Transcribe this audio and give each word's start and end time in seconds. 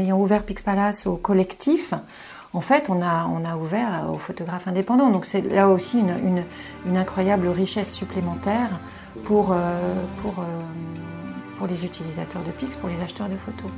ayant 0.00 0.20
ouvert 0.20 0.42
Pix 0.42 0.62
Palace 0.62 1.06
au 1.06 1.16
collectif, 1.16 1.94
en 2.52 2.60
fait, 2.60 2.86
on 2.88 3.00
a, 3.00 3.26
on 3.26 3.44
a 3.44 3.56
ouvert 3.56 4.10
aux 4.12 4.18
photographes 4.18 4.66
indépendants. 4.66 5.10
Donc 5.10 5.24
c'est 5.24 5.42
là 5.42 5.68
aussi 5.68 5.98
une, 5.98 6.96
incroyable 6.96 7.46
richesse 7.46 7.92
supplémentaire 7.92 8.80
pour, 9.22 9.54
pour, 10.22 10.44
pour 11.56 11.66
les 11.68 11.84
utilisateurs 11.84 12.42
de 12.42 12.50
Pix, 12.50 12.76
pour 12.76 12.88
les 12.88 13.00
acheteurs 13.04 13.28
de 13.28 13.36
photos. 13.36 13.70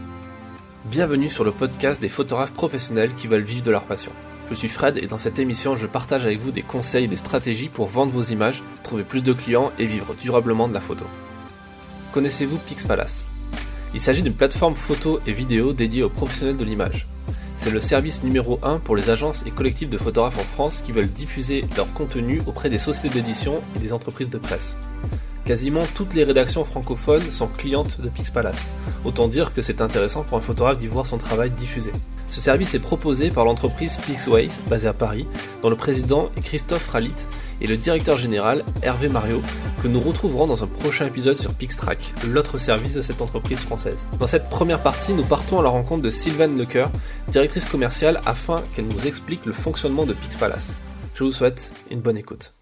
Bienvenue 0.85 1.29
sur 1.29 1.45
le 1.45 1.53
podcast 1.53 2.01
des 2.01 2.09
photographes 2.09 2.53
professionnels 2.53 3.15
qui 3.15 3.29
veulent 3.29 3.43
vivre 3.43 3.63
de 3.63 3.71
leur 3.71 3.85
passion. 3.85 4.13
Je 4.49 4.55
suis 4.55 4.69
Fred 4.69 4.99
et 4.99 5.07
dans 5.07 5.19
cette 5.19 5.39
émission, 5.39 5.75
je 5.75 5.87
partage 5.87 6.27
avec 6.27 6.39
vous 6.39 6.53
des 6.53 6.63
conseils 6.63 7.05
et 7.05 7.09
des 7.09 7.17
stratégies 7.17 7.69
pour 7.69 7.87
vendre 7.87 8.13
vos 8.13 8.23
images, 8.23 8.63
trouver 8.83 9.05
plus 9.05 9.23
de 9.23 9.33
clients 9.33 9.73
et 9.79 9.87
vivre 9.87 10.15
durablement 10.15 10.69
de 10.69 10.75
la 10.75 10.81
photo. 10.81 11.05
Connaissez-vous 12.13 12.59
Pixpalace 12.59 13.32
Il 13.95 14.01
s'agit 14.01 14.23
d'une 14.23 14.35
plateforme 14.35 14.75
photo 14.75 15.21
et 15.27 15.33
vidéo 15.33 15.73
dédiée 15.73 16.03
aux 16.03 16.09
professionnels 16.09 16.57
de 16.57 16.65
l'image. 16.65 17.07
C'est 17.57 17.71
le 17.71 17.81
service 17.81 18.23
numéro 18.23 18.59
1 18.63 18.79
pour 18.79 18.97
les 18.97 19.11
agences 19.11 19.45
et 19.47 19.51
collectifs 19.51 19.91
de 19.91 19.99
photographes 19.99 20.39
en 20.39 20.45
France 20.45 20.81
qui 20.81 20.93
veulent 20.93 21.13
diffuser 21.13 21.67
leur 21.77 21.93
contenu 21.93 22.41
auprès 22.47 22.71
des 22.71 22.79
sociétés 22.79 23.21
d'édition 23.21 23.63
et 23.77 23.79
des 23.79 23.93
entreprises 23.93 24.31
de 24.31 24.39
presse. 24.39 24.79
Quasiment 25.45 25.83
toutes 25.95 26.15
les 26.15 26.23
rédactions 26.23 26.65
francophones 26.65 27.33
sont 27.33 27.49
clientes 27.49 28.01
de 28.01 28.09
Pixpalace. 28.09 28.71
Autant 29.05 29.27
dire 29.27 29.53
que 29.53 29.61
c'est 29.61 29.81
intéressant 29.81 30.23
pour 30.23 30.39
un 30.39 30.41
photographe 30.41 30.79
d'y 30.79 30.87
voir 30.87 31.07
son 31.07 31.19
travail 31.19 31.51
diffusé. 31.51 31.93
Ce 32.29 32.41
service 32.41 32.75
est 32.75 32.79
proposé 32.79 33.31
par 33.31 33.45
l'entreprise 33.45 33.99
Pixway, 33.99 34.49
basée 34.69 34.87
à 34.87 34.93
Paris, 34.93 35.27
dont 35.61 35.69
le 35.69 35.77
président 35.77 36.31
est 36.37 36.41
Christophe 36.41 36.89
Ralit 36.89 37.27
et 37.61 37.67
le 37.67 37.77
directeur 37.77 38.17
général 38.19 38.65
Hervé 38.83 39.09
Mario, 39.09 39.43
que 39.83 39.89
nous 39.89 40.01
retrouverons 40.01 40.47
dans 40.47 40.63
un 40.63 40.69
prochain 40.69 41.07
épisode 41.07 41.37
sur 41.37 41.53
Pixtrack, 41.55 42.15
l'autre 42.29 42.59
service 42.59 42.95
de 42.95 43.03
cette 43.03 43.21
entreprise 43.21 43.61
française. 43.61 44.07
Dans 44.21 44.29
cette 44.29 44.49
première 44.49 44.83
partie, 44.83 45.13
nous 45.13 45.25
partons 45.25 45.59
à 45.59 45.63
la 45.63 45.71
rencontre 45.71 46.03
de 46.03 46.11
Sylvaine 46.11 46.57
Lecoeur, 46.57 46.91
directrice 47.29 47.67
commerciale, 47.67 48.21
afin 48.25 48.63
qu'elle 48.75 48.87
nous 48.87 49.09
explique 49.09 49.45
le 49.45 49.53
fonctionnement 49.53 50.07
de 50.07 50.13
Pixpalace. 50.13 50.79
Je 51.15 51.25
vous 51.25 51.33
souhaite 51.33 51.73
une 51.91 52.01
bonne 52.01 52.17
écoute. 52.17 52.55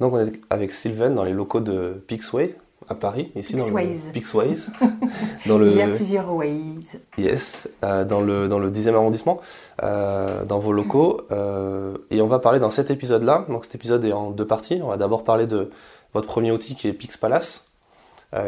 Donc 0.00 0.12
on 0.12 0.18
est 0.18 0.32
avec 0.50 0.72
Sylvain 0.72 1.10
dans 1.10 1.24
les 1.24 1.32
locaux 1.32 1.60
de 1.60 2.02
Pixway 2.06 2.56
à 2.88 2.94
Paris, 2.94 3.30
ici 3.34 3.56
dans 3.56 3.66
le 3.66 4.12
Pixways. 4.12 4.56
dans 5.46 5.58
le, 5.58 5.70
Il 5.70 5.76
y 5.76 5.82
a 5.82 5.88
plusieurs 5.88 6.32
ways. 6.32 6.84
Yes, 7.16 7.68
euh, 7.82 8.04
dans, 8.04 8.20
le, 8.20 8.48
dans 8.48 8.58
le 8.58 8.70
10e 8.70 8.94
arrondissement, 8.94 9.40
euh, 9.82 10.44
dans 10.44 10.58
vos 10.58 10.72
locaux. 10.72 11.22
Euh, 11.30 11.96
et 12.10 12.20
on 12.20 12.26
va 12.26 12.38
parler 12.38 12.58
dans 12.58 12.70
cet 12.70 12.90
épisode-là, 12.90 13.46
donc 13.48 13.64
cet 13.64 13.74
épisode 13.74 14.04
est 14.04 14.12
en 14.12 14.30
deux 14.30 14.46
parties. 14.46 14.80
On 14.82 14.88
va 14.88 14.96
d'abord 14.96 15.24
parler 15.24 15.46
de 15.46 15.70
votre 16.12 16.26
premier 16.26 16.52
outil 16.52 16.74
qui 16.74 16.88
est 16.88 16.92
PixPalace, 16.92 17.68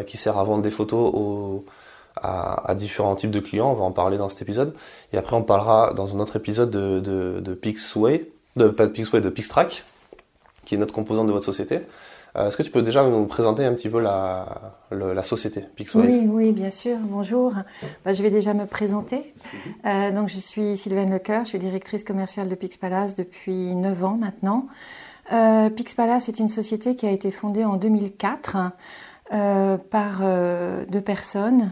qui 0.05 0.17
sert 0.17 0.37
à 0.37 0.43
vendre 0.43 0.61
des 0.61 0.71
photos 0.71 1.63
à, 2.17 2.69
à, 2.69 2.75
différents 2.75 3.15
types 3.15 3.31
de 3.31 3.39
clients. 3.39 3.71
On 3.71 3.73
va 3.73 3.85
en 3.85 3.91
parler 3.91 4.17
dans 4.17 4.27
cet 4.27 4.41
épisode. 4.41 4.73
Et 5.13 5.17
après 5.17 5.35
on 5.35 5.43
parlera 5.43 5.93
dans 5.93 6.15
un 6.15 6.19
autre 6.19 6.35
épisode 6.35 6.69
de, 6.69 6.99
de, 6.99 7.39
de 7.39 7.53
Pixway, 7.53 8.29
de, 8.57 8.67
pas 8.67 8.87
de 8.87 8.91
Pixway, 8.91 9.21
de 9.21 9.29
Pixtrack, 9.29 9.83
qui 10.67 10.75
est 10.75 10.77
notre 10.77 10.93
composante 10.93 11.27
de 11.27 11.31
votre 11.31 11.45
société. 11.45 11.79
Euh, 12.35 12.49
est-ce 12.49 12.57
que 12.57 12.63
tu 12.63 12.71
peux 12.71 12.81
déjà 12.81 13.01
nous 13.07 13.25
présenter 13.25 13.63
un 13.63 13.73
petit 13.73 13.87
peu 13.87 14.01
la, 14.01 14.73
la 14.91 15.23
société 15.23 15.63
Pixwise 15.75 16.05
Oui, 16.05 16.27
oui, 16.29 16.51
bien 16.51 16.69
sûr. 16.69 16.97
Bonjour. 16.99 17.53
Bah, 18.03 18.11
je 18.11 18.21
vais 18.21 18.29
déjà 18.29 18.53
me 18.53 18.65
présenter. 18.65 19.33
Euh, 19.85 20.11
donc, 20.11 20.27
je 20.27 20.37
suis 20.37 20.75
Sylvaine 20.75 21.09
Lecoeur, 21.09 21.45
je 21.45 21.49
suis 21.51 21.57
directrice 21.57 22.03
commerciale 22.03 22.49
de 22.49 22.55
Pixpalace 22.55 23.15
depuis 23.15 23.75
9 23.75 24.03
ans 24.03 24.17
maintenant. 24.17 24.67
Euh, 25.31 25.69
Pixpalace 25.69 26.27
est 26.27 26.37
une 26.37 26.49
société 26.49 26.97
qui 26.97 27.07
a 27.07 27.11
été 27.11 27.31
fondée 27.31 27.63
en 27.63 27.77
2004 27.77 28.57
euh, 29.33 29.77
par 29.77 30.21
deux 30.89 31.01
personnes, 31.01 31.71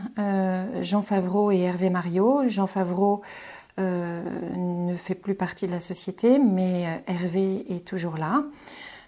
Jean 0.82 1.02
Favreau 1.02 1.52
et 1.52 1.60
Hervé 1.60 1.90
Mario. 1.90 2.44
Jean 2.48 2.68
Favreau 2.68 3.24
ne 3.78 4.96
fait 4.96 5.16
plus 5.16 5.36
partie 5.36 5.68
de 5.68 5.72
la 5.72 5.82
société, 5.82 6.40
mais 6.40 7.04
Hervé 7.08 7.66
est 7.70 7.86
toujours 7.86 8.16
là. 8.16 8.46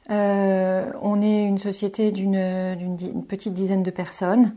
Euh, 0.09 0.89
on 1.01 1.21
est 1.21 1.43
une 1.43 1.57
société 1.57 2.11
d'une 2.11 3.25
petite 3.27 3.53
dizaine 3.53 3.83
de 3.83 3.91
personnes. 3.91 4.55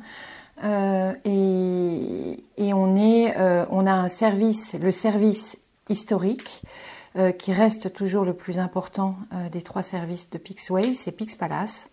Euh, 0.62 1.14
et, 1.24 2.44
euh, 2.58 3.66
on 3.70 3.86
a 3.86 3.92
un 3.92 4.08
service, 4.08 4.74
le 4.74 4.90
service 4.90 5.58
historique, 5.88 6.62
qui 7.38 7.52
reste 7.52 7.92
toujours 7.92 8.24
le 8.24 8.34
plus 8.34 8.60
important 8.60 9.16
des 9.50 9.62
trois 9.62 9.82
services 9.82 10.30
de 10.30 10.38
Pixway, 10.38 10.94
c'est 10.94 11.10
Pixpalace. 11.10 11.88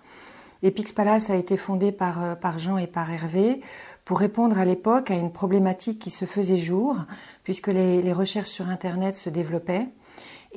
Et 0.62 0.70
Pixpalace 0.70 1.32
a 1.32 1.36
été 1.36 1.58
fondé 1.58 1.92
par 1.92 2.60
Jean 2.60 2.78
et 2.78 2.86
par 2.86 3.10
Hervé 3.10 3.62
pour 4.06 4.20
répondre 4.20 4.60
à 4.60 4.66
l'époque 4.66 5.10
à 5.10 5.16
une 5.16 5.32
problématique 5.32 5.98
qui 5.98 6.12
se 6.12 6.26
faisait 6.26 6.58
jour, 6.58 6.98
puisque 7.44 7.66
les 7.66 8.14
recherches 8.14 8.52
sur 8.52 8.70
Internet 8.70 9.16
se 9.16 9.32
développaient. 9.32 9.88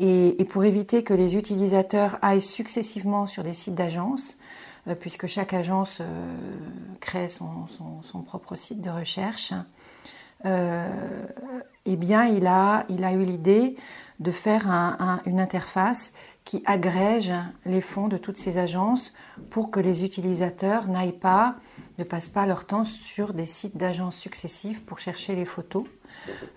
Et, 0.03 0.47
pour 0.49 0.65
éviter 0.65 1.05
que 1.05 1.13
les 1.13 1.37
utilisateurs 1.37 2.19
aillent 2.23 2.41
successivement 2.41 3.27
sur 3.27 3.43
des 3.43 3.53
sites 3.53 3.75
d'agence, 3.75 4.39
euh, 4.89 4.95
puisque 4.95 5.27
chaque 5.27 5.53
agence 5.53 5.99
euh, 6.01 6.35
crée 7.01 7.29
son, 7.29 8.23
propre 8.25 8.57
site 8.57 8.81
de 8.81 8.89
recherche, 8.89 9.53
eh 10.45 11.97
bien, 11.97 12.25
il 12.27 12.47
a, 12.47 12.85
il 12.89 13.05
a 13.05 13.13
eu 13.13 13.23
l'idée 13.23 13.77
de 14.21 14.31
faire 14.31 14.67
une 15.25 15.41
interface 15.41 16.13
qui 16.45 16.63
agrège 16.67 17.33
les 17.65 17.81
fonds 17.81 18.09
de 18.09 18.19
toutes 18.19 18.37
ces 18.37 18.59
agences 18.59 19.15
pour 19.51 19.71
que 19.71 19.81
les 19.81 20.05
utilisateurs 20.05 20.89
n'aillent 20.89 21.13
pas, 21.13 21.57
ne 21.99 22.05
passent 22.05 22.29
pas 22.29 22.45
leur 22.45 22.67
temps 22.67 22.85
sur 22.85 23.33
des 23.33 23.47
sites 23.47 23.77
d'agences 23.77 24.17
successifs 24.17 24.85
pour 24.85 24.99
chercher 24.99 25.35
les 25.35 25.45
photos. 25.45 25.85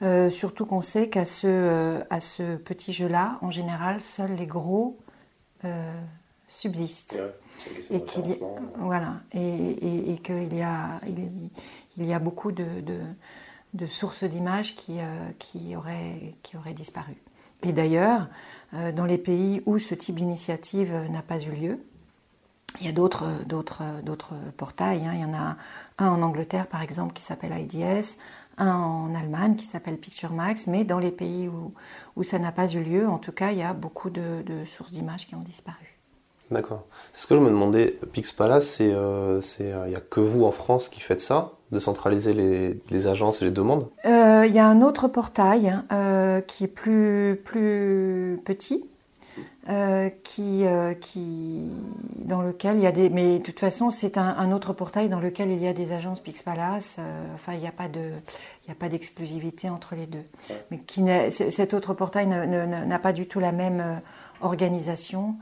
Euh, 0.01 0.29
surtout 0.29 0.65
qu'on 0.65 0.81
sait 0.81 1.09
qu'à 1.09 1.25
ce, 1.25 1.47
euh, 1.47 2.03
à 2.09 2.19
ce 2.19 2.55
petit 2.57 2.91
jeu-là, 2.91 3.37
en 3.41 3.51
général, 3.51 4.01
seuls 4.01 4.35
les 4.35 4.47
gros 4.47 4.97
euh, 5.63 5.93
subsistent. 6.49 7.21
et 7.91 8.03
qu'il 8.03 8.31
y, 8.31 8.39
voilà, 8.77 9.21
et, 9.31 10.11
et, 10.11 10.17
qu'il 10.17 10.53
y 10.53 10.61
a, 10.61 10.99
il, 11.97 12.05
y 12.05 12.13
a 12.13 12.19
beaucoup 12.19 12.51
de, 12.51 12.81
de, 12.81 12.99
sources 13.87 14.23
d'images 14.23 14.75
qui, 14.75 14.99
qui, 15.39 15.75
auraient, 15.75 16.35
qui 16.43 16.57
auraient 16.57 16.73
disparu. 16.73 17.15
Et 17.63 17.73
d'ailleurs, 17.73 18.27
dans 18.71 19.05
les 19.05 19.17
pays 19.17 19.61
où 19.65 19.79
ce 19.79 19.95
type 19.95 20.15
d'initiative 20.15 20.93
n'a 21.09 21.21
pas 21.21 21.39
eu 21.39 21.51
lieu, 21.51 21.79
il 22.79 22.87
y 22.87 22.89
a 22.89 22.91
d'autres, 22.91 23.25
portails. 24.57 25.05
Hein. 25.05 25.13
Il 25.13 25.21
y 25.21 25.25
en 25.25 25.33
a 25.33 25.57
un 25.99 26.09
en 26.09 26.21
Angleterre, 26.21 26.67
par 26.67 26.81
exemple, 26.81 27.13
qui 27.13 27.21
s'appelle 27.21 27.53
IDS, 27.57 28.17
un 28.57 28.73
en 28.73 29.15
Allemagne 29.15 29.55
qui 29.55 29.65
s'appelle 29.65 29.97
Picture 29.97 30.31
Max, 30.31 30.67
mais 30.67 30.83
dans 30.83 30.99
les 30.99 31.11
pays 31.11 31.47
où, 31.47 31.73
où 32.15 32.23
ça 32.23 32.39
n'a 32.39 32.51
pas 32.51 32.67
eu 32.67 32.83
lieu, 32.83 33.07
en 33.07 33.19
tout 33.19 33.31
cas, 33.31 33.51
il 33.51 33.59
y 33.59 33.63
a 33.63 33.73
beaucoup 33.73 34.09
de, 34.09 34.43
sources 34.65 34.91
d'images 34.91 35.27
qui 35.27 35.35
ont 35.35 35.41
disparu. 35.41 35.92
D'accord. 36.53 36.83
C'est 37.13 37.23
ce 37.23 37.27
que 37.27 37.35
je 37.35 37.39
me 37.39 37.49
demandais. 37.49 37.97
Pixpalace, 38.11 38.67
c'est, 38.67 38.91
euh, 38.91 39.41
euh, 39.61 39.83
il 39.85 39.89
n'y 39.89 39.95
a 39.95 40.01
que 40.01 40.19
vous 40.19 40.45
en 40.45 40.51
France 40.51 40.87
qui 40.87 40.99
faites 41.01 41.19
ça, 41.19 41.51
de 41.71 41.79
centraliser 41.79 42.33
les, 42.33 43.07
agences 43.07 43.41
et 43.41 43.45
les 43.45 43.51
demandes? 43.51 43.87
Euh, 44.05 44.45
Il 44.47 44.53
y 44.53 44.59
a 44.59 44.67
un 44.67 44.81
autre 44.81 45.07
portail 45.07 45.75
qui 46.47 46.63
est 46.65 46.67
plus, 46.67 47.41
plus 47.43 48.39
petit, 48.45 48.85
euh, 49.69 50.09
qui, 50.25 50.65
euh, 50.65 50.93
qui, 50.93 51.71
dans 52.17 52.41
lequel 52.41 52.75
il 52.75 52.83
y 52.83 52.85
a 52.85 52.91
des. 52.91 53.09
Mais 53.09 53.39
de 53.39 53.43
toute 53.43 53.61
façon, 53.61 53.91
c'est 53.91 54.17
un, 54.17 54.51
autre 54.51 54.73
portail 54.73 55.07
dans 55.07 55.21
lequel 55.21 55.51
il 55.51 55.61
y 55.61 55.67
a 55.67 55.73
des 55.73 55.93
agences. 55.93 56.21
Euh, 56.27 57.33
enfin, 57.33 57.53
il 57.53 57.61
n'y 57.61 57.67
a 57.67 57.71
pas 57.71 57.87
de, 57.87 58.11
il 58.67 58.71
a 58.71 58.75
pas 58.75 58.89
d'exclusivité 58.89 59.69
entre 59.69 59.95
les 59.95 60.05
deux. 60.05 60.25
Mais 60.69 60.79
qui 60.79 61.01
cet 61.29 61.73
autre 61.73 61.93
portail 61.93 62.27
n'a 62.27 62.99
pas 62.99 63.13
du 63.13 63.25
tout 63.25 63.39
la 63.39 63.53
même 63.53 64.01
organisation. 64.41 65.35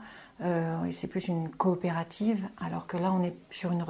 C'est 0.92 1.08
plus 1.08 1.28
une 1.28 1.50
coopérative, 1.50 2.46
alors 2.58 2.86
que 2.86 2.96
là, 2.96 3.12
on 3.12 3.22
est 3.22 3.36
sur 3.50 3.72
une, 3.72 3.84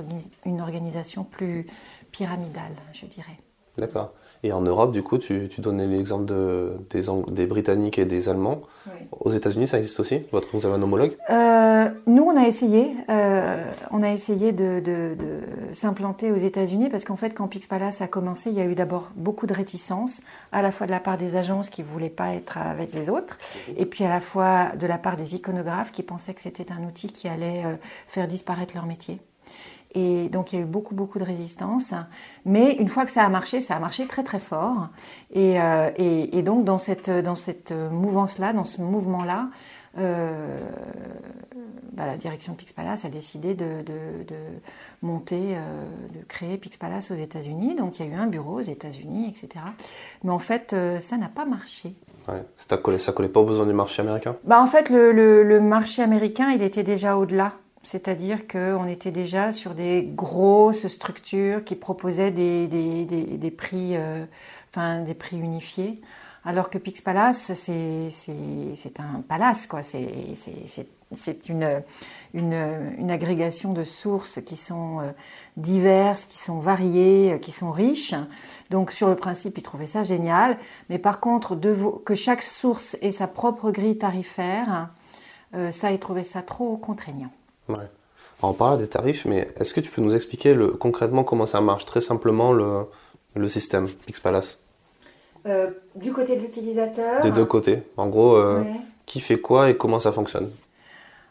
une 0.45 0.61
organisation 0.61 1.25
plus 1.25 1.67
pyramidale, 2.11 2.75
je 2.93 3.07
dirais. 3.07 3.39
D'accord. 3.79 4.13
Et 4.45 4.53
en 4.53 4.61
Europe, 4.61 4.91
du 4.93 5.03
coup, 5.05 5.19
tu, 5.19 5.49
tu 5.49 5.61
donnais 5.61 5.87
l'exemple 5.87 6.25
de, 6.25 6.73
des, 6.91 7.03
des, 7.29 7.47
Britanniques 7.47 7.99
et 7.99 8.05
des 8.05 8.29
Allemands. 8.29 8.63
Aux 9.13 9.31
États-Unis, 9.31 9.69
ça 9.69 9.79
existe 9.79 10.01
aussi? 10.01 10.25
Votre, 10.33 10.49
Vous 10.53 10.67
avez 10.67 10.75
un 10.75 10.83
homologue? 10.83 11.17
Euh, 11.31 11.89
Nous, 12.09 12.25
on 12.25 12.37
a 12.37 12.47
essayé. 12.49 12.97
Euh, 13.09 13.65
on 13.93 14.03
a 14.03 14.11
essayé 14.11 14.51
de, 14.51 14.81
de, 14.81 15.15
de 15.15 15.75
s'implanter 15.75 16.33
aux 16.33 16.37
États-Unis 16.37 16.89
parce 16.91 17.05
qu'en 17.05 17.17
fait, 17.17 17.31
quand 17.31 17.47
Pixpalace 17.47 18.03
a 18.03 18.09
commencé, 18.09 18.51
il 18.51 18.57
y 18.57 18.61
a 18.61 18.65
eu 18.65 18.75
d'abord 18.75 19.11
beaucoup 19.15 19.47
de 19.47 19.55
réticence, 19.55 20.21
à 20.51 20.63
la 20.63 20.73
fois 20.73 20.87
de 20.87 20.93
la 20.93 21.01
part 21.01 21.19
des 21.19 21.37
agences 21.37 21.71
qui 21.71 21.83
ne 21.83 21.87
voulaient 21.87 22.09
pas 22.09 22.35
être 22.35 22.59
avec 22.59 22.93
les 22.95 23.11
autres, 23.11 23.39
et 23.77 23.87
puis 23.87 24.05
à 24.05 24.09
la 24.09 24.21
fois 24.21 24.75
de 24.77 24.87
la 24.87 24.99
part 24.99 25.17
des 25.17 25.37
iconographes 25.37 25.93
qui 25.93 26.03
pensaient 26.03 26.35
que 26.35 26.41
c'était 26.41 26.73
un 26.73 26.85
outil 26.85 27.09
qui 27.09 27.29
allait 27.29 27.65
euh, 27.65 27.75
faire 28.09 28.27
disparaître 28.27 28.75
leur 28.75 28.87
métier. 28.87 29.21
Et 29.95 30.29
donc 30.29 30.53
il 30.53 30.59
y 30.59 30.59
a 30.59 30.63
eu 30.63 30.69
beaucoup, 30.69 30.95
beaucoup 30.95 31.19
de 31.19 31.25
résistance. 31.25 31.95
Mais 32.45 32.75
une 32.75 32.89
fois 32.89 33.05
que 33.05 33.11
ça 33.11 33.25
a 33.25 33.29
marché, 33.29 33.61
ça 33.61 33.77
a 33.77 33.79
marché 33.79 34.07
très, 34.07 34.25
très 34.25 34.39
fort. 34.39 34.89
Et, 35.33 35.61
euh, 35.61 35.91
et, 35.97 36.43
donc 36.43 36.65
dans 36.65 36.79
cette, 36.79 37.11
dans 37.11 37.35
cette 37.35 37.73
mouvance-là, 37.73 38.53
dans 38.53 38.65
ce 38.65 38.81
mouvement-là, 38.81 39.49
bah, 39.95 42.07
la 42.07 42.17
direction 42.17 42.55
Pixpalace 42.55 43.05
a 43.05 43.11
décidé 43.11 43.55
de, 43.55 43.85
monter, 45.03 45.57
de 46.15 46.25
créer 46.27 46.57
Pixpalace 46.57 47.11
aux 47.11 47.17
États-Unis. 47.17 47.75
Donc 47.75 47.99
il 47.99 48.07
y 48.07 48.09
a 48.09 48.13
eu 48.13 48.15
un 48.15 48.27
bureau 48.27 48.55
aux 48.55 48.61
États-Unis, 48.61 49.29
etc. 49.29 49.65
Mais 50.25 50.31
en 50.31 50.39
fait, 50.39 50.75
ça 51.01 51.19
n'a 51.19 51.29
pas 51.29 51.45
marché. 51.45 51.95
Ouais. 52.29 52.45
Ça 52.57 52.77
collait, 52.77 52.99
ça 52.99 53.13
collait 53.13 53.29
pas 53.29 53.41
aux 53.41 53.47
besoins 53.47 53.67
du 53.67 53.73
marché 53.73 54.03
américain? 54.03 54.37
Bah, 54.45 54.63
En 54.63 54.67
fait, 54.67 54.91
le, 54.91 55.61
marché 55.61 56.03
américain, 56.03 56.51
il 56.51 56.63
était 56.63 56.83
déjà 56.83 57.17
au-delà. 57.17 57.53
C'est-à-dire 57.83 58.47
qu'on 58.47 58.87
était 58.87 59.11
déjà 59.11 59.53
sur 59.53 59.75
des 59.75 60.05
grosses 60.05 60.87
structures 60.89 61.65
qui 61.65 61.75
proposaient 61.75 62.31
des, 62.31 63.55
prix, 63.57 63.97
enfin, 64.71 65.01
des 65.01 65.15
prix 65.15 65.39
unifiés. 65.39 66.01
Alors 66.45 66.71
que 66.71 66.79
Pix 66.79 67.01
Palace, 67.01 67.53
c'est 67.55 69.01
un 69.01 69.21
palace, 69.21 69.67
quoi. 69.67 69.83
C'est 69.83 71.49
une, 71.49 71.83
une, 72.35 73.11
agrégation 73.11 73.73
de 73.73 73.85
sources 73.85 74.41
qui 74.45 74.57
sont 74.57 75.01
euh, 75.01 75.13
diverses, 75.57 76.25
qui 76.25 76.39
sont 76.39 76.59
variées, 76.59 77.35
euh, 77.35 77.39
qui 77.39 77.53
sont 77.53 77.71
riches. 77.71 78.15
Donc 78.71 78.91
sur 78.91 79.09
le 79.09 79.15
principe, 79.15 79.59
ils 79.59 79.63
trouvaient 79.63 79.87
ça 79.87 80.03
génial. 80.03 80.59
Mais 80.89 80.99
par 80.99 81.21
contre, 81.21 81.57
que 82.05 82.15
chaque 82.15 82.43
source 82.43 82.97
ait 83.03 83.13
sa 83.13 83.29
propre 83.29 83.71
grille 83.71 83.99
tarifaire, 83.99 84.91
euh, 85.55 85.71
ça, 85.71 85.93
ils 85.93 86.01
trouvaient 86.01 86.25
ça 86.25 86.43
trop 86.43 86.77
contraignant. 86.77 87.31
Ouais. 87.69 87.89
on 88.43 88.53
parle 88.53 88.79
des 88.79 88.89
tarifs, 88.89 89.25
mais 89.25 89.49
est-ce 89.57 89.73
que 89.73 89.81
tu 89.81 89.91
peux 89.91 90.03
nous 90.03 90.15
expliquer 90.15 90.55
le, 90.55 90.69
concrètement 90.69 91.25
comment 91.25 91.47
ça 91.47 91.61
marche 91.61 91.85
Très 91.87 92.01
simplement, 92.01 92.53
le, 92.53 92.85
le 93.35 93.49
système 93.49 93.89
Pix 93.89 94.21
Palace 94.21 94.63
euh, 95.47 95.71
du 95.97 96.13
côté 96.13 96.37
de 96.37 96.43
l'utilisateur 96.43 97.21
Des 97.23 97.33
deux 97.33 97.45
côtés. 97.45 97.83
En 97.97 98.07
gros, 98.07 98.37
euh, 98.37 98.63
qui 99.07 99.19
fait 99.21 99.41
quoi 99.41 99.71
et 99.71 99.77
comment 99.77 99.99
ça 99.99 100.13
fonctionne? 100.13 100.51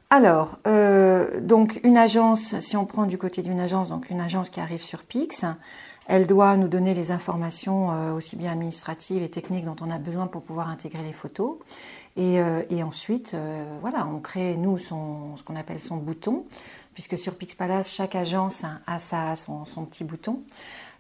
Alors, 0.09 0.57
euh, 0.67 1.39
donc 1.39 1.79
une 1.83 1.95
agence, 1.95 2.59
si 2.59 2.75
on 2.75 2.85
prend 2.85 3.05
du 3.05 3.17
côté 3.17 3.41
d'une 3.41 3.61
agence, 3.61 3.87
donc 3.87 4.09
une 4.09 4.19
agence 4.19 4.49
qui 4.49 4.59
arrive 4.59 4.81
sur 4.81 5.03
Pix, 5.03 5.45
elle 6.07 6.27
doit 6.27 6.57
nous 6.57 6.67
donner 6.67 6.93
les 6.93 7.11
informations 7.11 8.15
aussi 8.15 8.35
bien 8.35 8.51
administratives 8.51 9.23
et 9.23 9.29
techniques 9.29 9.65
dont 9.65 9.75
on 9.81 9.89
a 9.89 9.99
besoin 9.99 10.27
pour 10.27 10.41
pouvoir 10.41 10.69
intégrer 10.69 11.03
les 11.03 11.13
photos. 11.13 11.57
Et, 12.17 12.41
ensuite, 12.83 13.35
voilà, 13.81 14.07
on 14.07 14.19
crée 14.19 14.57
nous 14.57 14.77
son, 14.77 15.37
ce 15.37 15.43
qu'on 15.43 15.55
appelle 15.55 15.79
son 15.79 15.97
bouton, 15.97 16.45
puisque 16.93 17.17
sur 17.17 17.35
Pixpalace, 17.35 17.91
chaque 17.91 18.15
agence 18.15 18.63
a 18.87 18.99
sa, 18.99 19.35
son, 19.35 19.65
son 19.65 19.85
petit 19.85 20.03
bouton. 20.03 20.41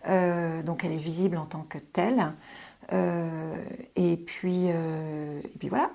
donc 0.05 0.85
elle 0.85 0.93
est 0.93 0.97
visible 0.97 1.37
en 1.37 1.45
tant 1.45 1.65
que 1.67 1.79
telle. 1.79 2.31
Euh, 2.93 3.55
et, 3.95 4.17
puis, 4.17 4.67
euh, 4.69 5.39
et 5.43 5.57
puis 5.59 5.69
voilà. 5.69 5.91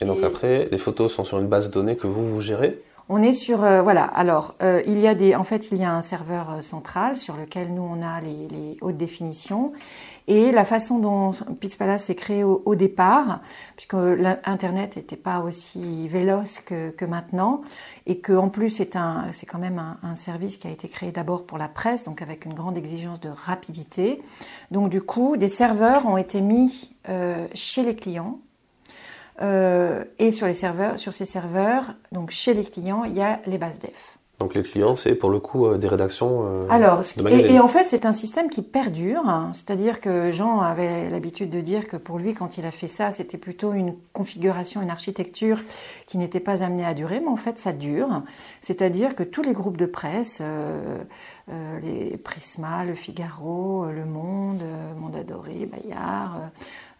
Et 0.00 0.04
donc 0.04 0.22
après, 0.22 0.68
les 0.70 0.78
photos 0.78 1.12
sont 1.12 1.24
sur 1.24 1.38
une 1.38 1.46
base 1.46 1.66
de 1.68 1.72
données 1.72 1.96
que 1.96 2.06
vous, 2.06 2.28
vous 2.28 2.40
gérez? 2.40 2.82
On 3.08 3.22
est 3.22 3.32
sur 3.32 3.64
euh, 3.64 3.82
voilà. 3.82 4.04
Alors 4.04 4.54
il 4.60 4.98
y 4.98 5.06
a 5.06 5.14
des 5.14 5.34
en 5.34 5.44
fait 5.44 5.68
il 5.70 5.78
y 5.78 5.84
a 5.84 5.92
un 5.92 6.00
serveur 6.00 6.62
central 6.62 7.18
sur 7.18 7.36
lequel 7.36 7.74
nous 7.74 7.82
on 7.82 8.02
a 8.02 8.20
les 8.20 8.76
hautes 8.80 8.96
définitions 8.96 9.72
et 10.26 10.52
la 10.52 10.64
façon 10.64 10.98
dont 10.98 11.32
Pixpalace 11.60 12.04
s'est 12.04 12.14
créé 12.14 12.44
au, 12.44 12.74
départ, 12.74 13.40
puisque 13.76 13.92
l'Internet 13.92 14.96
n'était 14.96 15.16
pas 15.16 15.40
aussi 15.40 16.08
véloce 16.08 16.60
que, 16.60 17.04
maintenant, 17.04 17.60
et 18.06 18.18
que 18.18 18.32
en 18.32 18.48
plus 18.48 18.70
c'est 18.70 18.96
un, 18.96 19.26
c'est 19.32 19.44
quand 19.44 19.58
même 19.58 19.96
un, 20.02 20.14
service 20.16 20.56
qui 20.56 20.66
a 20.66 20.70
été 20.70 20.88
créé 20.88 21.12
d'abord 21.12 21.44
pour 21.44 21.58
la 21.58 21.68
presse, 21.68 22.04
donc 22.04 22.22
avec 22.22 22.46
une 22.46 22.54
grande 22.54 22.78
exigence 22.78 23.20
de 23.20 23.28
rapidité. 23.28 24.22
Donc 24.70 24.88
du 24.88 25.02
coup, 25.02 25.36
des 25.36 25.48
serveurs 25.48 26.06
ont 26.06 26.16
été 26.16 26.40
mis 26.40 26.94
euh, 27.08 27.46
chez 27.52 27.82
les 27.82 27.94
clients. 27.94 28.38
Euh, 29.42 30.04
et 30.18 30.32
sur 30.32 30.46
les 30.46 30.54
serveurs, 30.54 30.98
sur 30.98 31.12
ces 31.12 31.24
serveurs, 31.24 31.94
donc 32.12 32.30
chez 32.30 32.54
les 32.54 32.64
clients, 32.64 33.04
il 33.04 33.14
y 33.14 33.22
a 33.22 33.40
les 33.46 33.58
bases 33.58 33.80
def. 33.80 34.14
Donc 34.40 34.54
les 34.54 34.64
clients, 34.64 34.96
c'est 34.96 35.14
pour 35.14 35.30
le 35.30 35.38
coup 35.38 35.66
euh, 35.66 35.78
des 35.78 35.86
rédactions. 35.86 36.42
Euh, 36.44 36.66
Alors, 36.68 37.02
et, 37.30 37.60
en 37.60 37.68
fait, 37.68 37.84
c'est 37.84 38.04
un 38.04 38.12
système 38.12 38.50
qui 38.50 38.62
perdure. 38.62 39.28
Hein. 39.28 39.52
C'est-à-dire 39.54 40.00
que 40.00 40.32
Jean 40.32 40.60
avait 40.60 41.08
l'habitude 41.08 41.50
de 41.50 41.60
dire 41.60 41.86
que 41.86 41.96
pour 41.96 42.18
lui, 42.18 42.34
quand 42.34 42.58
il 42.58 42.64
a 42.64 42.72
fait 42.72 42.88
ça, 42.88 43.12
c'était 43.12 43.38
plutôt 43.38 43.72
une 43.72 43.94
configuration, 44.12 44.82
une 44.82 44.90
architecture 44.90 45.60
qui 46.08 46.18
n'était 46.18 46.40
pas 46.40 46.64
amenée 46.64 46.84
à 46.84 46.94
durer, 46.94 47.20
mais 47.20 47.28
en 47.28 47.36
fait, 47.36 47.58
ça 47.60 47.72
dure. 47.72 48.22
C'est-à-dire 48.60 49.14
que 49.14 49.22
tous 49.22 49.42
les 49.42 49.52
groupes 49.52 49.76
de 49.76 49.86
presse, 49.86 50.40
euh, 50.42 50.98
les 51.84 52.16
Prisma, 52.16 52.84
Le 52.84 52.94
Figaro, 52.94 53.86
Le 53.86 54.04
Monde, 54.04 54.62
Mondadori, 54.98 55.66
Bayard, 55.66 56.50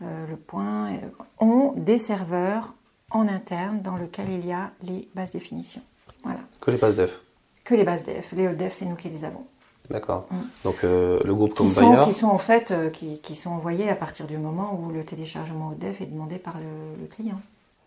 Le 0.00 0.36
Point, 0.36 0.92
ont 1.40 1.72
des 1.76 1.98
serveurs 1.98 2.74
en 3.10 3.28
interne 3.28 3.80
dans 3.80 3.96
lesquels 3.96 4.30
il 4.30 4.46
y 4.46 4.52
a 4.52 4.70
les 4.82 5.08
bases 5.14 5.30
définitions. 5.30 5.82
Voilà. 6.22 6.40
Que 6.60 6.70
les 6.70 6.76
bases 6.76 6.96
def 6.96 7.20
Que 7.64 7.74
les 7.74 7.84
bases 7.84 8.04
def. 8.04 8.32
Les 8.32 8.48
def, 8.48 8.74
c'est 8.74 8.86
nous 8.86 8.96
qui 8.96 9.08
les 9.08 9.24
avons. 9.24 9.46
D'accord. 9.90 10.26
Mm. 10.30 10.36
Donc 10.64 10.76
euh, 10.84 11.20
le 11.24 11.34
groupe 11.34 11.54
comme 11.54 11.68
qui 11.68 11.80
Bayard... 11.80 12.06
Qui 12.06 12.14
sont 12.14 12.28
en 12.28 12.38
fait 12.38 12.70
euh, 12.70 12.90
qui, 12.90 13.34
sont 13.34 13.50
envoyés 13.50 13.88
à 13.88 13.94
partir 13.94 14.26
du 14.26 14.38
moment 14.38 14.78
où 14.80 14.90
le 14.90 15.04
téléchargement 15.04 15.72
def 15.72 16.00
est 16.00 16.06
demandé 16.06 16.38
par 16.38 16.54
le, 16.58 17.06
client. 17.06 17.40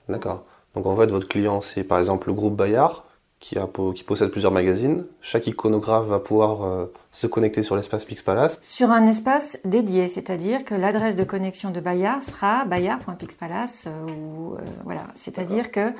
D'accord. 0.08 0.44
Donc 0.76 0.86
en 0.86 0.96
fait 0.96 1.08
votre 1.08 1.28
client 1.28 1.62
c'est 1.62 1.84
par 1.84 1.98
exemple 2.00 2.28
le 2.28 2.34
groupe 2.34 2.56
Bayard 2.56 3.04
qui, 3.40 3.58
a, 3.58 3.68
qui 3.96 4.04
possède 4.04 4.30
plusieurs 4.30 4.52
magazines. 4.52 5.06
Chaque 5.22 5.48
iconographe 5.48 6.08
va 6.08 6.20
pouvoir 6.20 6.64
euh, 6.64 6.86
se 7.12 7.28
connecter 7.28 7.62
sur 7.64 7.76
l'espace 7.76 8.06
Pixpalace. 8.06 8.60
Sur 8.62 8.92
un 8.92 9.06
espace 9.06 9.60
dédié, 9.64 10.08
c'est-à-dire 10.08 10.66
que 10.66 10.74
l'adresse 10.74 11.16
de 11.16 11.24
connexion 11.24 11.70
de 11.70 11.80
Bayard 11.80 12.24
sera 12.24 12.66
bayard.pixpalace. 12.66 13.88
ou 14.08 14.56
voilà. 14.84 15.08
C'est-à-dire 15.14 15.72
que 15.72 15.92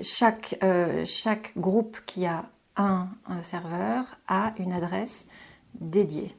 chaque, 0.00 0.58
euh, 0.62 1.04
chaque 1.06 1.52
groupe 1.56 1.98
qui 2.06 2.26
a 2.26 2.46
un, 2.76 3.06
serveur 3.42 4.04
a 4.26 4.52
une 4.58 4.72
adresse 4.72 5.26
dédiée. 5.80 6.34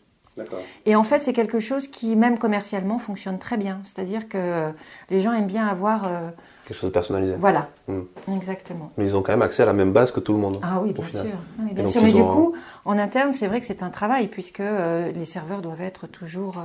Et 0.88 0.96
en 0.96 1.04
fait, 1.04 1.20
c'est 1.22 1.34
quelque 1.34 1.60
chose 1.60 1.88
qui, 1.88 2.16
même 2.16 2.40
commercialement, 2.40 2.98
fonctionne 2.98 3.38
très 3.38 3.56
bien. 3.56 3.82
C'est-à-dire 3.84 4.28
que 4.28 4.72
les 5.12 5.20
gens 5.20 5.32
aiment 5.32 5.48
bien 5.48 5.68
avoir. 5.68 6.10
Euh, 6.64 6.68
quelque 6.68 6.78
chose 6.78 6.90
de 6.90 6.94
personnalisé. 6.94 7.36
Voilà, 7.40 7.70
hmm. 7.88 8.02
exactement. 8.36 8.92
Mais 8.98 9.06
ils 9.06 9.16
ont 9.16 9.22
quand 9.22 9.32
même 9.32 9.42
accès 9.42 9.64
à 9.64 9.66
la 9.66 9.74
même 9.74 9.92
base 9.92 10.12
que 10.12 10.20
tout 10.20 10.34
le 10.34 10.40
monde. 10.40 10.60
Ah 10.62 10.82
oui, 10.82 10.94
bien 10.94 11.08
sûr. 11.08 11.24
bien 11.58 11.86
sûr. 11.86 12.02
Mais 12.02 12.14
du 12.14 12.24
coup, 12.24 12.56
en 12.86 12.98
interne, 12.98 13.34
c'est 13.34 13.48
vrai 13.48 13.60
que 13.60 13.66
c'est 13.66 13.84
un 13.84 13.90
travail, 13.90 14.28
puisque 14.28 14.60
euh, 14.60 15.12
les 15.12 15.26
serveurs 15.26 15.62
doivent 15.62 15.82
être 15.82 16.08
toujours 16.08 16.56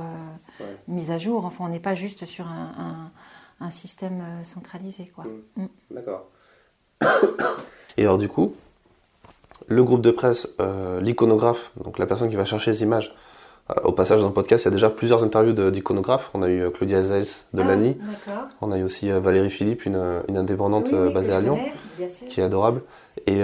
mis 0.87 1.11
à 1.11 1.17
jour. 1.17 1.45
Enfin, 1.45 1.65
on 1.65 1.69
n'est 1.69 1.79
pas 1.79 1.95
juste 1.95 2.25
sur 2.25 2.47
un, 2.47 3.11
un, 3.59 3.69
système 3.69 4.23
centralisé. 4.43 5.11
quoi. 5.15 5.25
Hmm. 5.25 5.63
Hmm. 5.63 5.67
D'accord. 5.91 6.25
Et 7.97 8.03
alors 8.03 8.17
du 8.17 8.29
coup, 8.29 8.55
le 9.69 9.83
groupe 9.83 10.01
de 10.01 10.11
presse, 10.11 10.49
euh, 10.59 10.99
l'iconographe, 10.99 11.71
donc 11.83 11.99
la 11.99 12.07
personne 12.07 12.29
qui 12.29 12.35
va 12.35 12.45
chercher 12.45 12.71
les 12.71 12.83
images, 12.83 13.09
euh, 13.09 13.28
au 13.83 13.91
passage 13.91 14.21
dans 14.21 14.27
le 14.27 14.33
podcast, 14.33 14.63
il 14.63 14.67
y 14.67 14.69
a 14.69 14.71
déjà 14.71 14.89
plusieurs 14.89 15.23
interviews 15.23 15.69
d'iconographes. 15.69 16.31
On 16.33 16.41
a 16.41 16.49
eu 16.49 16.61
euh, 16.61 16.69
Claudia 16.69 17.03
Zels 17.03 17.27
de 17.53 17.61
ah, 17.61 17.67
l'ANI. 17.67 17.97
On 18.61 18.71
a 18.71 18.77
eu 18.77 18.83
aussi 18.83 19.09
Valérie 19.11 19.51
Philippe, 19.51 19.85
une, 19.85 20.23
indépendante 20.35 20.91
basée 21.13 21.33
à 21.33 21.39
Lyon, 21.39 21.59
qui 22.29 22.41
est 22.41 22.43
adorable, 22.43 22.81
et, 23.27 23.41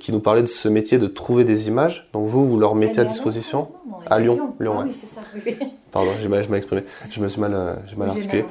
qui 0.00 0.12
nous 0.12 0.20
parlait 0.20 0.42
de 0.42 0.48
ce 0.48 0.68
métier 0.68 0.98
de 0.98 1.06
trouver 1.06 1.44
des 1.44 1.68
images. 1.68 2.08
Donc 2.12 2.28
vous, 2.28 2.48
vous 2.48 2.58
leur 2.58 2.74
mettez 2.74 3.00
à, 3.00 3.04
disposition 3.04 3.68
à 4.06 4.18
Lyon. 4.18 4.54
Lyon, 4.58 4.76
ah 4.78 4.84
oui, 4.84 4.92
c'est 4.92 5.06
ça. 5.06 5.20
Pardon, 5.92 6.10
j'ai 6.20 6.28
mal, 6.28 6.44
exprimé. 6.54 6.84
Je 7.10 7.20
me 7.20 7.28
suis 7.28 7.40
mal, 7.40 7.82
mal 7.96 8.08
articulé. 8.08 8.44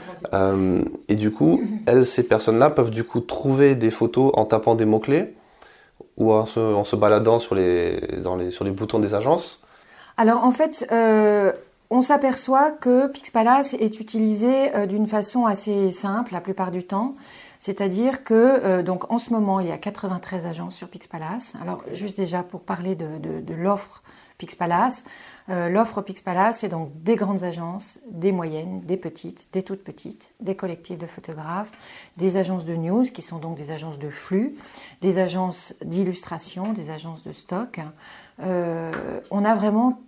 et 1.09 1.15
du 1.15 1.31
coup, 1.31 1.61
elles, 1.85 2.05
ces 2.05 2.23
personnes-là 2.23 2.69
peuvent 2.69 2.91
du 2.91 3.03
coup 3.03 3.19
trouver 3.19 3.75
des 3.75 3.91
photos 3.91 4.31
en 4.33 4.45
tapant 4.45 4.75
des 4.75 4.85
mots-clés 4.85 5.33
ou 6.15 6.31
en 6.31 6.45
se, 6.45 6.95
baladant 6.95 7.37
sur 7.37 7.53
les, 7.53 7.99
dans 8.23 8.35
les, 8.35 8.49
sur 8.49 8.63
les 8.63 8.71
boutons 8.71 8.99
des 8.99 9.13
agences 9.13 9.66
Alors 10.19 10.43
en 10.43 10.51
fait, 10.51 10.87
euh, 10.91 11.51
on 11.91 12.01
s'aperçoit 12.01 12.71
que 12.71 13.07
Pixpalace 13.07 13.75
est 13.75 13.99
utilisé 13.99 14.75
euh, 14.75 14.87
d'une 14.87 15.05
façon 15.05 15.45
assez 15.45 15.91
simple 15.91 16.33
la 16.33 16.41
plupart 16.41 16.71
du 16.71 16.83
temps. 16.83 17.13
C'est-à-dire 17.59 18.23
que 18.23 18.33
euh, 18.33 18.81
donc 18.81 19.11
en 19.11 19.19
ce 19.19 19.31
moment 19.31 19.59
il 19.59 19.67
y 19.67 19.71
a 19.71 19.77
93 19.77 20.47
agences 20.47 20.75
sur 20.75 20.89
Pixpalace. 20.89 21.53
Alors 21.61 21.83
juste 21.93 22.17
déjà 22.17 22.41
pour 22.41 22.61
parler 22.61 22.95
de, 22.95 23.53
l'offre 23.53 24.01
Pixpalace, 24.39 25.03
l'offre 25.47 26.01
Pixpalace 26.01 26.59
c'est 26.59 26.69
donc 26.69 26.91
des 27.01 27.15
grandes 27.15 27.43
agences, 27.43 27.97
des 28.09 28.31
moyennes, 28.31 28.81
des 28.81 28.97
petites, 28.97 29.47
des 29.53 29.63
toutes 29.63 29.83
petites, 29.83 30.31
des 30.39 30.55
collectifs 30.55 30.99
de 30.99 31.07
photographes, 31.07 31.71
des 32.17 32.37
agences 32.37 32.65
de 32.65 32.75
news 32.75 33.03
qui 33.03 33.23
sont 33.23 33.37
donc 33.37 33.55
des 33.55 33.71
agences 33.71 33.97
de 33.97 34.09
flux, 34.09 34.55
des 35.01 35.17
agences 35.17 35.73
d'illustration, 35.83 36.73
des 36.73 36.91
agences 36.91 37.23
de 37.23 37.33
stock. 37.33 37.79
On 38.39 39.45
a 39.45 39.55
vraiment, 39.55 39.99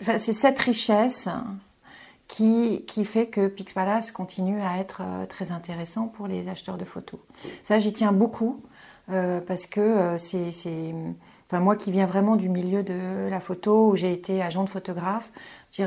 c'est 0.00 0.32
cette 0.32 0.58
richesse 0.58 1.28
qui, 2.28 2.84
fait 3.04 3.26
que 3.26 3.46
Pixpalace 3.46 4.10
continue 4.10 4.60
à 4.60 4.78
être 4.78 5.02
euh, 5.02 5.26
très 5.26 5.52
intéressant 5.52 6.08
pour 6.08 6.26
les 6.26 6.48
acheteurs 6.48 6.78
de 6.78 6.84
photos. 6.84 7.20
Ça, 7.62 7.78
j'y 7.78 7.92
tiens 7.92 8.12
beaucoup 8.12 8.62
parce 9.06 9.66
que 9.66 10.16
c'est 10.18 10.50
moi 11.52 11.76
qui 11.76 11.90
viens 11.90 12.06
vraiment 12.06 12.36
du 12.36 12.48
milieu 12.48 12.82
de 12.82 13.28
la 13.28 13.40
photo, 13.40 13.90
où 13.90 13.96
j'ai 13.96 14.12
été 14.12 14.42
agent 14.42 14.64
de 14.64 14.68
photographe, 14.68 15.30
je, 15.72 15.84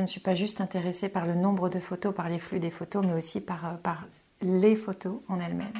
ne 0.00 0.06
suis 0.06 0.20
pas 0.20 0.34
juste 0.34 0.60
intéressée 0.60 1.08
par 1.08 1.26
le 1.26 1.34
nombre 1.34 1.68
de 1.68 1.78
photos, 1.78 2.14
par 2.14 2.28
les 2.28 2.38
flux 2.38 2.60
des 2.60 2.70
photos, 2.70 3.04
mais 3.06 3.14
aussi 3.14 3.40
par, 3.40 3.78
les 4.42 4.76
photos 4.76 5.16
en 5.28 5.40
elles-mêmes. 5.40 5.72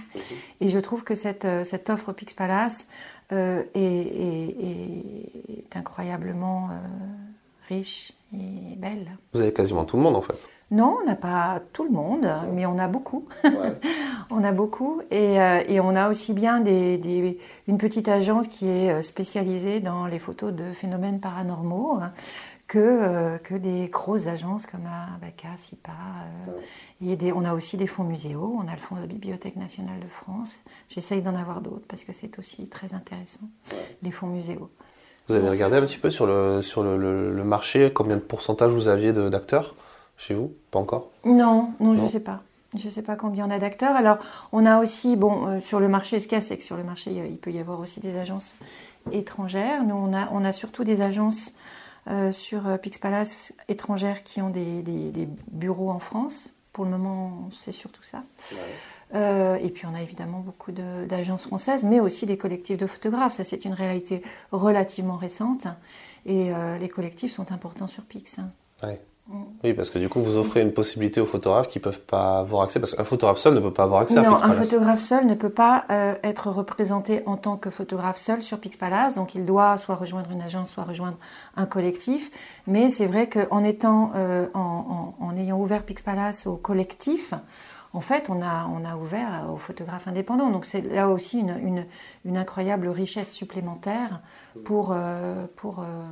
Et 0.61 0.69
je 0.69 0.79
trouve 0.79 1.05
que 1.05 1.15
cette, 1.15 1.47
cette 1.65 1.91
offre 1.91 2.13
Pix 2.13 2.35
Palace 2.35 2.89
est, 3.31 3.67
est, 3.75 5.77
incroyablement 5.77 6.71
riche 7.69 8.13
et 8.33 8.77
belle. 8.77 9.11
Vous 9.35 9.41
avez 9.41 9.53
quasiment 9.53 9.85
tout 9.85 9.97
le 9.97 10.03
monde 10.03 10.17
en 10.17 10.23
fait. 10.23 10.49
Non, 10.73 10.99
on 11.01 11.07
n'a 11.07 11.15
pas 11.15 11.61
tout 11.73 11.85
le 11.85 11.91
monde, 11.91 12.29
mais 12.53 12.67
on 12.67 12.77
a 12.77 12.89
beaucoup. 12.89 13.29
on 14.31 14.43
a 14.43 14.51
beaucoup. 14.51 15.01
Et, 15.13 15.41
euh, 15.41 15.63
et, 15.69 15.79
on 15.79 15.95
a 15.95 16.11
aussi 16.11 16.33
bien 16.33 16.59
des, 16.59 16.99
des, 16.99 17.39
une 17.69 17.79
petite 17.79 18.09
agence 18.09 18.49
qui 18.49 18.69
est 18.69 18.91
euh, 18.91 19.03
spécialisée 19.03 19.79
dans 19.79 20.07
les 20.07 20.19
photos 20.19 20.53
de 20.53 20.73
phénomènes 20.73 21.21
paranormaux 21.21 22.01
hein, 22.03 22.13
que, 22.67 22.79
euh, 22.79 23.39
que 23.39 23.55
des 23.55 23.89
grosses 23.89 24.27
agences 24.27 24.67
comme 24.67 24.87
Abaca, 24.87 25.57
SIPA. 25.57 25.93
et 27.01 27.17
des, 27.17 27.33
on 27.33 27.45
a 27.45 27.55
aussi 27.55 27.77
des 27.77 27.87
fonds 27.87 28.05
muséaux. 28.05 28.57
On 28.59 28.69
a 28.69 28.73
le 28.73 28.81
fonds 28.81 28.97
de 28.97 29.01
la 29.03 29.07
Bibliothèque 29.07 29.57
nationale 29.57 30.01
de 30.01 30.09
France. 30.09 30.55
J'essaye 30.89 31.23
d'en 31.23 31.35
avoir 31.35 31.61
d'autres 31.61 31.87
parce 31.89 32.03
que 32.05 32.13
c'est 32.13 32.39
aussi 32.39 32.69
très 32.69 32.93
intéressant, 32.95 33.49
les 34.03 34.11
fonds 34.11 34.27
muséaux. 34.27 34.71
Vous 35.29 35.35
avez 35.35 35.49
regardé 35.49 35.77
un 35.77 35.83
petit 35.83 35.99
peu 35.99 36.11
sur 36.11 36.27
le, 36.27 36.63
sur 36.63 36.83
le, 36.85 37.33
le 37.33 37.45
marché, 37.45 37.93
combien 37.93 38.17
de 38.17 38.21
pourcentage 38.21 38.73
vous 38.73 38.87
aviez 38.89 39.13
d'acteurs 39.13 39.75
chez 40.17 40.35
vous? 40.35 40.53
Pas 40.71 40.79
encore? 40.79 41.11
Non, 41.25 41.73
non, 41.81 41.95
je 41.97 42.03
ne 42.03 42.09
sais 42.09 42.21
pas. 42.21 42.43
Je 42.77 42.87
ne 42.87 42.93
sais 42.93 43.03
pas 43.03 43.17
combien 43.17 43.47
on 43.47 43.51
a 43.51 43.59
d'acteurs. 43.59 43.97
Alors, 43.97 44.19
on 44.53 44.67
a 44.67 44.81
aussi, 44.81 45.17
bon, 45.17 45.47
euh, 45.47 45.61
sur 45.61 45.81
le 45.81 45.89
marché, 45.89 46.21
ce 46.21 46.29
qu'il 46.29 46.37
y 46.37 46.39
a, 46.39 46.41
c'est 46.41 46.59
que 46.59 46.63
sur 46.63 46.77
le 46.77 46.85
marché, 46.85 47.11
il 47.11 47.39
peut 47.39 47.51
y 47.51 47.59
avoir 47.59 47.81
aussi 47.81 48.01
des 48.01 48.17
agences 48.19 48.55
étrangères. 49.13 49.83
Nous, 49.85 49.95
on 49.95 50.13
a, 50.13 50.29
on 50.33 50.45
a 50.45 50.53
surtout 50.53 50.85
des 50.85 51.01
agences 51.01 51.53
euh, 52.09 52.33
sur 52.33 52.67
euh, 52.67 52.77
Pix 52.77 52.99
Palace 52.99 53.53
étrangères 53.69 54.23
qui 54.23 54.41
ont 54.41 54.51
des, 54.51 54.83
des, 54.83 55.29
bureaux 55.51 55.91
en 55.91 55.99
France. 55.99 56.51
Pour 56.73 56.85
le 56.85 56.91
moment, 56.91 57.51
c'est 57.59 57.73
surtout 57.73 58.03
ça. 58.03 58.23
et 59.15 59.71
puis, 59.71 59.87
on 59.87 59.95
a 59.95 60.03
évidemment 60.03 60.41
beaucoup 60.41 60.73
d'agences 60.73 61.47
françaises, 61.47 61.85
mais 61.85 62.01
aussi 62.01 62.27
des 62.27 62.37
collectifs 62.37 62.77
de 62.77 62.87
photographes. 62.87 63.33
Ça, 63.33 63.45
c'est 63.45 63.65
une 63.65 63.73
réalité 63.73 64.23
relativement 64.53 65.17
récente. 65.17 65.67
Et 66.27 66.53
les 66.79 66.89
collectifs 66.91 67.33
sont 67.33 67.51
importants 67.51 67.89
sur 67.89 68.05
Pix. 68.05 68.39
Hein. 68.39 68.51
Oui, 69.65 69.75
parce 69.75 69.91
que 69.91 69.99
du 69.99 70.09
coup, 70.09 70.21
vous 70.21 70.37
offrez 70.37 70.61
une 70.61 70.73
possibilité 70.73 71.21
aux 71.21 71.27
photographes 71.27 71.69
qui 71.69 71.79
ne 71.79 71.83
peuvent 71.83 72.01
pas 72.01 72.39
avoir 72.39 72.63
accès, 72.63 72.79
parce 72.79 72.95
qu'un 72.95 73.03
photographe 73.03 73.39
seul 73.39 73.55
ne 73.55 73.61
peut 73.61 73.73
pas 73.73 73.83
avoir 73.83 74.03
accès 74.03 74.15
non, 74.15 74.23
à 74.23 74.29
Pixpalace. 74.29 74.57
Non, 74.57 74.63
un 74.63 74.65
photographe 74.65 75.01
seul 75.01 75.27
ne 75.27 75.35
peut 75.35 75.51
pas 75.51 75.85
euh, 75.91 76.15
être 76.23 76.51
représenté 76.51 77.23
en 77.27 77.37
tant 77.37 77.57
que 77.57 77.71
photographe 77.71 78.19
seul 78.19 78.45
sur 78.45 78.59
Pixpalace, 78.59 79.17
donc 79.17 79.35
il 79.35 79.45
doit 79.45 79.79
soit 79.79 79.97
rejoindre 79.97 80.31
une 80.31 80.43
agence, 80.43 80.71
soit 80.71 80.85
rejoindre 80.85 81.17
un 81.57 81.67
collectif. 81.67 82.31
Mais 82.69 82.91
c'est 82.91 83.07
vrai 83.07 83.29
qu'en 83.29 83.65
étant, 83.65 84.13
euh, 84.15 84.47
en, 84.55 85.15
en, 85.19 85.37
ayant 85.37 85.59
ouvert 85.59 85.83
Pixpalace 85.83 86.47
au 86.47 86.55
collectif, 86.55 87.35
en 87.97 88.03
fait, 88.03 88.29
on 88.29 88.43
a, 88.43 88.67
on 88.67 88.85
a 88.85 88.95
ouvert 88.97 89.47
aux 89.51 89.57
photographes 89.57 90.07
indépendants. 90.07 90.51
Donc 90.51 90.67
c'est 90.67 90.83
là 90.83 91.09
aussi 91.09 91.39
une, 91.39 91.59
une, 91.59 91.87
une, 92.27 92.37
incroyable 92.37 92.89
richesse 92.89 93.33
supplémentaire 93.33 94.21
pour, 94.65 94.91
euh, 94.93 95.47
pour, 95.57 95.81
euh, 95.81 96.05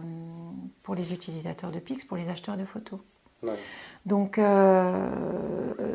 pour 0.82 0.94
les 0.94 1.12
utilisateurs 1.12 1.70
de 1.70 1.78
Pix, 1.78 2.06
pour 2.06 2.16
les 2.16 2.30
acheteurs 2.30 2.56
de 2.56 2.64
photos. 2.64 3.00
Donc, 4.06 4.38
euh, 4.38 5.06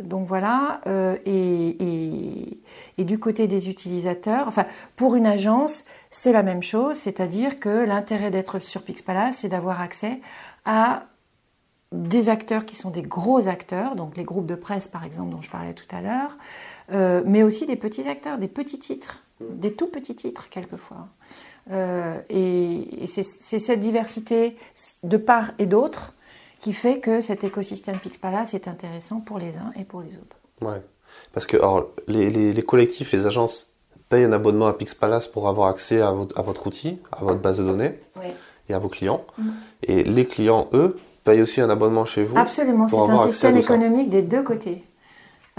donc 0.03 0.27
voilà. 0.27 0.81
Et, 1.25 1.69
et, 1.69 2.63
et, 2.99 3.03
du 3.03 3.17
côté 3.17 3.47
des 3.47 3.71
utilisateurs, 3.71 4.47
enfin, 4.47 4.67
pour 4.95 5.15
une 5.15 5.25
agence, 5.25 5.83
c'est 6.11 6.31
la 6.31 6.43
même 6.43 6.61
chose, 6.61 6.97
c'est-à-dire 6.97 7.59
que 7.59 7.69
l'intérêt 7.69 8.29
d'être 8.29 8.59
sur 8.59 8.83
Pixpalace, 8.83 9.37
c'est 9.37 9.49
d'avoir 9.49 9.81
accès 9.81 10.21
à 10.65 11.05
des 11.91 12.29
acteurs 12.29 12.65
qui 12.65 12.75
sont 12.75 12.91
des 12.91 13.01
gros 13.01 13.47
acteurs, 13.47 13.95
donc 13.95 14.15
les 14.15 14.23
groupes 14.23 14.45
de 14.45 14.55
presse 14.55 14.87
par 14.87 15.03
exemple 15.03 15.31
dont 15.31 15.41
je 15.41 15.49
parlais 15.49 15.73
tout 15.73 15.87
à 15.91 16.01
l'heure, 16.01 16.37
euh, 16.91 17.23
mais 17.25 17.43
aussi 17.43 17.65
des 17.65 17.75
petits 17.75 18.07
acteurs, 18.07 18.37
des 18.37 18.47
petits 18.47 18.79
titres, 18.79 19.23
mm. 19.39 19.59
des 19.59 19.73
tout 19.73 19.87
petits 19.87 20.15
titres 20.15 20.49
quelquefois. 20.49 21.07
Euh, 21.71 22.19
et, 22.29 23.05
c'est 23.07 23.59
cette 23.59 23.79
diversité 23.79 24.55
de 25.03 25.17
part 25.17 25.51
et 25.59 25.65
d'autre 25.65 26.13
qui 26.59 26.73
fait 26.73 26.99
que 26.99 27.21
cet 27.21 27.43
écosystème 27.43 27.97
Pixpalace 27.97 28.53
est 28.53 28.67
intéressant 28.67 29.21
pour 29.21 29.39
les 29.39 29.57
uns 29.57 29.71
et 29.75 29.83
pour 29.83 30.01
les 30.01 30.15
autres. 30.17 30.37
Ouais, 30.61 30.81
parce 31.33 31.47
que 31.47 31.57
alors, 31.57 31.89
les, 32.07 32.63
collectifs, 32.63 33.11
les 33.11 33.25
agences 33.25 33.73
payent 34.09 34.25
un 34.25 34.33
abonnement 34.33 34.67
à 34.67 34.73
Pixpalace 34.73 35.27
pour 35.27 35.47
avoir 35.47 35.69
accès 35.69 36.01
à 36.01 36.11
votre, 36.11 36.37
à 36.37 36.41
votre 36.41 36.67
outil, 36.67 36.99
à 37.11 37.23
votre 37.23 37.39
base 37.39 37.59
de 37.59 37.63
données 37.63 37.99
et 38.67 38.73
à 38.73 38.79
vos 38.79 38.89
clients. 38.89 39.25
Mm. 39.37 39.49
Et 39.83 40.03
les 40.03 40.25
clients, 40.25 40.69
eux, 40.73 40.97
paye 41.29 41.41
aussi 41.41 41.61
un 41.61 41.69
abonnement 41.69 42.05
chez 42.05 42.23
vous 42.23 42.37
Absolument, 42.37 42.87
c'est 42.87 42.97
un 42.97 43.29
système 43.29 43.57
économique 43.57 44.09
des 44.09 44.21
deux 44.21 44.41
côtés. 44.41 44.83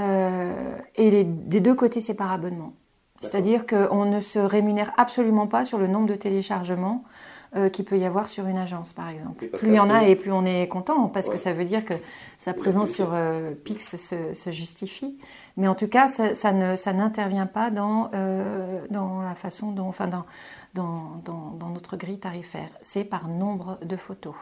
Euh, 0.01 0.75
et 0.97 1.11
les, 1.11 1.25
des 1.25 1.61
deux 1.61 1.75
côtés, 1.75 2.01
c'est 2.01 2.15
par 2.15 2.33
abonnement. 2.33 2.73
C'est-à-dire 3.21 3.67
qu'on 3.67 4.07
ne 4.07 4.21
se 4.21 4.39
rémunère 4.39 4.93
absolument 4.97 5.47
pas 5.47 5.67
sur 5.67 5.77
le 5.77 5.87
nombre 5.87 6.07
de 6.07 6.15
téléchargements 6.15 7.05
euh, 7.55 7.69
qu'il 7.69 7.85
peut 7.85 7.99
y 7.99 8.07
avoir 8.07 8.29
sur 8.29 8.47
une 8.47 8.57
agence, 8.57 8.95
par 8.95 9.11
exemple. 9.11 9.47
Plus 9.47 9.69
il 9.69 9.75
y 9.75 9.79
en 9.79 9.91
a 9.91 10.05
et 10.05 10.17
plus 10.17 10.33
on 10.33 10.47
est 10.47 10.67
content, 10.69 11.09
parce 11.09 11.29
que 11.29 11.37
ça 11.37 11.53
veut 11.53 11.67
dire 11.67 11.85
que 11.85 11.93
sa 12.39 12.55
présence 12.55 12.91
sur 12.91 13.11
euh, 13.13 13.53
Pix 13.53 13.97
se, 13.97 14.51
justifie. 14.51 15.19
Mais 15.59 15.69
en 15.69 15.75
tout 15.75 15.89
cas, 15.89 16.09
ça, 16.09 16.35
ça 16.35 16.53
ne, 16.53 16.77
ça 16.77 16.95
n'intervient 16.95 17.47
pas 17.47 17.71
dans, 17.71 18.11
dans 18.91 19.21
la 19.21 19.35
façon 19.35 19.71
dont, 19.73 19.89
enfin, 19.89 20.09
dans, 20.09 20.25
dans, 20.73 21.21
dans, 21.25 21.51
dans 21.59 21.69
notre 21.69 21.99
grille 21.99 22.21
tarifaire. 22.21 22.71
C'est 22.81 23.05
par 23.05 23.29
nombre 23.29 23.79
de 23.85 23.97
photos. 23.97 24.35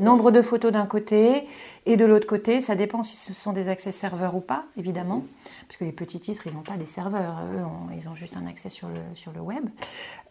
Nombre 0.00 0.30
de 0.30 0.42
photos 0.42 0.72
d'un 0.72 0.86
côté 0.86 1.46
et 1.86 1.96
de 1.96 2.04
l'autre 2.04 2.26
côté, 2.26 2.60
ça 2.60 2.74
dépend 2.74 3.02
si 3.02 3.16
ce 3.16 3.32
sont 3.32 3.52
des 3.52 3.68
accès 3.68 3.92
serveurs 3.92 4.34
ou 4.34 4.40
pas, 4.40 4.64
évidemment, 4.76 5.16
mhm. 5.16 5.26
parce 5.66 5.76
que 5.78 5.84
les 5.84 5.92
petits 5.92 6.20
titres, 6.20 6.46
ils 6.46 6.54
n'ont 6.54 6.62
pas 6.62 6.76
des 6.76 6.86
serveurs, 6.86 7.40
eux, 7.52 7.62
ils 7.96 8.08
ont 8.08 8.14
juste 8.14 8.36
un 8.36 8.46
accès 8.46 8.70
sur 8.70 8.88
le, 8.88 9.00
sur 9.14 9.32
le 9.32 9.40
web. 9.40 9.68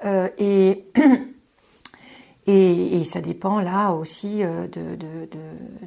Euh, 0.06 0.30
et, 0.38 0.86
et, 2.48 3.04
ça 3.06 3.22
dépend 3.22 3.60
là 3.60 3.94
aussi 3.94 4.44
euh, 4.44 4.68
de, 4.68 4.98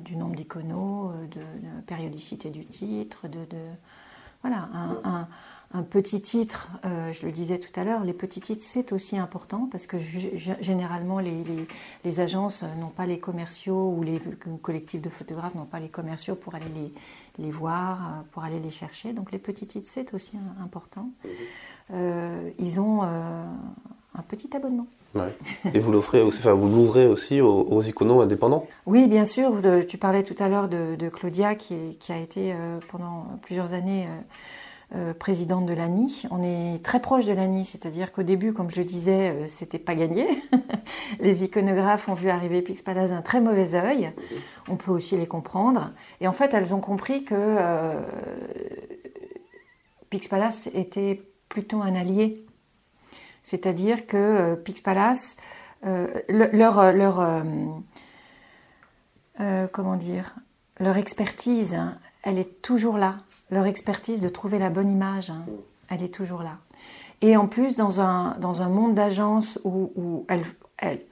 du 0.01 0.17
nombre 0.17 0.35
d'iconos, 0.35 1.13
euh, 1.13 1.27
de, 1.27 1.41
de, 1.41 1.81
périodicité 1.87 2.51
du 2.51 2.67
titre, 2.67 3.29
de, 3.29 3.39
voilà, 4.43 4.69
un 4.75 5.01
un 5.05 5.29
petit 5.81 6.21
titre, 6.21 6.69
euh, 6.85 7.15
je 7.15 7.25
le 7.25 7.33
disais 7.33 7.59
tout 7.59 7.81
à 7.81 7.85
l'heure, 7.85 8.05
les 8.05 8.13
petits 8.13 8.43
titres, 8.43 8.63
c'est 8.63 8.93
aussi 8.93 9.17
important 9.17 9.69
parce 9.73 9.87
que 9.87 9.97
généralement, 9.99 11.19
les, 11.19 12.21
agences 12.21 12.63
n'ont 12.79 12.91
pas 12.91 13.07
les 13.07 13.19
commerciaux 13.19 13.95
ou 13.97 14.03
les 14.03 14.21
collectifs 14.61 15.01
de 15.01 15.09
photographes 15.09 15.55
n'ont 15.55 15.65
pas 15.65 15.81
les 15.81 15.89
commerciaux 15.89 16.35
pour 16.35 16.55
aller 16.55 16.67
les, 17.39 17.51
voir, 17.51 17.99
euh, 18.01 18.21
pour 18.33 18.45
aller 18.45 18.61
les 18.61 18.71
chercher. 18.71 19.15
Donc 19.15 19.33
les 19.33 19.39
petits 19.39 19.67
titres, 19.67 19.89
c'est 19.91 20.13
aussi 20.13 20.37
important. 20.63 21.09
Euh, 21.95 22.51
ils 22.59 22.79
ont 22.79 23.03
un 23.03 24.23
petit 24.29 24.55
abonnement. 24.55 24.87
Et 25.73 25.79
vous 25.79 25.93
l'offrez 25.93 26.21
aussi, 26.23 26.39
enfin 26.39 26.55
vous 26.55 26.69
l'ouvrez 26.69 27.07
aussi 27.07 27.41
aux, 27.41 27.83
iconos 27.83 28.21
indépendants? 28.21 28.67
Oui, 28.85 29.07
bien 29.07 29.25
sûr. 29.25 29.55
Tu 29.89 29.97
parlais 29.97 30.23
tout 30.23 30.37
à 30.39 30.49
l'heure 30.49 30.69
de, 30.69 31.09
Claudia 31.09 31.55
qui, 31.55 31.97
qui, 31.99 32.13
a 32.13 32.19
été 32.19 32.55
pendant 32.91 33.39
plusieurs 33.43 33.73
années 33.73 34.07
euh, 34.95 35.15
présidente 35.15 35.65
de 35.65 35.73
l'ANI. 35.73 36.25
On 36.31 36.43
est 36.43 36.85
très 36.85 37.01
proche 37.01 37.25
de 37.25 37.33
l'ANI, 37.33 37.65
c'est-à-dire 37.65 38.13
qu'au 38.13 38.23
début, 38.23 38.53
comme 38.53 38.71
je 38.71 38.77
le 38.77 38.85
disais, 38.85 39.31
euh, 39.31 39.49
c'était 39.49 39.79
pas 39.79 39.95
gagné. 39.95 40.27
les 41.21 41.45
iconographes 41.45 42.11
ont 42.11 42.15
vu 42.15 42.29
arriver 42.29 42.61
Pix 42.61 42.83
Palace 42.83 43.09
d'un 43.09 43.23
très 43.23 43.41
mauvais 43.41 43.75
œil. 43.75 44.13
On 44.69 44.77
peut 44.77 44.91
aussi 44.91 45.17
les 45.17 45.27
comprendre. 45.27 45.93
Et 46.21 46.29
en 46.29 46.35
fait, 46.35 46.53
elles 46.53 46.75
ont 46.75 46.81
compris 46.81 47.25
que 47.25 47.35
euh, 47.35 48.03
était 50.75 51.23
plutôt 51.49 51.81
un 51.81 51.95
allié. 51.95 52.45
C'est-à-dire 53.45 54.07
que 54.07 54.57
Pix 54.57 54.83
Palace, 54.83 55.39
leur, 56.29 56.93
leur 56.93 57.43
comment 59.73 59.97
dire, 59.97 60.35
leur 60.79 60.99
expertise, 60.99 61.75
hein, 61.75 61.99
elle 62.23 62.39
est 62.39 62.61
toujours 62.61 62.99
là 62.99 63.21
leur 63.53 63.67
expertise 63.67 64.21
de 64.21 64.29
trouver 64.29 64.59
la 64.59 64.71
bonne 64.71 64.91
image, 64.91 65.31
hein, 65.31 65.45
elle 65.89 66.03
est 66.03 66.13
toujours 66.13 66.43
là. 66.43 66.59
Et 67.21 67.37
en 67.37 67.47
plus, 67.47 67.77
dans 67.77 68.01
un, 68.01 68.37
dans 68.41 68.63
un 68.63 68.69
monde 68.69 68.95
d'agences 68.95 69.61
où, 69.63 70.27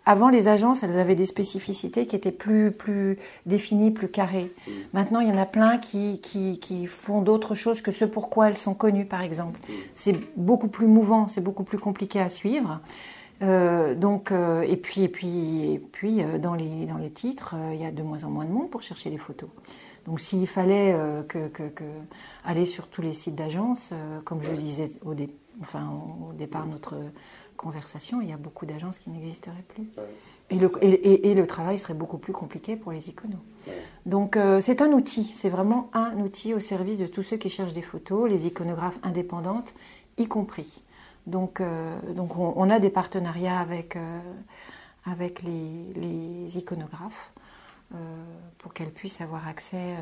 avant 0.04 0.28
les 0.28 0.48
agences, 0.48 0.82
elles 0.82 0.98
avaient 0.98 1.14
des 1.14 1.26
spécificités 1.26 2.06
qui 2.06 2.16
étaient 2.16 2.32
plus, 2.32 2.72
plus 2.72 3.16
définies, 3.46 3.92
plus 3.92 4.08
carrées. 4.08 4.50
Maintenant, 4.92 5.20
il 5.20 5.28
y 5.28 5.30
en 5.30 5.38
a 5.38 5.46
plein 5.46 5.78
qui, 5.78 6.20
qui, 6.20 6.86
font 6.88 7.22
d'autres 7.22 7.54
choses 7.54 7.80
que 7.80 7.92
ce 7.92 8.04
pourquoi 8.04 8.48
elles 8.48 8.56
sont 8.56 8.74
connues, 8.74 9.04
par 9.04 9.22
exemple. 9.22 9.60
C'est 9.94 10.16
beaucoup 10.36 10.66
plus 10.66 10.88
mouvant, 10.88 11.28
c'est 11.28 11.40
beaucoup 11.40 11.62
plus 11.62 11.78
compliqué 11.78 12.18
à 12.20 12.28
suivre. 12.28 12.80
Euh, 13.42 13.94
donc, 13.94 14.32
euh, 14.32 14.62
et 14.62 14.76
puis, 14.76 15.02
et 15.02 15.08
puis, 15.08 15.72
et 15.72 15.78
puis 15.78 16.22
euh, 16.22 16.38
dans, 16.38 16.54
les, 16.54 16.86
dans 16.86 16.98
les 16.98 17.10
titres, 17.10 17.54
il 17.72 17.80
y 17.80 17.86
a 17.86 17.90
de 17.90 18.02
moins 18.02 18.24
en 18.24 18.30
moins 18.30 18.44
de 18.44 18.50
monde 18.50 18.68
pour 18.68 18.82
chercher 18.82 19.10
les 19.10 19.18
photos. 19.18 19.48
Donc 20.06 20.20
s'il 20.20 20.46
fallait 20.46 20.92
euh, 20.92 21.22
que, 21.22 21.50
aller 22.44 22.66
sur 22.66 22.88
tous 22.88 23.02
les 23.02 23.12
sites 23.12 23.34
d'agence, 23.34 23.90
euh, 23.92 24.20
comme 24.24 24.42
je 24.42 24.50
le 24.50 24.56
disais 24.56 24.90
au, 25.04 25.14
enfin, 25.60 25.90
au 26.28 26.32
départ, 26.32 26.66
notre 26.66 26.96
conversation, 27.56 28.22
il 28.22 28.28
y 28.28 28.32
a 28.32 28.36
beaucoup 28.36 28.64
d'agences 28.64 28.98
qui 28.98 29.10
n'existeraient 29.10 29.64
plus. 29.68 29.90
Et, 30.48 30.56
le, 30.56 30.70
et, 30.82 31.34
le, 31.34 31.46
travail 31.46 31.78
serait 31.78 31.94
beaucoup 31.94 32.18
plus 32.18 32.32
compliqué 32.32 32.74
pour 32.74 32.90
les 32.90 33.08
iconos. 33.08 33.38
Donc 34.06 34.36
euh, 34.36 34.60
c'est 34.62 34.82
un 34.82 34.90
outil, 34.92 35.24
c'est 35.24 35.50
vraiment 35.50 35.90
un 35.92 36.18
outil 36.18 36.54
au 36.54 36.60
service 36.60 36.98
de 36.98 37.06
tous 37.06 37.22
ceux 37.22 37.36
qui 37.36 37.50
cherchent 37.50 37.74
des 37.74 37.82
photos, 37.82 38.28
les 38.28 38.46
iconographes 38.46 38.98
indépendantes 39.02 39.74
y 40.16 40.26
compris. 40.26 40.82
Donc, 41.26 41.62
donc 42.16 42.36
on, 42.36 42.70
a 42.70 42.80
des 42.80 42.90
partenariats 42.90 43.58
avec, 43.58 43.96
avec 45.04 45.42
les, 45.42 45.92
les 45.94 46.58
iconographes 46.58 47.30
pour 48.58 48.72
qu'elles 48.72 48.92
puissent 48.92 49.20
avoir 49.20 49.48
accès 49.48 49.96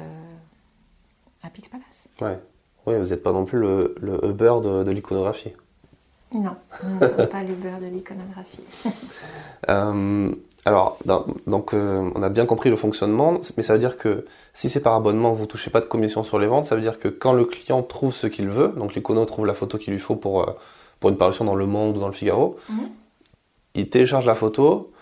à 1.42 1.50
Pixpalace. 1.50 2.08
Ouais. 2.20 2.38
Oui, 2.86 2.96
vous 2.98 3.06
n'êtes 3.06 3.22
pas 3.22 3.32
non 3.32 3.44
plus 3.44 3.58
le, 3.58 3.94
le 4.00 4.24
Uber 4.24 4.54
de, 4.62 4.84
de 4.84 4.90
l'iconographie. 4.90 5.52
Non, 6.32 6.56
nous 6.84 6.94
ne 6.94 7.06
sommes 7.06 7.26
pas 7.28 7.42
l'Uber 7.42 7.74
de 7.80 7.86
l'iconographie. 7.86 8.62
Euh, 9.68 10.30
alors, 10.64 10.98
donc, 11.46 11.74
euh, 11.74 12.10
on 12.14 12.22
a 12.22 12.28
bien 12.28 12.46
compris 12.46 12.70
le 12.70 12.76
fonctionnement, 12.76 13.40
mais 13.56 13.62
ça 13.64 13.72
veut 13.72 13.78
dire 13.80 13.98
que 13.98 14.24
si 14.54 14.68
c'est 14.68 14.80
par 14.80 14.94
abonnement, 14.94 15.32
vous 15.32 15.42
ne 15.42 15.46
touchez 15.46 15.68
pas 15.68 15.80
de 15.80 15.86
commission 15.86 16.22
sur 16.22 16.38
les 16.38 16.46
ventes. 16.46 16.66
Ça 16.66 16.76
veut 16.76 16.80
dire 16.80 17.00
que 17.00 17.08
quand 17.08 17.32
le 17.32 17.44
client 17.44 17.82
trouve 17.82 18.14
ce 18.14 18.28
qu'il 18.28 18.48
veut, 18.48 18.68
donc 18.68 18.94
l'icono 18.94 19.24
trouve 19.24 19.46
la 19.46 19.54
photo 19.54 19.76
qu'il 19.76 19.92
lui 19.92 19.98
faut 19.98 20.14
pour, 20.14 20.48
euh, 20.48 20.52
pour 21.00 21.10
une 21.10 21.16
parution 21.16 21.44
dans 21.44 21.56
Le 21.56 21.66
Monde 21.66 21.96
ou 21.96 22.00
dans 22.00 22.06
Le 22.06 22.12
Figaro, 22.12 22.56
mhm. 22.70 22.88
il 23.74 23.90
télécharge 23.90 24.26
la 24.26 24.36
photo. 24.36 24.92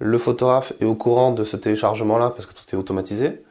Le 0.00 0.16
photographe 0.16 0.72
est 0.80 0.86
au 0.86 0.94
courant 0.94 1.30
de 1.30 1.44
ce 1.44 1.56
téléchargement-là 1.56 2.30
parce 2.30 2.46
que 2.46 2.54
tout 2.54 2.64
est 2.72 2.76
automatisé. 2.76 3.42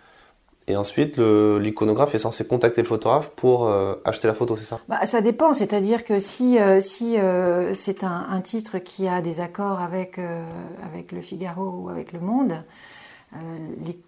Et 0.68 0.76
ensuite, 0.76 1.18
l'iconographe 1.18 2.14
est 2.14 2.20
censé 2.20 2.46
contacter 2.46 2.82
le 2.82 2.88
photographe 2.88 3.30
pour 3.36 3.68
euh, 3.68 3.96
acheter 4.06 4.28
la 4.28 4.36
photo, 4.36 4.56
c'est 4.56 4.66
ça? 4.66 4.80
Bah, 4.88 5.04
Ça 5.06 5.22
dépend, 5.22 5.54
c'est-à-dire 5.54 6.04
que 6.04 6.20
si, 6.20 6.60
euh, 6.60 6.80
si 6.80 7.18
euh, 7.18 7.74
c'est 7.74 8.04
un, 8.04 8.42
titre 8.42 8.78
qui 8.78 9.08
a 9.08 9.22
des 9.22 9.40
accords 9.40 9.80
avec, 9.80 10.20
avec 10.20 11.12
le 11.12 11.22
Figaro 11.22 11.70
ou 11.70 11.90
avec 11.90 12.14
le 12.14 12.20
Monde, 12.20 12.64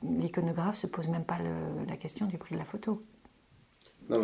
l'iconographe 0.03 0.75
ne 0.75 0.81
se 0.81 0.87
pose 0.87 1.07
même 1.07 1.23
pas 1.23 1.37
la 1.87 1.95
question 1.97 2.25
du 2.27 2.37
prix 2.37 2.55
de 2.55 2.59
la 2.59 2.65
photo. 2.65 3.01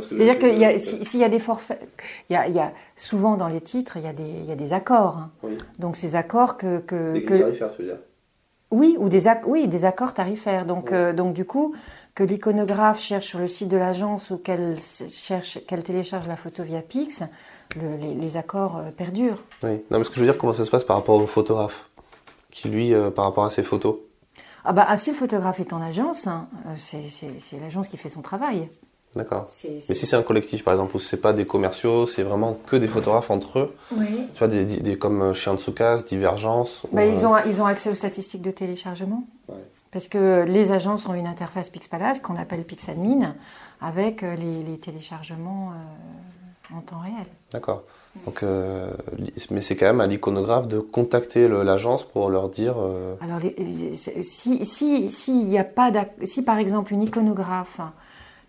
C'est-à-dire 0.02 0.40
que 0.40 0.80
s'il 0.80 1.20
y 1.20 1.24
a 1.24 1.30
des 1.30 1.40
forfaits, 1.40 1.88
il 2.30 2.34
y 2.34 2.36
a, 2.36 2.48
y 2.48 2.60
a, 2.60 2.72
souvent 2.96 3.36
dans 3.36 3.48
les 3.48 3.62
titres, 3.62 3.98
il 3.98 4.04
y 4.04 4.08
a 4.08 4.14
des, 4.14 4.44
y 4.48 4.52
a 4.52 4.56
des 4.56 4.74
accords. 4.74 5.18
Hein. 5.18 5.50
Donc 5.80 5.96
ces 5.96 6.16
accords 6.16 6.58
que... 6.58 6.80
que 6.80 7.14
des 7.14 7.24
que... 7.24 7.36
tarifaires, 7.36 7.72
tu 7.76 7.82
veux 7.82 7.88
dire? 7.88 7.98
Oui, 8.72 8.98
ou 9.00 9.10
des, 9.10 9.24
oui, 9.46 9.68
des 9.68 9.86
accords 9.86 10.14
tarifaires. 10.14 10.66
Donc, 10.66 10.94
donc 10.94 11.34
du 11.34 11.46
coup, 11.46 11.74
que 12.18 12.24
l'iconographe 12.24 13.00
cherche 13.00 13.28
sur 13.28 13.38
le 13.38 13.48
site 13.48 13.70
de 13.70 13.78
l'agence 13.78 14.32
ou 14.32 14.38
qu'elle 14.38 14.78
cherche, 14.80 15.60
qu'elle 15.68 15.84
télécharge 15.84 16.28
la 16.28 16.36
photo 16.36 16.64
via 16.64 16.82
Pix, 16.82 17.24
les, 17.76 18.38
accords 18.38 18.78
euh, 18.78 18.92
perdurent. 18.92 19.44
Oui, 19.64 19.84
non, 19.92 20.00
mais 20.00 20.04
ce 20.04 20.10
que 20.10 20.16
je 20.16 20.22
veux 20.22 20.26
dire, 20.26 20.38
comment 20.38 20.54
ça 20.54 20.64
se 20.64 20.72
passe 20.72 20.84
par 20.84 20.98
rapport 20.98 21.16
au 21.16 21.28
photographe, 21.28 21.90
qui 22.50 22.70
lui, 22.70 22.94
euh, 22.94 23.12
par 23.12 23.26
rapport 23.26 23.46
à 23.46 23.52
ses 23.52 23.64
photos? 23.64 23.98
Ah 24.66 24.74
bah, 24.74 24.86
ah, 24.88 24.98
si 24.98 25.12
le 25.12 25.16
photographe 25.16 25.60
est 25.60 25.74
en 25.74 25.82
agence, 25.82 26.28
hein, 26.28 26.48
euh, 26.66 26.76
c'est 26.80 27.60
l'agence 27.60 27.88
qui 27.88 27.98
fait 27.98 28.10
son 28.10 28.22
travail. 28.22 28.70
D'accord. 29.16 29.50
Mais 29.90 29.96
si 29.96 30.06
c'est 30.06 30.16
un 30.16 30.22
collectif, 30.22 30.64
par 30.64 30.74
exemple, 30.74 30.96
où 30.96 31.00
c'est 31.00 31.22
pas 31.22 31.34
des 31.34 31.46
commerciaux, 31.46 32.06
c'est 32.06 32.24
vraiment 32.24 32.58
que 32.66 32.76
des 32.76 32.88
photographes 32.88 33.32
entre 33.32 33.60
eux. 33.60 33.76
Oui. 33.96 34.28
Tu 34.34 34.40
vois, 34.40 34.48
des, 34.48 34.66
des, 34.66 34.98
comme 34.98 35.34
Shinsoukas, 35.34 36.04
Divergence. 36.04 36.84
Bah, 36.92 37.06
ils, 37.06 37.26
ont, 37.26 37.36
ils 37.46 37.62
ont 37.62 37.66
accès 37.66 37.90
aux 37.90 37.96
statistiques 37.96 38.44
de 38.44 38.52
téléchargement. 38.52 39.24
Ouais. 39.48 39.56
Parce 39.92 40.08
que 40.08 40.44
les 40.44 40.72
agences 40.72 41.08
ont 41.08 41.14
une 41.14 41.28
interface 41.28 41.70
PixPalace 41.70 42.20
qu'on 42.20 42.36
appelle 42.36 42.64
PixAdmin 42.64 43.36
avec 43.82 44.24
euh, 44.24 44.36
les, 44.36 44.78
téléchargements 44.78 45.72
euh, 45.72 46.78
en 46.78 46.82
temps 46.82 47.00
réel. 47.00 47.26
D'accord. 47.52 47.84
Donc, 48.26 48.42
euh, 48.42 48.92
mais 49.52 49.62
c'est 49.62 49.76
quand 49.76 49.86
même 49.86 50.02
à 50.02 50.08
l'iconographe 50.08 50.68
de 50.68 50.80
contacter 50.80 51.48
l'agence 51.48 52.04
pour 52.04 52.30
leur 52.30 52.50
dire. 52.50 52.76
Alors, 53.22 53.40
si, 54.24 54.66
si, 54.66 55.12
si, 55.12 55.44
y 55.44 55.58
a 55.58 55.64
pas 55.64 55.92
si 56.26 56.42
par 56.42 56.58
exemple 56.58 56.94
une 56.94 57.04
iconographe 57.04 57.80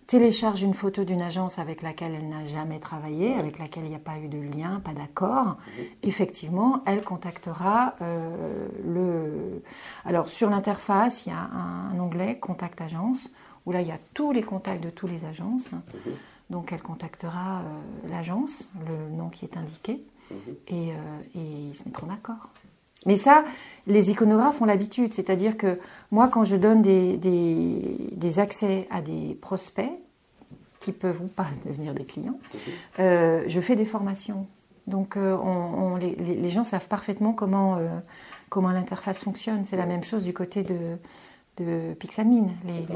télécharge 0.09 0.63
une 0.63 0.73
photo 0.73 1.05
d'une 1.05 1.21
agence 1.21 1.59
avec 1.59 1.83
laquelle 1.83 2.15
elle 2.15 2.31
n'a 2.31 2.47
jamais 2.47 2.81
travaillé, 2.81 3.35
avec 3.35 3.59
laquelle 3.59 3.85
il 3.85 3.91
n'y 3.91 3.95
a 3.95 4.01
pas 4.01 4.19
eu 4.19 4.29
de 4.29 4.39
lien, 4.39 4.81
pas 4.83 4.95
d'accord, 4.95 5.59
effectivement, 6.03 6.83
elle 6.87 7.05
contactera 7.05 7.95
euh, 8.01 8.69
le. 8.85 9.63
Alors 10.07 10.29
sur 10.29 10.49
l'interface, 10.49 11.27
il 11.27 11.29
y 11.29 11.33
a 11.33 11.39
un, 11.39 12.01
onglet 12.01 12.39
Contact 12.39 12.81
agence 12.81 13.31
où 13.67 13.73
là 13.73 13.83
il 13.83 13.89
y 13.89 13.93
a 13.93 13.99
tous 14.15 14.33
les 14.33 14.43
contacts 14.43 14.83
de 14.83 14.91
toutes 14.91 15.11
les 15.11 15.27
agences. 15.27 15.71
Mhm. 15.73 16.13
Donc 16.49 16.73
elle 16.73 16.81
contactera 16.81 17.59
euh, 17.59 18.09
l'agence, 18.09 18.71
le 18.89 19.15
nom 19.15 19.29
qui 19.29 19.45
est 19.45 19.59
indiqué, 19.59 20.03
mhm. 20.31 20.37
et, 20.69 20.93
euh, 20.93 20.95
et 21.35 21.69
ils 21.71 21.77
se 21.77 21.85
mettront 21.85 22.07
d'accord. 22.07 22.49
Mais 23.07 23.17
ça, 23.17 23.45
les 23.87 24.11
iconographes 24.11 24.61
ont 24.61 24.65
l'habitude, 24.65 25.15
c'est-à-dire 25.15 25.57
que 25.57 25.79
moi, 26.11 26.29
quand 26.29 26.45
je 26.45 26.57
donne 26.57 26.83
des, 26.83 27.17
des, 27.17 28.39
accès 28.39 28.89
à 28.91 29.03
des 29.03 29.37
prospects, 29.41 29.91
qui 30.89 30.93
peuvent 30.93 31.21
ou 31.23 31.29
pas 31.29 31.47
devenir 31.67 31.95
des 31.95 32.05
clients, 32.05 32.39
euh, 32.99 33.45
je 33.47 33.61
fais 33.61 33.77
des 33.77 33.85
formations. 33.85 34.47
Donc 34.87 35.19
euh, 35.19 35.37
on, 35.37 35.97
les, 35.97 36.15
les, 36.15 36.49
gens 36.49 36.65
savent 36.65 36.89
parfaitement 36.89 37.35
comment, 37.35 37.77
euh, 37.77 37.89
comment 38.49 38.71
l'interface 38.71 39.23
fonctionne. 39.23 39.67
C'est 39.67 39.77
la 39.77 39.85
même 39.85 40.03
chose 40.03 40.25
du 40.25 40.33
côté 40.33 40.63
de, 40.63 40.97
de 41.59 41.93
Pixadmin. 41.93 42.47
Les, 42.65 42.87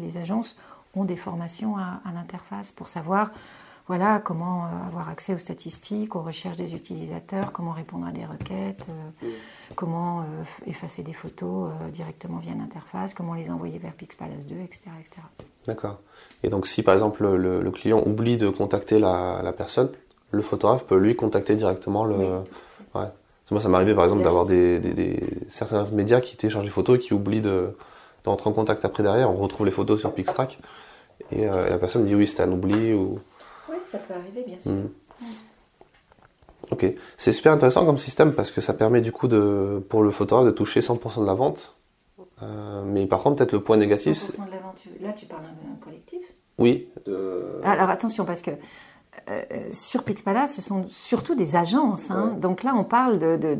les, 0.00 0.18
agences 0.18 0.56
ont 0.96 1.04
des 1.04 1.16
formations 1.16 1.76
à, 1.76 2.00
à 2.04 2.12
l'interface 2.12 2.72
pour 2.72 2.88
savoir 2.88 3.30
voilà, 3.88 4.20
comment 4.22 4.66
euh, 4.66 4.86
avoir 4.86 5.08
accès 5.08 5.34
aux 5.34 5.38
statistiques, 5.38 6.14
aux 6.14 6.20
recherches 6.20 6.58
des 6.58 6.74
utilisateurs, 6.74 7.52
comment 7.52 7.72
répondre 7.72 8.06
à 8.06 8.12
des 8.12 8.26
requêtes, 8.26 8.86
euh, 8.90 9.28
comment 9.74 10.20
euh, 10.20 10.24
effacer 10.66 11.02
des 11.02 11.14
photos 11.14 11.70
directement 11.90 12.36
via 12.36 12.52
l'interface, 12.54 13.14
comment 13.14 13.32
les 13.32 13.50
envoyer 13.50 13.78
vers 13.78 13.94
Pixpalace 13.94 14.46
2, 14.46 14.56
etc. 14.56 14.90
etc. 15.00 15.22
D'accord. 15.66 15.98
Et 16.42 16.50
donc 16.50 16.66
si 16.66 16.82
par 16.82 16.92
exemple 16.92 17.26
le, 17.26 17.70
client 17.70 18.02
oublie 18.04 18.36
de 18.36 18.50
contacter 18.50 18.98
la, 18.98 19.54
personne, 19.56 19.90
le 20.32 20.42
photographe 20.42 20.84
peut 20.84 20.98
lui 20.98 21.16
contacter 21.16 21.56
directement 21.56 22.04
le... 22.04 22.16
Ouais. 22.94 23.08
Moi 23.50 23.62
ça 23.62 23.70
m'est 23.70 23.76
arrivé 23.76 23.94
par 23.94 24.04
exemple 24.04 24.22
d'avoir 24.22 24.44
des, 24.44 25.18
certains 25.48 25.86
médias 25.92 26.20
qui 26.20 26.36
téléchargent 26.36 26.66
des 26.66 26.70
photos 26.70 26.96
et 26.96 26.98
qui 27.00 27.14
oublient 27.14 27.40
de, 27.40 27.74
d'entrer 28.24 28.50
en 28.50 28.52
contact 28.52 28.84
après 28.84 29.02
derrière. 29.02 29.30
On 29.30 29.36
retrouve 29.38 29.64
les 29.64 29.72
photos 29.72 29.98
sur 29.98 30.12
Pixtrack 30.12 30.58
et, 31.32 31.44
et 31.44 31.46
la 31.46 31.78
personne 31.78 32.04
dit 32.04 32.14
oui 32.14 32.26
c'était 32.26 32.42
un 32.42 32.52
oubli 32.52 32.92
ou 32.92 33.18
ça 33.90 33.98
peut 33.98 34.14
arriver, 34.14 34.44
bien 34.46 34.58
sûr. 34.58 34.72
Hmm. 34.72 34.88
Ok, 36.70 36.86
c'est 37.16 37.32
super 37.32 37.52
intéressant 37.52 37.86
comme 37.86 37.98
système 37.98 38.34
parce 38.34 38.50
que 38.50 38.60
ça 38.60 38.74
permet 38.74 39.00
du 39.00 39.12
coup 39.12 39.28
de, 39.28 39.82
pour 39.88 40.02
le 40.02 40.10
photographe 40.10 40.46
de 40.46 40.50
toucher 40.50 40.80
100% 40.80 41.20
de 41.20 41.26
la 41.26 41.34
vente. 41.34 41.76
Euh, 42.42 42.82
mais 42.84 43.06
par 43.06 43.22
contre, 43.22 43.36
peut-être 43.36 43.52
le 43.52 43.62
point 43.62 43.76
négatif. 43.76 44.18
100% 44.18 44.46
de 44.46 44.50
la 44.50 44.58
vente, 44.58 44.78
là 45.00 45.12
tu 45.12 45.26
parles 45.26 45.42
d'un 45.42 45.84
collectif? 45.84 46.22
Oui. 46.58 46.88
Alors 47.62 47.88
attention, 47.88 48.24
parce 48.24 48.42
que 48.42 48.50
euh, 49.30 49.42
sur 49.72 50.02
Pixpala, 50.04 50.48
ce 50.48 50.60
sont 50.60 50.86
surtout 50.88 51.34
des 51.34 51.56
agences. 51.56 52.10
Hein. 52.10 52.36
Donc 52.38 52.62
là, 52.62 52.74
on 52.76 52.84
parle 52.84 53.18
d'un 53.18 53.38
de, 53.38 53.54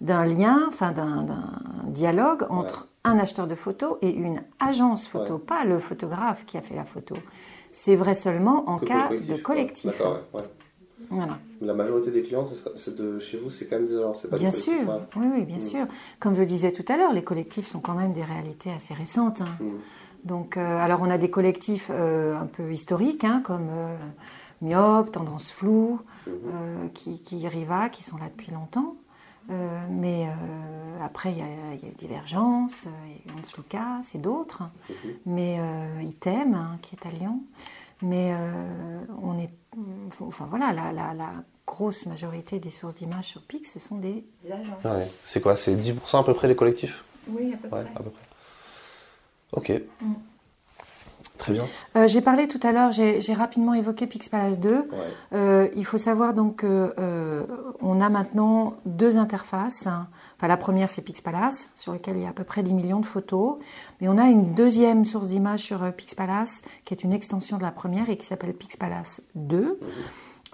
de, 0.00 0.34
lien, 0.34 0.64
enfin 0.68 0.92
d'un 0.92 1.26
dialogue 1.86 2.46
entre 2.48 2.88
un 3.04 3.18
acheteur 3.18 3.46
de 3.46 3.54
photos 3.54 3.98
et 4.00 4.10
une 4.10 4.42
agence 4.60 5.06
photo, 5.06 5.38
pas 5.38 5.64
le 5.64 5.78
photographe 5.78 6.44
qui 6.46 6.56
a 6.56 6.62
fait 6.62 6.74
la 6.74 6.84
photo. 6.84 7.16
C'est 7.76 7.96
vrai 7.96 8.14
seulement 8.14 8.68
en 8.70 8.78
cas 8.78 9.10
de 9.10 9.36
collectif. 9.36 9.90
D'accord, 9.90 10.20
Voilà. 11.10 11.38
La 11.60 11.74
majorité 11.74 12.12
des 12.12 12.22
clients, 12.22 12.46
c'est 12.76 12.94
de 12.94 13.18
chez 13.18 13.36
vous, 13.36 13.50
c'est 13.50 13.66
quand 13.66 13.76
même 13.76 13.86
des 13.86 13.96
agences, 13.96 14.26
Bien 14.26 14.52
sûr, 14.52 15.02
oui, 15.16 15.26
oui, 15.34 15.42
bien 15.44 15.56
mm. 15.56 15.60
sûr. 15.60 15.86
Comme 16.20 16.36
je 16.36 16.42
disais 16.44 16.72
tout 16.72 16.84
à 16.88 16.96
l'heure, 16.96 17.12
les 17.12 17.24
collectifs 17.24 17.66
sont 17.66 17.80
quand 17.80 17.94
même 17.94 18.12
des 18.12 18.22
réalités 18.22 18.70
assez 18.70 18.94
récentes. 18.94 19.40
Hein. 19.40 19.56
Mm. 19.60 19.72
Donc, 20.24 20.56
euh, 20.56 20.78
alors 20.78 21.02
on 21.02 21.10
a 21.10 21.18
des 21.18 21.30
collectifs 21.30 21.90
euh, 21.90 22.38
un 22.38 22.46
peu 22.46 22.72
historiques, 22.72 23.24
hein, 23.24 23.42
comme 23.44 23.68
euh, 23.70 23.96
Myope, 24.62 25.10
Tendance 25.10 25.50
Floue, 25.50 26.00
mm-hmm. 26.28 26.92
qui, 26.94 27.20
qui 27.22 27.46
Riva, 27.48 27.88
qui 27.88 28.04
sont 28.04 28.16
là 28.16 28.26
depuis 28.34 28.52
longtemps. 28.52 28.96
Mais 29.48 30.28
après, 31.00 31.32
il 31.32 31.38
y, 31.38 31.42
a 31.42 31.90
Divergence, 31.98 32.86
Hans 33.28 33.56
Lucas 33.56 34.02
et 34.14 34.18
d'autres. 34.18 34.62
Mhm. 34.88 35.14
Mais 35.26 35.58
Item, 36.02 36.54
hein, 36.54 36.78
qui 36.82 36.96
est 36.96 37.06
à 37.06 37.10
Lyon. 37.10 37.40
Mais 38.02 38.34
on 39.22 39.38
est. 39.38 39.50
Enfin 40.20 40.46
voilà, 40.48 40.72
la, 40.72 40.92
la, 40.92 41.14
la, 41.14 41.32
grosse 41.66 42.06
majorité 42.06 42.58
des 42.60 42.70
sources 42.70 42.96
d'images 42.96 43.24
sur 43.24 43.42
PIC, 43.42 43.66
ce 43.66 43.78
sont 43.78 43.96
des 43.96 44.24
agents. 44.50 45.00
C'est 45.24 45.40
quoi? 45.40 45.56
C'est 45.56 45.74
10% 45.74 46.20
à 46.20 46.22
peu 46.22 46.34
près 46.34 46.46
les 46.48 46.56
collectifs? 46.56 47.04
Oui, 47.28 47.54
à 47.54 47.56
peu 47.56 47.68
près. 47.68 47.80
À 47.80 48.02
peu 48.02 48.10
près. 48.10 48.22
Ok. 49.52 49.82
Mm. 50.00 50.12
Très 51.38 51.52
bien. 51.52 51.64
Euh, 51.96 52.06
j'ai 52.06 52.20
parlé 52.20 52.46
tout 52.46 52.60
à 52.62 52.72
l'heure, 52.72 52.92
j'ai 52.92 53.34
rapidement 53.34 53.74
évoqué 53.74 54.06
Pixpalace 54.06 54.60
2. 54.60 54.88
Euh, 55.32 55.68
il 55.74 55.84
faut 55.84 55.98
savoir 55.98 56.32
donc 56.32 56.60
qu'on 56.60 56.92
euh, 56.98 57.44
a 57.82 58.08
maintenant 58.08 58.74
deux 58.86 59.18
interfaces. 59.18 59.86
Enfin, 59.86 60.48
la 60.48 60.56
première 60.56 60.90
c'est 60.90 61.02
Pixpalace, 61.02 61.70
sur 61.74 61.92
lequel 61.92 62.16
il 62.16 62.22
y 62.22 62.26
a 62.26 62.30
à 62.30 62.32
peu 62.32 62.44
près 62.44 62.62
10 62.62 62.74
millions 62.74 63.00
de 63.00 63.06
photos. 63.06 63.56
Mais 64.00 64.08
on 64.08 64.16
a 64.16 64.26
une 64.26 64.52
deuxième 64.54 65.04
source 65.04 65.28
d'image 65.28 65.60
sur 65.60 65.92
Pixpalace, 65.92 66.62
qui 66.84 66.94
est 66.94 67.02
une 67.02 67.12
extension 67.12 67.58
de 67.58 67.62
la 67.62 67.72
première 67.72 68.08
et 68.10 68.16
qui 68.16 68.26
s'appelle 68.26 68.54
Pixpalace 68.54 69.20
2, 69.34 69.80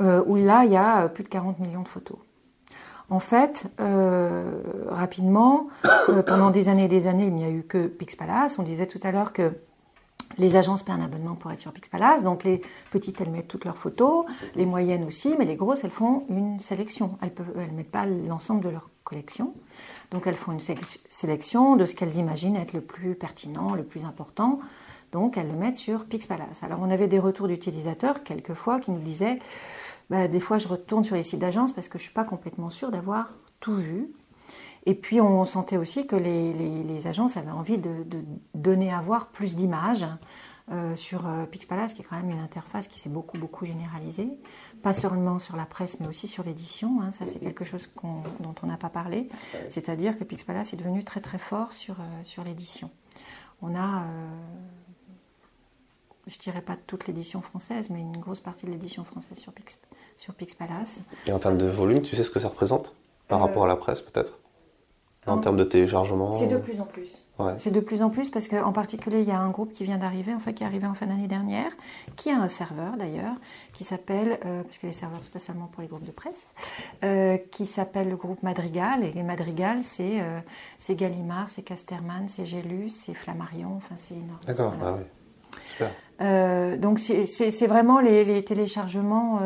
mhm. 0.01 0.25
où 0.27 0.37
là 0.37 0.65
il 0.65 0.73
y 0.73 0.77
a 0.77 1.09
plus 1.09 1.25
de 1.25 1.29
40 1.29 1.59
millions 1.61 1.83
de 1.83 1.89
photos. 1.89 2.17
En 3.11 3.19
fait, 3.19 3.67
euh, 3.81 4.63
rapidement, 4.89 5.67
euh, 6.09 6.23
pendant 6.23 6.51
des 6.51 6.69
années 6.69 6.85
et 6.85 6.89
des 6.89 7.09
années, 7.09 7.27
il 7.27 7.35
n'y 7.35 7.45
a 7.45 7.51
eu 7.51 7.65
que 7.65 7.89
Pixpalace. 7.89 8.61
On 8.61 8.63
disait 8.63 8.87
tout 8.87 9.01
à 9.03 9.11
l'heure 9.11 9.33
que 9.33 9.53
les 10.39 10.57
agences 10.57 10.83
paient 10.83 10.93
un 10.93 11.01
abonnement 11.01 11.35
pour 11.35 11.51
être 11.53 11.61
sur 11.61 11.73
Pixpalace. 11.73 12.23
Donc 12.23 12.45
les 12.45 12.63
petites, 12.91 13.21
elles 13.21 13.31
mettent 13.31 13.49
toutes 13.49 13.65
leurs 13.65 13.77
photos, 13.77 14.25
les 14.55 14.67
moyennes 14.67 15.05
aussi, 15.05 15.35
mais 15.39 15.45
les 15.45 15.57
grosses, 15.57 15.85
elles 15.85 15.91
font 15.91 16.25
une 16.29 16.61
sélection. 16.61 17.19
Elles 17.23 17.33
ne 17.57 17.63
elles 17.63 17.73
mettent 17.73 17.91
pas 17.91 18.07
l'ensemble 18.07 18.63
de 18.63 18.69
leur 18.69 18.91
collection. 19.05 19.55
Donc 20.11 20.27
elles 20.27 20.37
font 20.37 20.53
une 20.53 20.77
sélection 21.09 21.77
de 21.77 21.87
ce 21.87 21.95
qu'elles 21.95 22.17
imaginent 22.17 22.57
être 22.57 22.73
le 22.73 22.81
plus 22.81 23.15
pertinent, 23.15 23.75
le 23.75 23.85
plus 23.85 24.05
important. 24.05 24.61
Donc 25.13 25.37
elles 25.37 25.49
le 25.49 25.57
mettent 25.57 25.77
sur 25.77 26.05
Pixpalace. 26.05 26.63
Alors 26.63 26.81
on 26.83 26.91
avait 26.91 27.09
des 27.09 27.19
retours 27.19 27.49
d'utilisateurs 27.49 28.23
quelquefois 28.23 28.81
qui 28.81 28.93
nous 28.93 29.01
disaient 29.01 29.39
bah, 30.09 30.29
des 30.29 30.41
fois 30.41 30.59
je 30.59 30.69
retourne 30.69 31.05
sur 31.05 31.17
les 31.17 31.23
sites 31.23 31.41
d'agence 31.41 31.73
parce 31.73 31.89
que 31.89 31.99
je 31.99 32.05
ne 32.05 32.07
suis 32.07 32.15
pas 32.15 32.25
complètement 32.25 32.71
sûre 32.71 32.91
d'avoir 32.91 33.33
tout 33.61 33.75
vu. 33.75 34.09
Et 34.87 34.95
puis 34.95 35.21
on 35.21 35.45
sentait 35.45 35.77
aussi 35.77 36.07
que 36.07 36.17
les, 36.17 37.07
agences 37.07 37.37
avaient 37.37 37.51
envie 37.51 37.79
de, 37.79 38.05
donner 38.55 38.93
à 38.93 39.01
voir 39.01 39.29
plus 39.29 39.57
d'images 39.57 40.07
euh, 40.71 40.95
sur 40.95 41.27
euh, 41.27 41.47
Pixpalace, 41.47 41.95
qui 41.95 42.03
est 42.03 42.05
quand 42.05 42.17
même 42.17 42.31
une 42.31 42.39
interface 42.39 42.87
qui 42.87 43.01
s'est 43.01 43.09
beaucoup 43.09 43.39
beaucoup 43.39 43.67
généralisée, 43.67 44.29
pas 44.83 44.95
seulement 44.95 45.39
sur 45.39 45.57
la 45.57 45.65
presse, 45.65 45.99
mais 45.99 46.07
aussi 46.07 46.29
sur 46.29 46.45
l'édition. 46.45 47.01
Hein. 47.03 47.11
ça, 47.11 47.27
c'est 47.27 47.41
quelque 47.41 47.65
chose 47.65 47.89
dont 48.41 48.55
on 48.63 48.67
n'a 48.67 48.77
pas 48.77 48.89
parlé. 48.89 49.29
C'est-à-dire 49.69 50.17
que 50.17 50.25
Pixpalace 50.25 50.73
est 50.73 50.77
devenu 50.77 51.03
très 51.03 51.21
très 51.21 51.39
fort 51.39 51.73
sur, 51.73 51.95
euh, 51.95 52.05
sur 52.25 52.45
l'édition. 52.45 52.91
On 53.63 53.75
a, 53.75 54.07
je 56.27 56.39
dirais 56.39 56.63
pas 56.63 56.77
toute 56.87 57.07
l'édition 57.07 57.43
française, 57.43 57.91
mais 57.91 58.01
une 58.01 58.17
grosse 58.17 58.41
partie 58.41 58.65
de 58.65 58.71
l'édition 58.71 59.05
française 59.05 59.39
sur, 59.39 59.53
Pix, 59.53 59.79
sur 60.17 60.33
Pixpalace. 60.35 61.01
Et 61.27 61.33
en 61.33 61.39
termes 61.39 61.59
de 61.59 61.67
volume, 61.67 62.01
tu 62.01 62.17
sais 62.17 62.25
ce 62.25 62.31
que 62.31 62.41
ça 62.41 62.49
représente 62.49 62.95
par 63.29 63.41
rapport 63.41 63.65
à 63.65 63.69
la 63.69 63.77
presse 63.77 64.01
peut-être? 64.01 64.40
En 65.27 65.39
termes 65.39 65.57
de 65.57 65.65
téléchargement 65.65 66.33
C'est 66.33 66.47
de 66.47 66.57
plus 66.57 66.81
en 66.81 66.85
plus. 66.85 67.27
C'est 67.57 67.71
de 67.71 67.81
plus 67.81 68.03
en 68.03 68.11
plus 68.11 68.31
parce 68.31 68.49
qu'en 68.49 68.73
particulier, 68.73 69.21
il 69.21 69.29
y 69.29 69.31
a 69.31 69.41
un 69.41 69.49
groupe 69.51 69.73
qui 69.73 69.85
vient 69.85 69.97
d'arriver, 69.97 70.35
enfin 70.35 70.53
qui 70.53 70.63
est 70.63 70.67
arrivé 70.67 70.87
en 70.87 70.95
fin 70.95 71.07
d'année 71.07 71.27
dernière, 71.27 71.71
qui 72.17 72.31
a 72.31 72.39
un 72.39 72.49
serveur 72.49 72.97
d'ailleurs, 72.99 73.35
qui 73.73 73.85
s'appelle, 73.85 74.39
euh, 74.45 74.63
parce 74.63 74.79
que 74.79 74.87
les 74.87 74.93
serveurs 74.93 75.23
spécialement 75.25 75.67
pour 75.67 75.83
les 75.83 75.89
groupes 75.89 76.05
de 76.05 76.11
presse, 76.11 76.49
euh, 77.05 77.39
qui 77.51 77.67
s'appelle 77.67 78.11
le 78.11 78.17
groupe 78.17 78.43
Madrigal. 78.43 79.05
Et 79.05 79.13
les 79.13 79.23
Madrigal, 79.23 79.81
c'est 79.85 80.21
euh, 80.21 80.41
Gallimard, 80.95 81.49
c'est 81.49 81.63
Casterman, 81.63 82.29
c'est 82.29 82.47
Gélus, 82.47 82.91
c'est 82.91 83.15
Flammarion, 83.15 83.77
enfin 83.77 83.95
c'est 83.97 84.15
énorme. 84.15 84.41
D'accord, 84.47 84.75
ah 84.83 84.97
oui. 84.99 85.05
Super. 85.67 86.79
donc 86.79 87.01
c'est 87.01 87.67
vraiment 87.67 88.01
les, 88.01 88.45
téléchargements 88.45 89.41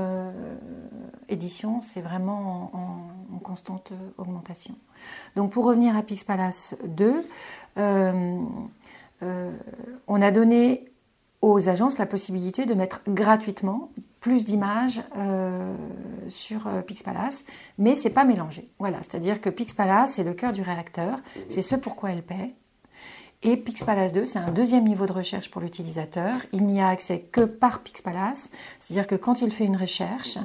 édition, 1.28 1.80
c'est 1.82 2.00
vraiment 2.00 2.70
en, 2.72 3.38
constante 3.38 3.92
augmentation. 4.16 4.74
Donc 5.37 5.52
pour 5.52 5.64
revenir 5.64 5.96
à 5.96 6.02
Pixpalace 6.02 6.76
2, 6.87 7.26
euh, 7.76 8.40
euh, 9.22 9.52
on 10.06 10.22
a 10.22 10.30
donné 10.30 10.90
aux 11.42 11.68
agences 11.68 11.98
la 11.98 12.06
possibilité 12.06 12.64
de 12.64 12.72
mettre 12.72 13.02
gratuitement 13.06 13.90
plus 14.20 14.46
d'images 14.46 15.02
euh, 15.18 15.74
sur 16.30 16.68
Pixpalace, 16.87 17.44
mais 17.76 17.96
c'est 17.96 18.10
pas 18.10 18.24
mélangé. 18.24 18.70
Voilà, 18.78 18.98
c'est-à-dire 19.02 19.42
que 19.42 19.50
Pixpalace 19.50 20.14
c'est 20.14 20.24
le 20.24 20.32
cœur 20.32 20.52
du 20.52 20.62
réacteur, 20.62 21.18
c'est 21.48 21.62
ce 21.62 21.76
pourquoi 21.76 22.12
elle 22.12 22.22
paie. 22.22 22.54
Et 23.46 23.58
Pixpalace 23.58 24.14
2, 24.14 24.24
c'est 24.24 24.38
un 24.38 24.50
deuxième 24.50 24.84
niveau 24.84 25.04
de 25.04 25.12
recherche 25.12 25.50
pour 25.50 25.60
l'utilisateur. 25.60 26.32
Il 26.54 26.64
n'y 26.64 26.80
a 26.80 26.88
accès 26.88 27.20
que 27.20 27.42
par 27.42 27.80
Pixpalace, 27.80 28.50
c'est-à-dire 28.78 29.06
que 29.06 29.16
quand 29.16 29.42
il 29.42 29.50
fait 29.50 29.66
une 29.66 29.76
recherche, 29.76 30.38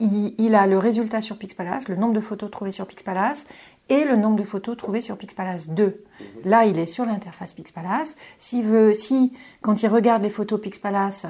il, 0.00 0.34
il, 0.38 0.54
a 0.54 0.66
le 0.66 0.78
résultat 0.78 1.20
sur 1.20 1.38
Pixpalace, 1.38 1.88
le 1.88 1.96
nombre 1.96 2.14
de 2.14 2.20
photos 2.20 2.50
trouvées 2.50 2.70
sur 2.70 2.86
Pixpalace, 2.86 3.46
et 3.88 4.04
le 4.04 4.16
nombre 4.16 4.36
de 4.36 4.44
photos 4.44 4.76
trouvées 4.76 5.00
sur 5.00 5.16
Pixpalace 5.16 5.68
2. 5.68 5.84
Mhm. 5.84 6.26
Là, 6.44 6.64
il 6.66 6.78
est 6.78 6.86
sur 6.86 7.04
l'interface 7.04 7.54
Pixpalace. 7.54 8.16
S'il 8.38 8.64
veut, 8.64 8.92
si, 8.92 9.32
quand 9.62 9.82
il 9.82 9.88
regarde 9.88 10.22
les 10.22 10.30
photos 10.30 10.60
Pixpalace, 10.60 11.26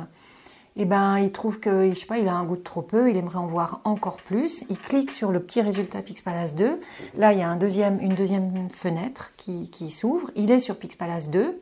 eh 0.76 0.84
ben, 0.84 1.18
il 1.18 1.32
trouve 1.32 1.58
que, 1.60 1.90
je 1.92 1.98
sais 1.98 2.06
pas, 2.06 2.18
il 2.18 2.28
a 2.28 2.34
un 2.34 2.44
goût 2.44 2.56
de 2.56 2.62
trop 2.62 2.82
peu, 2.82 3.10
il 3.10 3.16
aimerait 3.16 3.38
en 3.38 3.46
voir 3.46 3.80
encore 3.84 4.18
plus. 4.18 4.64
Il 4.70 4.78
clique 4.78 5.10
sur 5.10 5.32
le 5.32 5.40
petit 5.40 5.60
résultat 5.60 6.02
Pixpalace 6.02 6.54
2. 6.54 6.68
Mhm. 6.68 6.78
Là, 7.16 7.32
il 7.32 7.38
y 7.38 7.42
a 7.42 7.48
un 7.48 7.56
deuxième, 7.56 8.00
une 8.00 8.14
deuxième 8.14 8.68
fenêtre 8.70 9.32
qui, 9.36 9.70
qui 9.70 9.90
s'ouvre. 9.90 10.30
Il 10.36 10.50
est 10.50 10.60
sur 10.60 10.76
Pixpalace 10.76 11.30
2. 11.30 11.60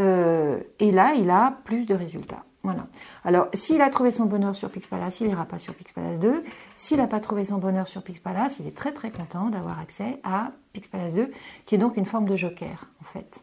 Euh, 0.00 0.60
et 0.78 0.92
là, 0.92 1.14
il 1.18 1.28
a 1.30 1.58
plus 1.64 1.86
de 1.86 1.94
résultats. 1.94 2.44
Voilà. 2.64 2.86
Alors, 3.24 3.48
s'il 3.54 3.80
a 3.80 3.88
trouvé 3.88 4.10
son 4.10 4.24
bonheur 4.26 4.56
sur 4.56 4.68
Pixpalace, 4.68 5.20
il 5.20 5.28
n'ira 5.28 5.44
pas 5.44 5.58
sur 5.58 5.74
Pixpalace 5.74 6.18
2. 6.18 6.42
S'il 6.74 6.98
n'a 6.98 7.06
pas 7.06 7.20
trouvé 7.20 7.44
son 7.44 7.58
bonheur 7.58 7.86
sur 7.86 8.02
Pixpalace, 8.02 8.58
il 8.58 8.66
est 8.66 8.76
très 8.76 8.92
très 8.92 9.10
content 9.10 9.48
d'avoir 9.48 9.78
accès 9.78 10.20
à 10.24 10.50
Pixpalace 10.72 11.14
2, 11.14 11.30
qui 11.66 11.76
est 11.76 11.78
donc 11.78 11.96
une 11.96 12.04
forme 12.04 12.28
de 12.28 12.36
joker, 12.36 12.90
en 13.00 13.04
fait. 13.04 13.42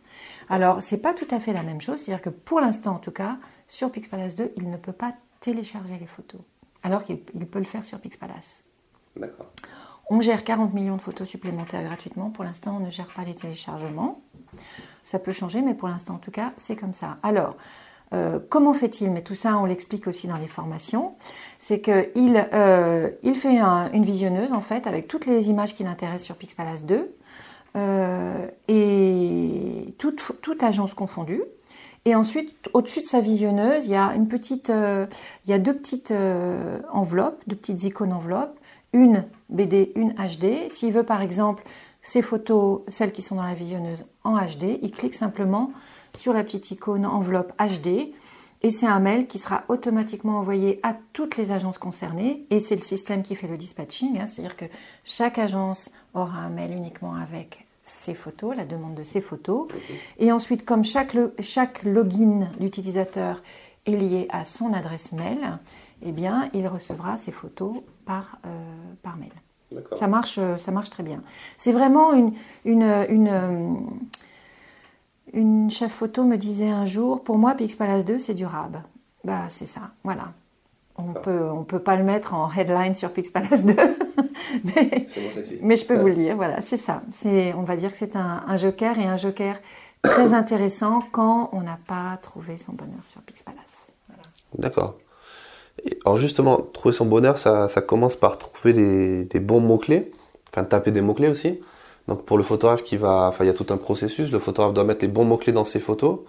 Alors, 0.49 0.81
c'est 0.81 0.97
pas 0.97 1.13
tout 1.13 1.27
à 1.31 1.39
fait 1.39 1.53
la 1.53 1.63
même 1.63 1.81
chose, 1.81 1.99
c'est-à-dire 1.99 2.21
que 2.21 2.29
pour 2.29 2.59
l'instant, 2.59 2.95
en 2.95 2.99
tout 2.99 3.11
cas, 3.11 3.37
sur 3.67 3.89
Pixpalace 3.91 4.35
2, 4.35 4.51
il 4.57 4.69
ne 4.69 4.77
peut 4.77 4.91
pas 4.91 5.13
télécharger 5.39 5.97
les 5.97 6.07
photos, 6.07 6.41
alors 6.83 7.03
qu'il 7.03 7.17
peut 7.17 7.59
le 7.59 7.65
faire 7.65 7.85
sur 7.85 7.99
Pixpalace. 7.99 8.63
D'accord. 9.15 9.47
On 10.09 10.21
gère 10.21 10.43
40 10.43 10.73
millions 10.73 10.97
de 10.97 11.01
photos 11.01 11.27
supplémentaires 11.27 11.83
gratuitement. 11.83 12.29
Pour 12.29 12.43
l'instant, 12.43 12.77
on 12.77 12.79
ne 12.79 12.91
gère 12.91 13.07
pas 13.07 13.23
les 13.23 13.33
téléchargements. 13.33 14.21
Ça 15.03 15.17
peut 15.17 15.31
changer, 15.31 15.63
mais 15.63 15.73
pour 15.73 15.87
l'instant, 15.87 16.15
en 16.15 16.19
tout 16.19 16.31
cas, 16.31 16.53
c'est 16.57 16.75
comme 16.75 16.93
ça. 16.93 17.17
Alors, 17.23 17.55
euh, 18.13 18.39
comment 18.49 18.73
fait-il? 18.73 19.11
Mais 19.11 19.21
tout 19.21 19.35
ça, 19.35 19.57
on 19.57 19.65
l'explique 19.65 20.07
aussi 20.07 20.27
dans 20.27 20.37
les 20.37 20.47
formations. 20.47 21.15
C'est 21.59 21.81
qu'il 21.81 22.47
euh, 22.53 23.09
il 23.23 23.35
fait 23.35 23.57
une 23.57 24.05
visionneuse, 24.05 24.53
en 24.53 24.61
fait, 24.61 24.87
avec 24.87 25.07
toutes 25.07 25.25
les 25.25 25.49
images 25.49 25.75
qui 25.75 25.83
l'intéressent 25.83 26.25
sur 26.25 26.35
Pixpalace 26.35 26.85
2, 26.85 27.15
euh, 27.75 28.47
et 28.67 29.95
toute, 29.97 30.21
toute, 30.41 30.63
agence 30.63 30.93
confondue. 30.93 31.43
Et 32.05 32.13
ensuite, 32.13 32.53
au-dessus 32.73 33.01
de 33.01 33.07
sa 33.07 33.19
visionneuse, 33.19 33.87
il 33.87 33.91
y 33.91 33.95
a 33.95 34.13
une 34.13 34.27
petite, 34.27 34.69
il 34.69 35.49
y 35.49 35.53
a 35.53 35.57
deux 35.57 35.75
petites 35.75 36.13
enveloppes, 36.91 37.41
deux 37.47 37.55
petites 37.55 37.83
icônes 37.83 38.13
enveloppes, 38.13 38.59
une 38.93 39.25
BD, 39.49 39.91
une 39.95 40.13
HD. 40.13 40.69
S'il 40.69 40.93
veut, 40.93 41.03
par 41.03 41.23
exemple, 41.23 41.63
ces 42.03 42.21
photos, 42.21 42.81
celles 42.87 43.11
qui 43.11 43.23
sont 43.23 43.35
dans 43.35 43.43
la 43.43 43.55
visionneuse 43.55 44.05
en 44.23 44.37
HD, 44.37 44.77
il 44.83 44.91
clique 44.91 45.15
simplement 45.15 45.71
sur 46.17 46.33
la 46.33 46.43
petite 46.43 46.71
icône 46.71 47.05
enveloppe 47.05 47.53
HD 47.59 48.13
et 48.61 48.71
c'est 48.71 48.87
un 48.87 48.99
mail 48.99 49.27
qui 49.27 49.37
sera 49.37 49.63
automatiquement 49.67 50.39
envoyé 50.39 50.79
à 50.81 50.95
toutes 51.13 51.37
les 51.37 51.51
agences 51.51 51.77
concernées 51.77 52.45
et 52.49 52.59
c'est 52.59 52.75
le 52.75 52.81
système 52.81 53.21
qui 53.21 53.35
fait 53.35 53.47
le 53.47 53.57
dispatching, 53.57 54.19
hein. 54.19 54.25
c'est-à-dire 54.25 54.57
que 54.57 54.65
chaque 55.03 55.37
agence 55.37 55.91
aura 56.13 56.39
un 56.39 56.49
mail 56.49 56.71
uniquement 56.71 57.13
avec 57.13 57.65
ses 57.83 58.15
photos, 58.15 58.55
la 58.55 58.65
demande 58.65 58.95
de 58.95 59.03
ses 59.03 59.21
photos. 59.21 59.67
Et 60.17 60.31
ensuite, 60.31 60.65
comme 60.65 60.83
chaque, 60.83 61.15
chaque 61.39 61.83
login 61.83 62.49
d'utilisateur 62.59 63.43
est 63.85 63.95
lié 63.95 64.27
à 64.31 64.45
son 64.45 64.73
adresse 64.73 65.11
mail, 65.11 65.59
eh 66.01 66.11
bien, 66.11 66.49
il 66.53 66.67
recevra 66.67 67.17
ses 67.17 67.31
photos 67.31 67.77
par, 68.05 68.39
euh, 68.45 68.49
par 69.03 69.17
mail. 69.17 69.31
Ça 69.97 70.07
marche, 70.07 70.39
ça 70.57 70.71
marche 70.71 70.89
très 70.89 71.03
bien. 71.03 71.21
C'est 71.57 71.71
vraiment 71.71 72.13
une, 72.13 72.33
une, 72.65 73.05
une, 73.09 73.87
une 75.33 75.69
chef 75.69 75.91
photo 75.91 76.23
me 76.23 76.37
disait 76.37 76.69
un 76.69 76.85
jour, 76.85 77.23
pour 77.23 77.37
moi, 77.37 77.55
Pixpalace 77.55 78.05
2, 78.05 78.19
c'est 78.19 78.33
durable. 78.33 78.83
Bah, 79.23 79.45
c'est 79.49 79.65
ça, 79.65 79.91
voilà. 80.03 80.33
On 80.97 81.13
ah. 81.15 81.19
peut, 81.19 81.49
on 81.49 81.63
peut 81.63 81.79
pas 81.79 81.97
le 81.97 82.03
mettre 82.03 82.33
en 82.33 82.49
headline 82.51 82.95
sur 82.95 83.11
Pixpalace 83.11 83.65
2, 83.65 83.75
mais, 84.63 85.07
mais, 85.61 85.75
je 85.75 85.85
peux 85.85 85.97
vous 85.97 86.07
le 86.07 86.13
dire, 86.13 86.35
voilà, 86.35 86.61
c'est 86.61 86.77
ça. 86.77 87.01
C'est, 87.11 87.53
on 87.53 87.63
va 87.63 87.75
dire 87.75 87.91
que 87.91 87.97
c'est 87.97 88.15
un, 88.15 88.55
joker 88.57 88.97
et 88.97 89.05
un 89.05 89.17
joker 89.17 89.57
très 90.03 90.33
intéressant 90.33 91.03
quand 91.11 91.49
on 91.51 91.61
n'a 91.61 91.79
pas 91.87 92.17
trouvé 92.21 92.57
son 92.57 92.73
bonheur 92.73 93.03
sur 93.05 93.21
Pixpalace. 93.21 93.89
D'accord. 94.57 94.95
Alors 96.05 96.17
justement, 96.17 96.61
trouver 96.61 96.95
son 96.95 97.05
bonheur, 97.05 97.39
ça, 97.39 97.67
ça 97.67 97.81
commence 97.81 98.15
par 98.15 98.37
trouver 98.37 98.71
des, 98.71 99.25
des 99.25 99.39
bons 99.39 99.59
mots-clés, 99.59 100.13
enfin 100.49 100.63
taper 100.63 100.91
des 100.91 101.01
mots-clés 101.01 101.27
aussi. 101.27 101.59
Donc 102.07 102.23
pour 102.23 102.37
le 102.37 102.43
photographe 102.43 102.83
qui 102.83 102.97
va, 102.97 103.27
enfin 103.27 103.43
il 103.43 103.47
y 103.47 103.49
a 103.49 103.53
tout 103.53 103.67
un 103.69 103.77
processus. 103.77 104.31
Le 104.31 104.39
photographe 104.39 104.73
doit 104.73 104.83
mettre 104.83 105.01
les 105.01 105.07
bons 105.07 105.25
mots 105.25 105.37
clés 105.37 105.53
dans 105.53 105.65
ses 105.65 105.79
photos 105.79 106.19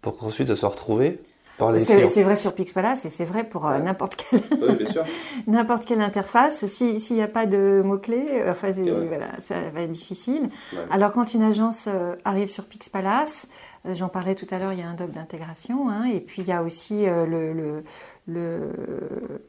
pour 0.00 0.16
qu'ensuite 0.16 0.48
ça 0.48 0.56
soit 0.56 0.70
retrouvé 0.70 1.20
par 1.58 1.70
les 1.70 1.84
clients. 1.84 2.08
C'est 2.08 2.24
vrai 2.24 2.34
sur 2.34 2.54
Pixpalace 2.54 3.04
et 3.04 3.08
c'est 3.08 3.24
vrai 3.24 3.44
pour 3.44 3.68
euh, 3.68 3.78
n'importe 3.78 4.16
quelle 4.16 4.42
n'importe 5.46 5.84
quelle 5.84 6.00
interface. 6.00 6.66
S'il 6.66 6.98
n'y 7.14 7.22
a 7.22 7.28
pas 7.28 7.46
de 7.46 7.82
mots 7.84 7.98
clés, 7.98 8.28
euh, 8.32 8.52
enfin 8.52 8.72
voilà, 8.72 9.28
ça 9.38 9.54
va 9.72 9.82
être 9.82 9.92
difficile. 9.92 10.48
Alors 10.90 11.12
quand 11.12 11.34
une 11.34 11.42
agence 11.42 11.84
euh, 11.86 12.16
arrive 12.24 12.48
sur 12.48 12.64
Pixpalace, 12.64 13.46
J'en 13.94 14.08
parlais 14.08 14.36
tout 14.36 14.46
à 14.52 14.60
l'heure, 14.60 14.72
il 14.72 14.78
y 14.78 14.82
a 14.82 14.88
un 14.88 14.94
doc 14.94 15.10
d'intégration, 15.10 15.88
hein, 15.90 16.04
et 16.04 16.20
puis 16.20 16.42
il 16.42 16.46
y 16.46 16.52
a 16.52 16.62
aussi 16.62 17.04
le, 17.04 17.82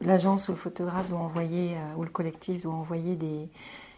l'agence 0.01 0.49
ou 0.49 0.53
le 0.53 0.57
photographe 0.57 1.07
doit 1.07 1.19
envoyer, 1.19 1.75
ou 1.97 2.03
le 2.03 2.09
collectif 2.09 2.63
doit 2.63 2.73
envoyer 2.73 3.15
des, 3.15 3.47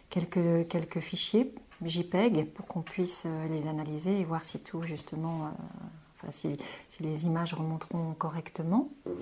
quelques, 0.09 0.67
quelques 0.67 0.99
fichiers 0.99 1.53
JPEG 1.83 2.47
pour 2.53 2.65
qu'on 2.65 2.81
puisse 2.81 3.23
euh, 3.25 3.47
les 3.47 3.67
analyser 3.67 4.19
et 4.19 4.23
voir 4.23 4.43
si 4.43 4.59
tout 4.59 4.81
justement, 4.83 5.45
euh, 5.45 5.49
enfin, 6.17 6.31
si, 6.31 6.57
les 7.01 7.25
images 7.25 7.53
remonteront 7.53 8.13
correctement. 8.17 8.89
Mhm. 9.05 9.13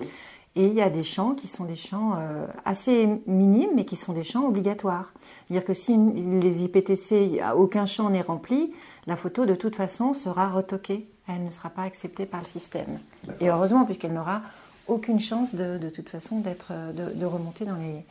Et 0.56 0.68
il 0.68 0.72
y 0.72 0.82
a 0.82 0.88
des 0.88 1.02
champs 1.02 1.34
qui 1.34 1.48
sont 1.48 1.64
des 1.64 1.74
champs 1.74 2.14
euh, 2.16 2.46
assez 2.64 3.08
minimes, 3.26 3.72
mais 3.74 3.84
qui 3.84 3.96
sont 3.96 4.12
des 4.12 4.22
champs 4.22 4.46
obligatoires. 4.46 5.12
C'est-à-dire 5.48 5.66
que 5.66 5.74
si 5.74 5.96
les 5.96 6.62
IPTC, 6.62 7.40
aucun 7.56 7.86
champ 7.86 8.08
n'est 8.08 8.20
rempli, 8.20 8.72
la 9.08 9.16
photo 9.16 9.46
de 9.46 9.56
toute 9.56 9.74
façon 9.74 10.14
sera 10.14 10.48
retoquée. 10.48 11.08
Elle 11.26 11.44
ne 11.44 11.50
sera 11.50 11.70
pas 11.70 11.82
acceptée 11.82 12.24
par 12.24 12.38
le 12.38 12.46
système. 12.46 13.00
Et 13.40 13.48
heureusement, 13.48 13.84
puisqu'elle 13.84 14.12
n'aura 14.12 14.42
aucune 14.86 15.18
chance 15.18 15.56
de, 15.56 15.76
de 15.76 15.88
toute 15.88 16.08
façon 16.08 16.38
d'être, 16.38 16.72
de, 16.92 17.12
de, 17.18 17.26
remonter 17.26 17.64
dans 17.64 17.76
les, 17.76 18.04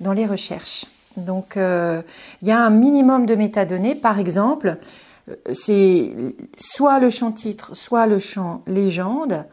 dans 0.00 0.12
les 0.12 0.26
recherches. 0.26 0.84
Donc, 1.16 1.56
euh, 1.56 2.02
il 2.42 2.48
y 2.48 2.52
a 2.52 2.60
un 2.60 2.70
minimum 2.70 3.26
de 3.26 3.34
métadonnées. 3.34 3.94
Par 3.94 4.18
exemple, 4.18 4.76
euh, 5.28 5.34
c'est 5.52 6.14
soit 6.56 7.00
le 7.00 7.10
champ 7.10 7.32
titre, 7.32 7.74
soit 7.74 8.06
le 8.06 8.18
champ 8.18 8.62
légende 8.66 9.46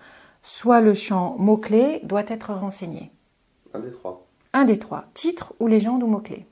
soit 0.45 0.79
le 0.79 0.93
champ 0.93 1.35
mot-clé 1.39 1.99
doit 2.03 2.23
être 2.27 2.53
renseigné. 2.53 3.11
Un 3.73 3.79
des 3.79 3.91
trois. 3.91 4.25
Un 4.53 4.63
des 4.63 4.77
trois, 4.77 5.05
titre 5.15 5.53
ou 5.59 5.67
légende 5.67 6.03
ou 6.03 6.07
mot-clé. 6.07 6.45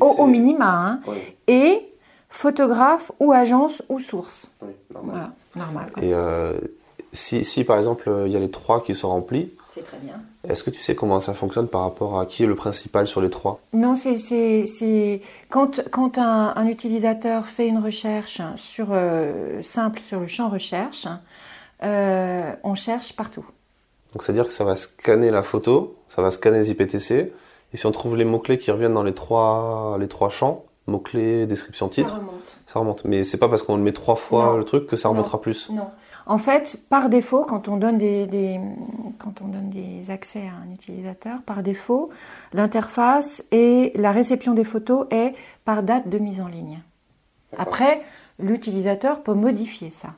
Au, 0.00 0.26
minima, 0.26 0.66
hein. 0.66 1.00
Et 1.46 1.94
photographe 2.28 3.12
ou 3.20 3.32
agence 3.32 3.82
ou 3.88 4.00
source. 4.00 4.50
Oui, 4.60 4.72
normal. 4.92 5.30
Voilà, 5.54 5.64
normal. 5.64 5.90
Et 6.02 6.12
euh, 6.12 6.58
si, 7.12 7.44
si, 7.44 7.62
par 7.64 7.78
exemple 7.78 8.12
il 8.26 8.32
y 8.32 8.36
a 8.36 8.40
les 8.40 8.50
trois 8.50 8.82
qui 8.82 8.94
sont 8.94 9.08
remplis, 9.08 9.52
c'est 9.72 9.86
très 9.86 9.98
bien. 9.98 10.20
Est-ce 10.48 10.62
que 10.62 10.70
tu 10.70 10.80
sais 10.80 10.94
comment 10.94 11.20
ça 11.20 11.34
fonctionne 11.34 11.68
par 11.68 11.82
rapport 11.82 12.18
à 12.18 12.24
qui 12.24 12.44
est 12.44 12.46
le 12.46 12.54
principal 12.54 13.06
sur 13.06 13.20
les 13.20 13.28
trois? 13.28 13.60
Non, 13.74 13.94
c'est 13.94 15.20
quand, 15.50 15.82
quand 15.90 16.16
un, 16.16 16.54
un, 16.56 16.66
utilisateur 16.66 17.46
fait 17.46 17.68
une 17.68 17.78
recherche 17.78 18.40
sur 18.56 18.88
euh, 18.90 19.60
simple 19.60 20.00
sur 20.00 20.18
le 20.18 20.26
champ 20.26 20.48
recherche, 20.48 21.06
euh, 21.82 22.52
on 22.64 22.74
cherche 22.74 23.14
partout. 23.14 23.44
Donc 24.12 24.22
c'est-à-dire 24.22 24.46
que 24.46 24.52
ça 24.52 24.64
va 24.64 24.76
scanner 24.76 25.30
la 25.30 25.42
photo, 25.42 25.96
ça 26.08 26.22
va 26.22 26.30
scanner 26.30 26.60
les 26.60 26.70
IPTC, 26.70 27.32
et 27.72 27.76
si 27.76 27.86
on 27.86 27.92
trouve 27.92 28.16
les 28.16 28.24
mots-clés 28.24 28.58
qui 28.58 28.70
reviennent 28.70 28.94
dans 28.94 29.02
les 29.02 29.14
trois, 29.14 29.96
les 30.00 30.08
trois 30.08 30.30
champs, 30.30 30.64
mots-clés, 30.90 31.46
description, 31.46 31.88
titre, 31.88 32.10
ça 32.10 32.18
remonte. 32.18 32.58
Ça 32.66 32.78
remonte. 32.78 33.04
Mais 33.04 33.24
c'est 33.24 33.38
pas 33.38 33.48
parce 33.48 33.62
qu'on 33.62 33.76
le 33.76 33.82
met 33.82 33.92
trois 33.92 34.16
fois 34.16 34.56
le 34.56 34.64
truc 34.64 34.86
que 34.86 34.96
ça 34.96 35.08
remontera 35.08 35.40
plus. 35.40 35.70
Non. 35.70 35.88
En 36.26 36.38
fait, 36.38 36.78
par 36.88 37.08
défaut, 37.08 37.44
quand 37.44 37.68
on 37.68 37.76
donne 37.76 37.98
des, 37.98 38.60
quand 39.18 39.40
on 39.42 39.48
donne 39.48 39.70
des 39.70 40.10
accès 40.10 40.42
à 40.42 40.52
un 40.64 40.72
utilisateur, 40.72 41.42
par 41.42 41.62
défaut, 41.62 42.10
l'interface 42.52 43.42
et 43.50 43.92
la 43.94 44.12
réception 44.12 44.54
des 44.54 44.64
photos 44.64 45.06
est 45.10 45.34
par 45.64 45.82
date 45.82 46.08
de 46.08 46.18
mise 46.18 46.40
en 46.40 46.48
ligne. 46.48 46.80
Après, 47.58 48.02
l'utilisateur 48.38 49.22
peut 49.22 49.34
modifier 49.34 49.90
ça. 49.90 50.14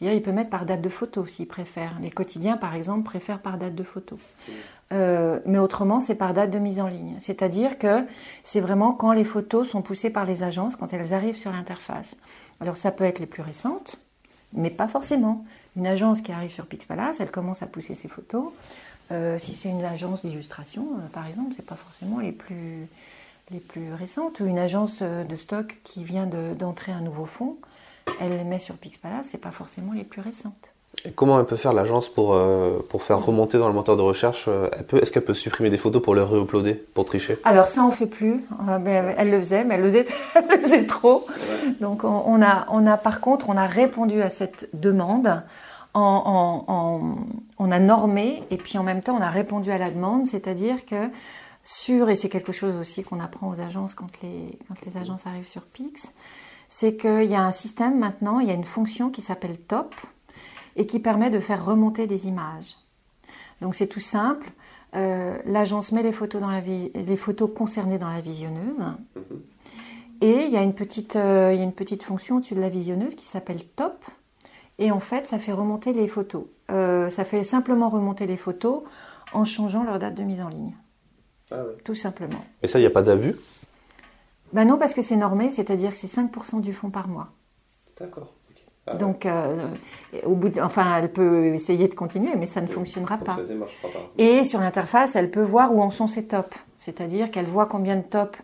Il 0.00 0.22
peut 0.22 0.32
mettre 0.32 0.50
par 0.50 0.64
date 0.64 0.80
de 0.80 0.88
photo 0.88 1.26
s'il 1.26 1.48
préfère. 1.48 1.98
Les 2.00 2.10
quotidiens, 2.10 2.56
par 2.56 2.74
exemple, 2.74 3.02
préfèrent 3.04 3.40
par 3.40 3.58
date 3.58 3.74
de 3.74 3.82
photo. 3.82 4.18
Euh, 4.92 5.40
mais 5.44 5.58
autrement, 5.58 6.00
c'est 6.00 6.14
par 6.14 6.32
date 6.32 6.50
de 6.50 6.58
mise 6.58 6.80
en 6.80 6.86
ligne. 6.86 7.16
C'est-à-dire 7.20 7.78
que 7.78 8.04
c'est 8.42 8.60
vraiment 8.60 8.92
quand 8.92 9.12
les 9.12 9.24
photos 9.24 9.68
sont 9.68 9.82
poussées 9.82 10.10
par 10.10 10.24
les 10.24 10.42
agences, 10.42 10.76
quand 10.76 10.92
elles 10.92 11.12
arrivent 11.12 11.36
sur 11.36 11.52
l'interface. 11.52 12.16
Alors 12.60 12.76
ça 12.76 12.90
peut 12.90 13.04
être 13.04 13.18
les 13.18 13.26
plus 13.26 13.42
récentes, 13.42 13.98
mais 14.52 14.70
pas 14.70 14.88
forcément. 14.88 15.44
Une 15.76 15.86
agence 15.86 16.22
qui 16.22 16.32
arrive 16.32 16.50
sur 16.50 16.66
Pixpalace, 16.66 17.20
elle 17.20 17.30
commence 17.30 17.62
à 17.62 17.66
pousser 17.66 17.94
ses 17.94 18.08
photos. 18.08 18.46
Euh, 19.10 19.38
si 19.38 19.54
c'est 19.54 19.68
une 19.68 19.84
agence 19.84 20.22
d'illustration, 20.22 20.86
euh, 20.96 21.08
par 21.12 21.26
exemple, 21.26 21.52
c'est 21.54 21.64
pas 21.64 21.76
forcément 21.76 22.20
les 22.20 22.32
plus 22.32 22.86
les 23.50 23.60
plus 23.60 23.94
récentes. 23.94 24.40
Ou 24.40 24.46
une 24.46 24.58
agence 24.58 25.00
de 25.00 25.36
stock 25.36 25.78
qui 25.82 26.04
vient 26.04 26.26
d'entrer 26.26 26.92
un 26.92 27.00
nouveau 27.00 27.24
fonds, 27.24 27.56
elle 28.20 28.36
les 28.36 28.44
met 28.44 28.58
sur 28.58 28.76
Pixpalace, 28.76 29.28
c'est 29.30 29.38
pas 29.38 29.52
forcément 29.52 29.92
les 29.92 30.04
plus 30.04 30.20
récentes. 30.20 30.70
Et 31.04 31.12
comment 31.12 31.38
elle 31.38 31.46
peut 31.46 31.56
faire 31.56 31.72
l'agence 31.72 32.08
pour, 32.08 32.34
euh, 32.34 32.84
pour 32.88 33.02
faire 33.02 33.24
remonter 33.24 33.58
dans 33.58 33.68
le 33.68 33.74
moteur 33.74 33.96
de 33.96 34.02
recherche 34.02 34.46
euh, 34.48 34.68
Est-ce 35.00 35.12
qu'elle 35.12 35.24
peut 35.24 35.34
supprimer 35.34 35.70
des 35.70 35.76
photos 35.76 36.02
pour 36.02 36.14
les 36.14 36.22
re-uploader, 36.22 36.74
pour 36.74 37.04
tricher? 37.04 37.38
Alors 37.44 37.68
ça, 37.68 37.84
on 37.84 37.92
fait 37.92 38.06
plus. 38.06 38.44
Euh, 38.68 38.78
ben, 38.78 39.14
elle 39.16 39.30
le 39.30 39.38
faisait, 39.38 39.64
mais 39.64 39.76
elle 39.76 39.82
le 39.82 39.88
faisait, 39.88 40.06
elle 40.34 40.48
le 40.48 40.58
faisait 40.58 40.86
trop. 40.86 41.26
Donc 41.80 42.04
on, 42.04 42.42
a, 42.42 42.66
on 42.70 42.86
a, 42.86 42.96
par 42.96 43.20
contre, 43.20 43.48
on 43.48 43.56
a 43.56 43.66
répondu 43.66 44.22
à 44.22 44.30
cette 44.30 44.68
demande. 44.72 45.42
En, 45.94 46.64
en, 46.68 47.16
on 47.58 47.70
a 47.72 47.78
normé 47.78 48.44
et 48.50 48.58
puis 48.58 48.78
en 48.78 48.82
même 48.84 49.02
temps 49.02 49.16
on 49.18 49.22
a 49.22 49.30
répondu 49.30 49.72
à 49.72 49.78
la 49.78 49.90
demande, 49.90 50.26
c'est-à-dire 50.26 50.84
que 50.84 51.08
sur, 51.64 52.08
et 52.10 52.14
c'est 52.14 52.28
quelque 52.28 52.52
chose 52.52 52.74
aussi 52.76 53.02
qu'on 53.02 53.18
apprend 53.18 53.48
aux 53.48 53.60
agences 53.60 53.94
quand 53.94 54.10
les, 54.22 54.58
quand 54.68 54.76
les 54.86 54.96
agences 54.96 55.26
arrivent 55.26 55.48
sur 55.48 55.62
Pix, 55.62 56.12
c'est 56.68 56.96
qu'il 56.96 57.24
y 57.24 57.34
a 57.34 57.42
un 57.42 57.52
système 57.52 57.98
maintenant, 57.98 58.38
il 58.38 58.48
y 58.48 58.50
a 58.50 58.54
une 58.54 58.64
fonction 58.64 59.10
qui 59.10 59.22
s'appelle 59.22 59.58
top 59.58 59.94
et 60.78 60.86
qui 60.86 61.00
permet 61.00 61.28
de 61.28 61.40
faire 61.40 61.64
remonter 61.64 62.06
des 62.06 62.26
images. 62.26 62.76
Donc 63.60 63.74
c'est 63.74 63.88
tout 63.88 64.00
simple. 64.00 64.50
Euh, 64.94 65.36
l'agence 65.44 65.92
met 65.92 66.02
les 66.02 66.12
photos, 66.12 66.40
dans 66.40 66.50
la 66.50 66.60
les 66.60 67.16
photos 67.16 67.50
concernées 67.54 67.98
dans 67.98 68.08
la 68.08 68.22
visionneuse. 68.22 68.80
Et 70.20 70.44
il 70.46 70.50
y, 70.50 70.56
a 70.56 70.62
une 70.62 70.74
petite, 70.74 71.16
euh, 71.16 71.52
il 71.52 71.58
y 71.58 71.60
a 71.60 71.64
une 71.64 71.72
petite 71.72 72.02
fonction 72.02 72.36
au-dessus 72.36 72.54
de 72.54 72.60
la 72.60 72.70
visionneuse 72.70 73.14
qui 73.14 73.24
s'appelle 73.24 73.62
top. 73.64 74.04
Et 74.78 74.90
en 74.90 75.00
fait, 75.00 75.26
ça 75.26 75.38
fait 75.38 75.52
remonter 75.52 75.92
les 75.92 76.08
photos. 76.08 76.44
Euh, 76.70 77.10
ça 77.10 77.24
fait 77.24 77.44
simplement 77.44 77.88
remonter 77.88 78.26
les 78.26 78.36
photos 78.36 78.82
en 79.32 79.44
changeant 79.44 79.84
leur 79.84 79.98
date 79.98 80.14
de 80.14 80.22
mise 80.22 80.40
en 80.40 80.48
ligne. 80.48 80.74
Ah 81.50 81.62
tout 81.84 81.94
simplement. 81.94 82.44
Et 82.62 82.68
ça, 82.68 82.78
il 82.78 82.82
n'y 82.82 82.86
a 82.86 82.90
pas 82.90 83.02
d'abus? 83.02 83.34
Ben 84.52 84.64
non, 84.64 84.78
parce 84.78 84.94
que 84.94 85.02
c'est 85.02 85.16
normé, 85.16 85.50
c'est-à-dire 85.50 85.90
que 85.90 85.96
c'est 85.96 86.12
5% 86.12 86.60
du 86.60 86.72
fonds 86.72 86.90
par 86.90 87.08
mois. 87.08 87.28
D'accord. 87.98 88.32
Ah 88.90 88.94
Donc, 88.94 89.26
euh, 89.26 89.66
au 90.24 90.34
bout 90.34 90.58
enfin, 90.58 90.98
elle 90.98 91.12
peut 91.12 91.46
essayer 91.54 91.88
de 91.88 91.94
continuer, 91.94 92.32
mais 92.36 92.46
ça 92.46 92.60
ne 92.60 92.66
fonctionnera 92.66 93.18
pas. 93.18 93.36
Et 94.16 94.44
sur 94.44 94.60
l'interface, 94.60 95.16
elle 95.16 95.30
peut 95.30 95.42
voir 95.42 95.74
où 95.74 95.82
en 95.82 95.90
sont 95.90 96.06
ses 96.06 96.26
tops. 96.26 96.56
C'est-à-dire 96.76 97.30
qu'elle 97.30 97.46
voit 97.46 97.66
combien 97.66 97.96
de 97.96 98.02
tops 98.02 98.38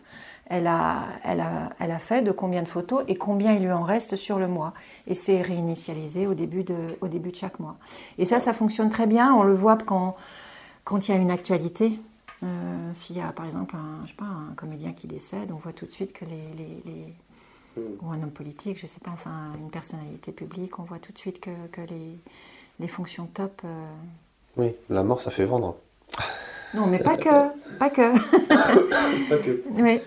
elle 0.47 0.67
a, 0.67 1.05
elle, 1.23 1.39
a, 1.39 1.71
elle 1.79 1.91
a 1.91 1.99
fait, 1.99 2.21
de 2.21 2.31
combien 2.31 2.61
de 2.61 2.67
photos 2.67 3.03
et 3.07 3.15
combien 3.15 3.53
il 3.53 3.63
lui 3.63 3.71
en 3.71 3.81
reste 3.81 4.15
sur 4.15 4.37
le 4.37 4.47
mois. 4.47 4.73
Et 5.07 5.13
c'est 5.13 5.41
réinitialisé 5.41 6.27
au 6.27 6.33
début, 6.33 6.63
de, 6.63 6.97
au 7.01 7.07
début 7.07 7.31
de 7.31 7.35
chaque 7.35 7.59
mois. 7.59 7.77
Et 8.17 8.25
ça, 8.25 8.39
ça 8.39 8.53
fonctionne 8.53 8.89
très 8.89 9.07
bien. 9.07 9.33
On 9.33 9.43
le 9.43 9.55
voit 9.55 9.77
quand, 9.77 10.15
quand 10.83 11.07
il 11.07 11.15
y 11.15 11.17
a 11.17 11.21
une 11.21 11.31
actualité. 11.31 11.99
Euh, 12.43 12.91
s'il 12.93 13.17
y 13.17 13.21
a 13.21 13.31
par 13.31 13.45
exemple 13.45 13.75
un, 13.75 14.03
je 14.03 14.09
sais 14.09 14.17
pas, 14.17 14.25
un 14.25 14.53
comédien 14.55 14.91
qui 14.91 15.07
décède, 15.07 15.51
on 15.51 15.55
voit 15.55 15.71
tout 15.71 15.85
de 15.85 15.91
suite 15.91 16.13
que 16.13 16.25
les, 16.25 16.53
les, 16.57 17.13
ou 17.77 18.11
un 18.11 18.21
homme 18.21 18.31
politique, 18.31 18.79
je 18.79 18.87
sais 18.87 18.99
pas, 19.03 19.11
enfin 19.11 19.51
une 19.59 19.69
personnalité 19.69 20.31
publique, 20.31 20.79
on 20.79 20.83
voit 20.83 20.99
tout 20.99 21.11
de 21.11 21.17
suite 21.17 21.39
que, 21.39 21.51
que 21.71 21.81
les, 21.81 22.17
les, 22.79 22.87
fonctions 22.87 23.27
top. 23.33 23.61
Euh, 23.65 23.67
oui, 24.57 24.75
la 24.89 25.03
mort, 25.03 25.21
ça 25.21 25.31
fait 25.31 25.45
vendre. 25.45 25.75
Non, 26.73 26.87
mais 26.87 26.99
pas 26.99 27.17
que, 27.17 27.49
pas 27.79 27.89
que. 27.89 28.11
pas 29.29 29.37
que. 29.37 29.63
Oui. 29.71 29.99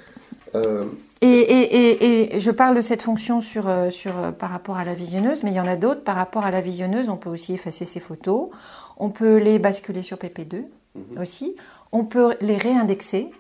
Euh, 0.54 0.86
et, 1.20 1.28
et, 1.28 2.36
et, 2.36 2.40
je 2.40 2.50
parle 2.50 2.76
de 2.76 2.80
cette 2.80 3.02
fonction 3.02 3.40
sur, 3.40 3.68
sur, 3.90 4.32
par 4.34 4.50
rapport 4.50 4.76
à 4.76 4.84
la 4.84 4.94
visionneuse, 4.94 5.42
mais 5.42 5.50
il 5.50 5.56
y 5.56 5.60
en 5.60 5.66
a 5.66 5.76
d'autres. 5.76 6.02
Par 6.04 6.16
rapport 6.16 6.44
à 6.44 6.50
la 6.50 6.60
visionneuse, 6.60 7.08
on 7.08 7.16
peut 7.16 7.30
aussi 7.30 7.54
effacer 7.54 7.84
ses 7.84 8.00
photos. 8.00 8.50
On 8.96 9.10
peut 9.10 9.36
les 9.36 9.58
basculer 9.58 10.02
sur 10.02 10.16
PP2 10.16 10.64
mhm. 10.94 11.20
aussi 11.20 11.56
on 11.92 12.04
peut 12.04 12.34
les 12.40 12.56
réindexer. 12.56 13.30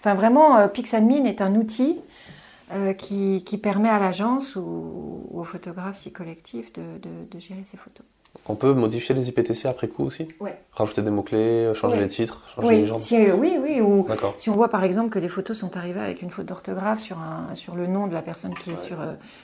Enfin, 0.00 0.14
vraiment, 0.14 0.56
euh, 0.56 0.68
Pixadmin 0.68 1.24
est 1.24 1.40
un 1.40 1.54
outil 1.54 2.00
euh, 2.72 2.92
qui, 2.94 3.58
permet 3.62 3.88
à 3.88 3.98
l'agence 3.98 4.56
ou, 4.56 5.26
au 5.30 5.44
photographe, 5.44 5.96
si 5.96 6.12
collectif, 6.12 6.72
de, 6.72 7.38
gérer 7.38 7.64
ses 7.64 7.76
photos. 7.76 8.04
On 8.46 8.54
peut 8.54 8.72
modifier 8.72 9.14
les 9.14 9.28
IPTC 9.28 9.66
après 9.66 9.88
coup 9.88 10.04
aussi? 10.04 10.26
Oui. 10.40 10.50
Rajouter 10.72 11.02
des 11.02 11.10
mots-clés, 11.10 11.66
euh, 11.66 11.74
changer 11.74 12.00
les 12.00 12.08
titres, 12.08 12.42
changer 12.54 12.68
oui. 12.68 12.76
les 12.80 12.86
gens 12.86 12.98
si, 12.98 13.30
Oui, 13.30 13.58
oui. 13.60 13.82
Ou 13.82 14.06
si 14.38 14.48
on 14.48 14.54
voit 14.54 14.70
par 14.70 14.84
exemple 14.84 15.10
que 15.10 15.18
les 15.18 15.28
photos 15.28 15.58
sont 15.58 15.76
arrivées 15.76 16.00
avec 16.00 16.22
une 16.22 16.30
faute 16.30 16.46
d'orthographe 16.46 17.00
sur, 17.00 17.18
sur 17.54 17.74
le 17.74 17.86
nom 17.86 18.06
de 18.06 18.14
la 18.14 18.22
personne 18.22 18.54
qui 18.54 18.70
est 18.70 18.76
sur. 18.76 18.96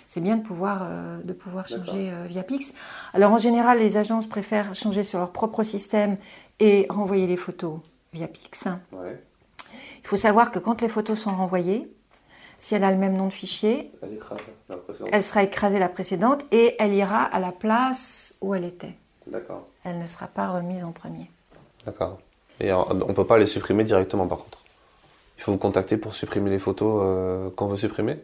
c'est 0.09 0.23
bien 0.23 0.39
de 0.39 0.43
pouvoir, 0.43 0.89
de 1.23 1.33
pouvoir 1.35 1.69
changer 1.69 2.11
via 2.29 2.43
Pix. 2.43 2.73
Alors 3.13 3.33
en 3.33 3.39
général, 3.39 3.79
les 3.79 3.99
agences 3.99 4.27
préfèrent 4.27 4.75
changer 4.75 5.03
sur 5.03 5.19
leur 5.19 5.33
propre 5.33 5.63
système 5.63 6.17
et 6.59 6.87
renvoyer 6.89 7.27
les 7.27 7.37
photos 7.37 7.81
via 8.15 8.27
Pix. 8.27 8.65
Il 8.95 10.07
faut 10.07 10.17
savoir 10.17 10.51
que 10.51 10.59
quand 10.59 10.81
les 10.81 10.89
photos 10.89 11.19
sont 11.19 11.35
renvoyées, 11.35 11.93
si 12.59 12.75
elle 12.75 12.85
a 12.85 12.91
le 12.91 12.97
même 12.97 13.17
nom 13.17 13.27
de 13.27 13.33
fichier, 13.33 13.93
elle, 15.13 15.23
sera 15.23 15.43
écrasée 15.43 15.79
la 15.79 15.89
précédente 15.89 16.45
et 16.51 16.75
elle 16.79 16.95
ira 16.95 17.23
à 17.23 17.41
la 17.41 17.53
place 17.53 18.35
où 18.41 18.55
elle 18.55 18.65
était. 18.65 18.95
D'accord. 19.27 19.65
Elle 19.85 19.99
ne 19.99 20.07
sera 20.07 20.27
pas 20.27 20.49
remise 20.49 20.85
en 20.85 20.93
premier. 20.93 21.31
D'accord. 21.87 22.19
Et 22.61 22.73
on 22.73 22.95
ne 22.95 23.13
peut 23.13 23.27
pas 23.27 23.39
les 23.39 23.47
supprimer 23.47 23.85
directement 23.85 24.27
par 24.27 24.39
contre. 24.39 24.59
Il 25.37 25.43
faut 25.43 25.53
vous 25.53 25.59
contacter 25.59 25.97
pour 25.97 26.15
supprimer 26.15 26.51
les 26.51 26.59
photos 26.59 27.03
euh, 27.05 27.51
qu'on 27.51 27.69
veut 27.69 27.77
supprimer 27.77 28.19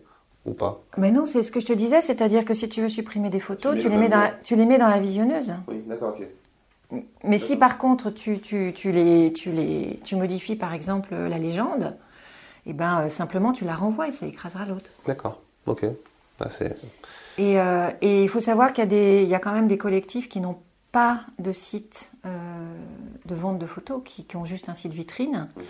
ou 0.45 0.53
pas? 0.53 0.83
Mais 0.99 1.13
non, 1.13 1.27
c'est 1.27 1.43
ce 1.43 1.51
que 1.51 1.61
je 1.61 1.67
te 1.67 1.73
disais, 1.73 2.01
c'est-à-dire 2.01 2.45
que 2.45 2.55
si 2.55 2.69
tu 2.69 2.83
veux 2.83 2.89
supprimer 2.89 3.31
des 3.31 3.41
photos, 3.41 3.79
tu, 3.79 3.89
les, 3.89 3.97
mets 3.97 4.09
dans 4.09 4.31
tu 4.43 4.57
les 4.57 4.67
mets 4.67 4.79
dans 4.79 4.89
la 4.89 4.99
visionneuse. 4.99 5.53
Oui, 5.69 5.83
d'accord, 5.87 6.15
ok. 6.19 7.01
Mais 7.25 7.39
si 7.39 7.57
par 7.57 7.79
contre 7.79 8.11
tu, 8.11 8.41
tu, 8.41 8.73
tu, 8.75 8.93
les, 8.93 9.33
tu, 9.33 9.51
les, 9.51 10.01
tu 10.05 10.17
modifies 10.17 10.57
par 10.57 10.75
exemple 10.75 11.15
la 11.15 11.39
légende, 11.39 11.97
et 12.67 12.71
eh 12.71 12.73
ben 12.73 13.03
euh, 13.03 13.11
simplement 13.11 13.53
tu 13.53 13.65
la 13.65 13.75
renvoies 13.75 14.09
et 14.09 14.13
ça 14.13 14.27
écrasera 14.27 14.65
l'autre. 14.65 14.91
D'accord, 15.07 15.41
ok. 15.67 15.87
Ah, 16.41 16.49
et, 17.39 17.61
euh, 17.61 17.91
et, 18.01 18.25
il 18.25 18.29
faut 18.29 18.41
savoir 18.41 18.73
qu'il 18.73 18.83
y, 18.83 18.87
a 18.87 18.91
des, 18.91 19.23
il 19.23 19.29
y 19.29 19.37
a 19.37 19.39
quand 19.39 19.53
même 19.53 19.69
des 19.69 19.79
collectifs 19.79 20.29
qui 20.29 20.41
n'ont 20.41 20.59
pas 20.91 21.21
de 21.39 21.53
site 21.53 22.11
de 22.25 23.35
vente 23.35 23.59
de 23.59 23.67
photos, 23.67 24.03
qui, 24.05 24.37
ont 24.37 24.45
juste 24.45 24.69
un 24.69 24.75
site 24.75 24.95
vitrine. 24.95 25.49
Mhm. 25.57 25.65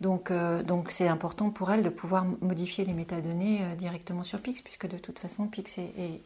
Donc, 0.00 0.32
donc 0.66 0.90
c'est 0.90 1.08
important 1.08 1.50
pour 1.50 1.72
elles 1.72 1.82
de 1.82 1.88
pouvoir 1.88 2.24
modifier 2.42 2.84
les 2.84 2.92
métadonnées 2.92 3.62
directement 3.76 4.22
sur 4.22 4.40
Pix, 4.40 4.62
puisque 4.62 4.86
de 4.86 4.98
toute 4.98 5.18
façon, 5.18 5.46
Pix 5.46 5.78
est, 5.78 6.20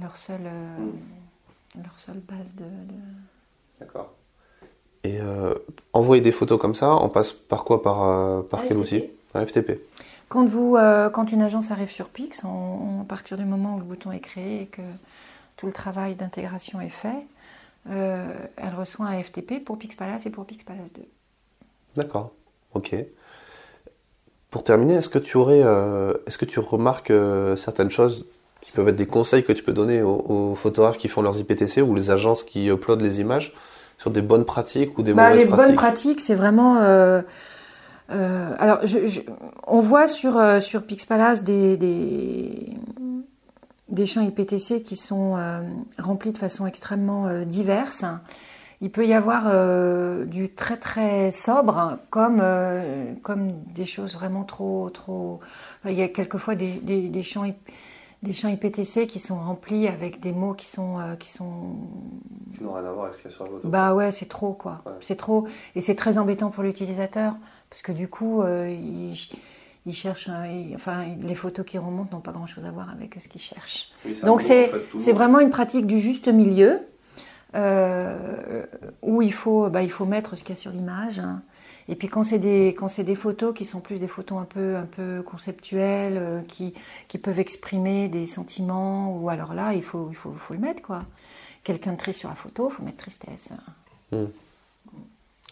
leur, 0.00 0.16
seule, 0.16 0.40
mhm. 0.40 1.82
leur 1.82 1.98
seule 1.98 2.20
base 2.20 2.54
de... 2.54 2.64
D'accord. 3.78 4.14
Et 5.04 5.18
envoyer 5.94 6.20
des 6.20 6.32
photos 6.32 6.60
comme 6.60 6.74
ça, 6.74 6.94
on 6.94 7.08
passe 7.08 7.32
par 7.32 7.64
quoi? 7.64 7.82
Par, 7.82 8.44
par 8.44 8.60
quel 8.68 8.76
outil? 8.76 9.04
Un 9.34 9.46
FTP. 9.46 9.80
Quand, 10.30 10.44
vous, 10.44 10.76
euh, 10.76 11.10
quand 11.10 11.32
une 11.32 11.42
agence 11.42 11.72
arrive 11.72 11.90
sur 11.90 12.08
Pix, 12.08 12.44
à 12.44 13.04
partir 13.08 13.36
du 13.36 13.44
moment 13.44 13.74
où 13.74 13.78
le 13.78 13.84
bouton 13.84 14.12
est 14.12 14.20
créé 14.20 14.62
et 14.62 14.66
que 14.66 14.80
tout 15.56 15.66
le 15.66 15.72
travail 15.72 16.14
d'intégration 16.14 16.80
est 16.80 16.88
fait, 16.88 17.26
euh, 17.90 18.32
elle 18.56 18.74
reçoit 18.76 19.06
un 19.06 19.20
FTP 19.20 19.64
pour 19.64 19.76
Pix 19.76 19.96
Palace 19.96 20.26
et 20.26 20.30
pour 20.30 20.46
Pix 20.46 20.62
Palace 20.62 20.92
2. 20.94 21.02
D'accord, 21.96 22.30
ok. 22.74 22.94
Pour 24.52 24.62
terminer, 24.62 24.94
est-ce 24.94 25.08
que 25.08 25.18
tu 25.18 25.36
aurais, 25.36 25.62
euh, 25.64 26.14
est-ce 26.28 26.38
que 26.38 26.44
tu 26.44 26.60
remarques 26.60 27.12
certaines 27.56 27.90
choses 27.90 28.24
qui 28.60 28.70
peuvent 28.70 28.86
être 28.86 28.96
des 28.96 29.06
conseils 29.06 29.42
que 29.42 29.52
tu 29.52 29.64
peux 29.64 29.72
donner 29.72 30.00
aux, 30.00 30.54
photographes 30.54 30.98
qui 30.98 31.08
font 31.08 31.22
leurs 31.22 31.40
IPTC 31.40 31.82
ou 31.82 31.96
les 31.96 32.12
agences 32.12 32.44
qui 32.44 32.68
uploadent 32.68 33.02
les 33.02 33.20
images? 33.20 33.52
Sur 34.00 34.10
des 34.10 34.22
bonnes 34.22 34.44
pratiques 34.44 34.98
ou 34.98 35.02
des 35.02 35.12
bah, 35.12 35.30
mauvaises 35.30 35.46
pratiques 35.46 35.58
Les 35.58 35.66
bonnes 35.68 35.76
pratiques, 35.76 36.20
c'est 36.20 36.34
vraiment 36.34 36.76
euh, 38.10 38.54
alors, 38.58 38.80
on 39.66 39.80
voit 39.80 40.08
sur, 40.08 40.36
euh, 40.36 40.60
sur 40.60 40.82
Pixpalace 40.82 41.44
des, 41.44 41.76
des, 41.76 42.76
des, 43.88 44.06
champs 44.06 44.22
IPTC 44.22 44.82
qui 44.82 44.96
sont 44.96 45.36
euh, 45.36 45.60
remplis 45.98 46.32
de 46.32 46.38
façon 46.38 46.66
extrêmement 46.66 47.44
diverse. 47.44 48.04
Il 48.80 48.90
peut 48.90 49.06
y 49.06 49.12
avoir 49.12 49.44
du 50.26 50.48
très 50.48 50.78
très 50.78 51.30
sobre, 51.30 51.98
comme, 52.08 52.42
comme 53.22 53.52
des 53.74 53.84
choses 53.84 54.14
vraiment 54.14 54.44
trop. 54.44 54.88
trop... 54.88 55.40
Il 55.84 55.92
y 55.92 56.02
a 56.02 56.08
quelquefois 56.08 56.54
des, 56.54 56.78
des, 56.78 57.22
champs 57.22 57.44
des 58.22 58.32
champs 58.32 58.48
IPTC 58.48 59.06
qui 59.06 59.18
sont 59.18 59.36
remplis 59.36 59.88
avec 59.88 60.20
des 60.20 60.32
mots 60.32 60.54
qui 60.54 60.66
sont 60.66 60.98
qui 61.18 61.28
sont 61.28 61.76
qui 62.56 62.62
n'ont 62.62 62.74
rien 62.74 62.84
à 62.84 62.92
voir 62.92 63.06
avec 63.06 63.16
ce 63.16 63.22
qu'il 63.22 63.30
y 63.30 63.32
a 63.32 63.36
sur 63.36 63.44
la 63.44 63.50
photo. 63.50 63.68
Bah 63.68 63.94
ouais, 63.94 64.12
c'est 64.12 64.28
trop 64.28 64.52
quoi. 64.52 64.82
C'est 65.00 65.16
trop 65.16 65.46
et 65.74 65.80
c'est 65.80 65.94
très 65.94 66.18
embêtant 66.18 66.50
pour 66.50 66.62
l'utilisateur 66.62 67.34
parce 67.70 67.82
que 67.82 67.92
du 67.92 68.08
coup, 68.08 68.42
euh, 68.42 68.68
il, 69.86 69.94
cherche, 69.94 70.28
enfin, 70.74 71.04
les 71.22 71.36
photos 71.36 71.64
qui 71.64 71.78
remontent 71.78 72.16
n'ont 72.16 72.20
pas 72.20 72.32
grand-chose 72.32 72.64
à 72.64 72.70
voir 72.70 72.90
avec 72.90 73.16
ce 73.20 73.28
qu'il 73.28 73.40
cherche. 73.40 73.92
Donc 74.24 74.42
c'est 74.42 75.12
vraiment 75.12 75.38
une 75.38 75.50
pratique 75.50 75.86
du 75.86 76.00
juste 76.00 76.28
milieu. 76.28 76.80
Euh, 77.56 78.64
où 79.02 79.22
il 79.22 79.32
faut, 79.32 79.68
bah, 79.70 79.82
il 79.82 79.90
faut 79.90 80.04
mettre 80.04 80.36
ce 80.36 80.44
qu'il 80.44 80.54
y 80.54 80.58
a 80.58 80.60
sur 80.60 80.70
l'image. 80.70 81.18
Hein. 81.18 81.42
Et 81.90 81.96
puis 81.96 82.06
quand 82.06 82.22
c'est 82.22 82.38
des, 82.38 82.76
des 82.98 83.14
photos 83.16 83.52
qui 83.52 83.64
sont 83.64 83.80
plus 83.80 83.98
des 83.98 84.06
photos 84.06 84.38
un 84.38 84.44
peu, 84.44 84.76
un 84.76 84.86
peu 84.86 85.22
conceptuelles, 85.22 86.16
euh, 86.16 86.40
qui, 86.42 86.72
qui 87.08 87.18
peuvent 87.18 87.40
exprimer 87.40 88.06
des 88.06 88.26
sentiments, 88.26 89.16
ou 89.16 89.28
alors 89.28 89.54
là, 89.54 89.74
il 89.74 89.82
faut, 89.82 90.06
il 90.08 90.14
faut, 90.14 90.32
faut 90.32 90.54
le 90.54 90.60
mettre. 90.60 90.82
quoi. 90.82 91.02
Quelqu'un 91.64 91.92
de 91.92 91.96
triste 91.96 92.20
sur 92.20 92.28
la 92.28 92.36
photo, 92.36 92.70
il 92.70 92.76
faut 92.76 92.82
mettre 92.84 92.98
tristesse. 92.98 93.48
Hmm. 94.12 94.26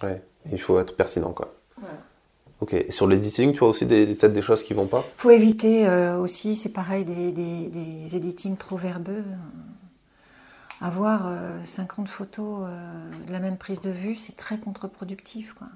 Ouais, 0.05 0.23
il 0.53 0.61
faut 0.61 0.79
être 0.79 0.97
pertinent. 0.97 1.33
quoi. 1.33 1.53
Ok. 2.61 2.73
Et 2.73 2.93
sur 2.93 3.09
l'editing, 3.09 3.53
tu 3.53 3.59
vois 3.59 3.71
aussi 3.71 3.85
peut-être 3.85 4.33
des 4.33 4.43
choses 4.43 4.63
qui 4.63 4.75
vont 4.75 4.87
pas? 4.87 5.05
Faut 5.17 5.31
éviter 5.31 5.89
euh, 5.89 6.19
aussi, 6.19 6.55
c'est 6.55 6.73
pareil, 6.73 7.05
des, 7.05 7.33
des, 7.33 7.67
des, 7.67 8.15
editings 8.17 8.57
trop 8.57 8.77
verbeux. 8.77 9.25
Avoir 10.81 11.33
50 11.67 12.07
euh, 12.07 12.09
photos 12.09 12.69
de 13.27 13.33
la 13.33 13.41
même 13.41 13.57
prise 13.57 13.81
de 13.81 13.91
vue, 13.91 14.15
c'est 14.15 14.37
très 14.37 14.57
contre-productif. 14.57 15.53
Quoi. 15.55 15.67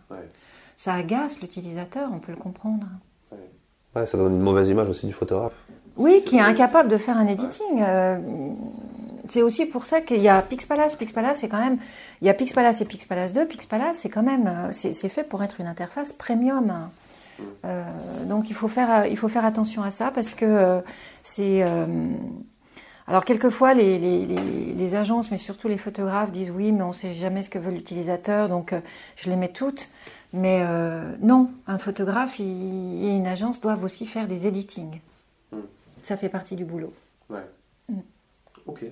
Ça 0.83 0.95
agace 0.95 1.41
l'utilisateur, 1.41 2.09
on 2.13 2.19
peut 2.19 2.33
le 2.33 2.39
comprendre. 2.39 2.89
Ouais. 3.31 4.05
ça 4.05 4.19
donne 4.19 4.35
une 4.35 4.43
mauvaise 4.43 4.69
image 4.69 4.89
aussi 4.89 5.07
du 5.07 5.13
photographe. 5.13 5.53
Oui, 5.97 6.25
qui 6.27 6.39
est 6.39 6.41
incapable 6.41 6.89
de 6.89 6.97
faire 6.97 7.17
un 7.17 7.27
editing 7.29 7.79
c'est 9.29 9.43
aussi 9.43 9.67
pour 9.67 9.85
ça 9.85 10.01
qu'il 10.01 10.21
y 10.21 10.29
a 10.29 10.43
Pixpalace. 10.43 10.97
Pixpalace, 10.97 11.39
c'est 11.39 11.49
quand 11.49 11.61
même. 11.61 11.79
Il 12.21 12.27
y 12.27 12.31
a 12.31 12.35
Pixpalace 12.35 12.81
et 12.81 12.85
Pixpalace 12.85 13.33
2. 13.33 13.47
Pixpalace, 13.47 13.99
c'est 13.99 14.09
quand 14.09 14.23
même. 14.23 14.47
Euh, 14.47 14.73
c'est 14.73 15.09
fait 15.09 15.25
pour 15.25 15.43
être 15.43 15.61
une 15.61 15.69
interface 15.69 16.13
premium. 16.13 16.91
Euh, 17.65 17.85
donc 18.27 18.51
il 18.51 18.55
faut, 18.55 18.69
faire, 18.69 19.07
il 19.07 19.17
faut 19.17 19.29
faire 19.29 19.45
attention 19.45 19.83
à 19.83 19.91
ça 19.91 20.11
parce 20.11 20.35
que 20.35 20.45
euh, 20.45 20.81
c'est. 21.23 21.65
alors 23.07 23.25
quelquefois 23.25 23.75
les, 23.75 23.99
les, 23.99 24.95
agences, 24.95 25.31
mais 25.31 25.39
surtout 25.39 25.69
les 25.69 25.79
photographes 25.79 26.31
disent 26.31 26.51
oui, 26.51 26.73
mais 26.73 26.83
on 26.83 26.89
ne 26.89 26.93
sait 26.93 27.15
jamais 27.15 27.43
ce 27.43 27.51
que 27.51 27.59
veut 27.59 27.71
l'utilisateur, 27.71 28.49
donc 28.49 28.75
je 29.17 29.31
les 29.31 29.37
mets 29.37 29.49
toutes. 29.49 29.89
Mais 30.33 30.65
non, 31.21 31.51
un 31.67 31.79
photographe 31.79 32.41
et 32.41 32.45
une 32.45 33.27
agence 33.27 33.61
doivent 33.61 33.85
aussi 33.85 34.07
faire 34.07 34.27
des 34.27 34.47
editings. 34.47 35.01
Hmm. 35.53 35.59
Ça 36.05 36.17
fait 36.17 36.31
partie 36.31 36.57
du 36.57 36.65
boulot. 36.65 36.93
Ouais. 37.29 37.45
Hmm. 37.89 38.01
Ok. 38.67 38.85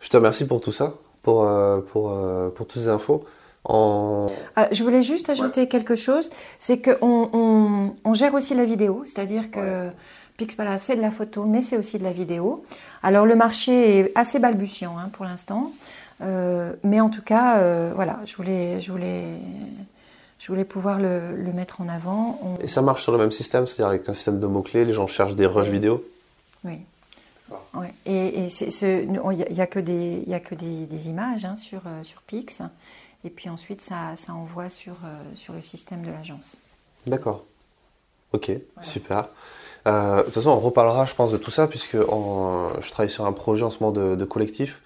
Je 0.00 0.08
te 0.08 0.16
remercie 0.16 0.46
pour 0.46 0.60
tout 0.60 0.72
ça, 0.72 0.94
pour, 1.22 1.44
euh, 1.44 1.80
pour, 1.80 2.10
euh, 2.10 2.50
pour 2.50 2.66
toutes 2.66 2.82
ces 2.82 2.88
infos. 2.88 3.24
En... 3.64 4.28
Ah, 4.56 4.68
je 4.70 4.82
voulais 4.84 5.02
juste 5.02 5.28
ajouter 5.28 5.68
quelque 5.68 5.94
chose, 5.94 6.30
c'est 6.58 6.80
qu'on 6.80 7.28
on, 7.32 7.92
on, 8.04 8.14
gère 8.14 8.32
aussi 8.34 8.54
la 8.54 8.64
vidéo, 8.64 9.04
c'est-à-dire 9.04 9.50
que 9.50 9.90
Pixpala 10.38 10.78
c'est 10.78 10.96
de 10.96 11.02
la 11.02 11.10
photo, 11.10 11.44
mais 11.44 11.60
c'est 11.60 11.76
aussi 11.76 11.98
de 11.98 12.04
la 12.04 12.12
vidéo. 12.12 12.64
Alors 13.02 13.26
le 13.26 13.34
marché 13.34 13.98
est 13.98 14.12
assez 14.14 14.38
balbutiant 14.38 14.96
hein, 14.96 15.10
pour 15.12 15.26
l'instant, 15.26 15.72
euh, 16.22 16.72
mais 16.82 17.00
en 17.00 17.10
tout 17.10 17.20
cas, 17.20 17.60
voilà, 17.94 18.20
je 18.24 18.36
voulais, 18.36 18.80
je 18.80 18.90
voulais, 18.90 19.38
je 20.38 20.46
voulais 20.48 20.64
pouvoir 20.64 20.98
le, 20.98 21.34
le 21.36 21.52
mettre 21.52 21.80
en 21.80 21.88
avant. 21.88 22.40
Et 22.60 22.68
ça 22.68 22.80
marche 22.80 23.02
sur 23.02 23.12
le 23.12 23.18
même 23.18 23.32
système, 23.32 23.66
c'est-à-dire 23.66 23.88
avec 23.88 24.08
un 24.08 24.14
système 24.14 24.38
de 24.38 24.46
mots-clés, 24.46 24.84
les 24.84 24.92
gens 24.92 25.06
cherchent 25.06 25.34
des 25.34 25.46
rushs 25.46 25.68
vidéo 25.68 26.04
Oui. 26.64 26.80
Ouais. 27.74 27.92
Et 28.06 28.46
il 28.46 29.52
n'y 29.52 29.60
a, 29.60 29.66
que 29.66 29.78
des, 29.78 30.24
y 30.26 30.34
a 30.34 30.40
que 30.40 30.54
des, 30.54 30.86
des 30.86 31.08
images 31.08 31.44
hein, 31.44 31.56
sur, 31.56 31.80
euh, 31.86 32.02
sur 32.02 32.22
Pix. 32.22 32.60
Et 33.24 33.30
puis 33.30 33.48
ensuite, 33.48 33.80
ça, 33.80 34.14
ça 34.16 34.34
envoie 34.34 34.68
sur, 34.68 34.92
euh, 35.04 35.22
sur 35.34 35.54
le 35.54 35.62
système 35.62 36.02
de 36.02 36.10
l'agence. 36.10 36.56
D'accord. 37.06 37.44
Ok, 38.32 38.52
super. 38.82 39.28
Euh, 39.86 40.18
de 40.18 40.22
toute 40.24 40.34
façon, 40.34 40.50
on 40.50 40.60
reparlera, 40.60 41.06
je 41.06 41.14
pense, 41.14 41.32
de 41.32 41.38
tout 41.38 41.50
ça, 41.50 41.66
puisque 41.66 41.96
je 41.96 42.90
travaille 42.90 43.10
sur 43.10 43.24
un 43.24 43.32
projet 43.32 43.64
en 43.64 43.70
ce 43.70 43.82
moment 43.82 43.92
de, 43.92 44.14
de 44.14 44.24
collectif 44.24 44.82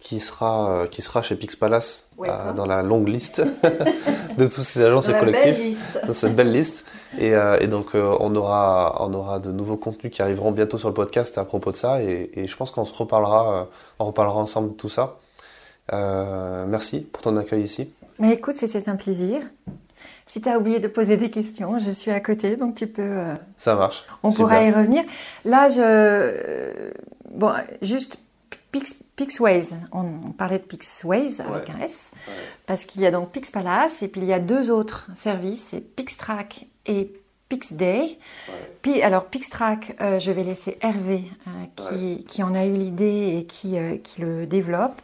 qui 0.00 0.20
sera, 0.20 0.86
qui 0.90 1.02
sera 1.02 1.22
chez 1.22 1.36
Pix 1.36 1.54
Palace 1.56 2.07
dans 2.56 2.66
la 2.66 2.82
longue 2.82 3.08
liste 3.08 3.42
de 4.38 4.46
tous 4.46 4.62
ces 4.62 4.82
agences 4.82 5.08
et 5.08 5.12
collectifs. 5.12 5.96
Dans 6.06 6.12
cette 6.12 6.34
belle 6.34 6.52
liste. 6.52 6.84
Et, 7.18 7.34
euh, 7.34 7.58
et 7.60 7.68
donc, 7.68 7.94
euh, 7.94 8.16
on, 8.20 8.34
aura, 8.36 8.96
on 9.00 9.14
aura 9.14 9.38
de 9.38 9.50
nouveaux 9.50 9.76
contenus 9.76 10.12
qui 10.12 10.20
arriveront 10.20 10.52
bientôt 10.52 10.78
sur 10.78 10.88
le 10.88 10.94
podcast 10.94 11.38
à 11.38 11.44
propos 11.44 11.70
de 11.72 11.76
ça. 11.76 12.02
Et, 12.02 12.30
et 12.34 12.46
je 12.46 12.56
pense 12.56 12.70
qu'on 12.70 12.84
se 12.84 12.94
reparlera, 12.94 13.60
euh, 13.60 13.64
on 13.98 14.06
reparlera 14.06 14.38
ensemble 14.38 14.70
de 14.70 14.74
tout 14.74 14.88
ça. 14.88 15.16
merci 15.90 17.00
pour 17.00 17.22
ton 17.22 17.36
accueil 17.36 17.62
ici. 17.62 17.92
Mais 18.18 18.32
écoute, 18.32 18.54
c'était 18.54 18.88
un 18.88 18.96
plaisir. 18.96 19.40
Si 20.26 20.42
tu 20.42 20.48
as 20.48 20.58
oublié 20.58 20.80
de 20.80 20.88
poser 20.88 21.16
des 21.16 21.30
questions, 21.30 21.78
je 21.78 21.90
suis 21.90 22.10
à 22.10 22.20
côté, 22.20 22.56
donc 22.56 22.74
tu 22.74 22.86
peux. 22.86 23.22
ça 23.56 23.74
marche. 23.74 24.04
On 24.22 24.30
pourra 24.30 24.62
y 24.62 24.70
revenir. 24.70 25.04
Là, 25.44 25.70
je. 25.70 26.90
Bon, 27.30 27.52
juste 27.80 28.18
Pix, 28.78 28.94
Pixways, 29.16 29.70
on, 29.90 30.30
parlait 30.30 30.60
de 30.60 30.64
Pixways 30.64 31.40
avec 31.40 31.68
un 31.70 31.80
S, 31.80 32.12
parce 32.66 32.84
qu'il 32.84 33.02
y 33.02 33.06
a 33.06 33.10
donc 33.10 33.32
Pixpalace 33.32 34.02
et 34.02 34.08
puis 34.08 34.20
il 34.20 34.26
y 34.28 34.32
a 34.32 34.38
deux 34.38 34.70
autres 34.70 35.08
services, 35.16 35.66
c'est 35.70 35.80
Pixtrack 35.80 36.66
et 36.86 37.12
Pixday. 37.48 38.18
Puis, 38.82 39.02
alors 39.02 39.24
Pixtrack, 39.24 39.96
euh, 40.00 40.20
je 40.20 40.30
vais 40.30 40.44
laisser 40.44 40.78
Hervé 40.80 41.24
euh, 41.48 42.16
qui, 42.28 42.42
en 42.44 42.54
a 42.54 42.66
eu 42.66 42.74
l'idée 42.74 43.38
et 43.38 43.46
qui, 43.46 43.78
euh, 43.78 43.96
qui, 43.96 44.20
le 44.20 44.46
développe. 44.46 45.00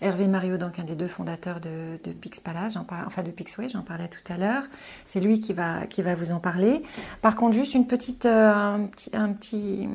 Hervé 0.00 0.26
Mario, 0.26 0.56
donc 0.56 0.78
un 0.78 0.84
des 0.84 0.94
deux 0.94 1.08
fondateurs 1.08 1.60
de, 1.60 1.98
de 2.02 2.12
Pixpalace, 2.12 2.76
enfin 2.76 3.22
de 3.22 3.30
Pixway, 3.30 3.68
j'en 3.68 3.82
parlais 3.82 4.08
tout 4.08 4.32
à 4.32 4.38
l'heure. 4.38 4.62
C'est 5.04 5.20
lui 5.20 5.40
qui 5.40 5.52
va, 5.52 5.86
qui 5.86 6.00
va 6.00 6.14
vous 6.14 6.30
en 6.30 6.38
parler. 6.38 6.82
Par 7.20 7.36
contre, 7.36 7.54
juste 7.54 7.74
une 7.74 7.86
petite, 7.86 8.24
un 8.24 8.88
petit, 8.90 9.10
un 9.12 9.32
petit 9.32 9.88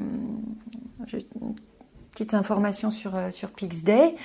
petite 2.13 2.33
information 2.33 2.91
sur, 2.91 3.15
euh, 3.15 3.31
sur 3.31 3.49
PixDay. 3.49 4.15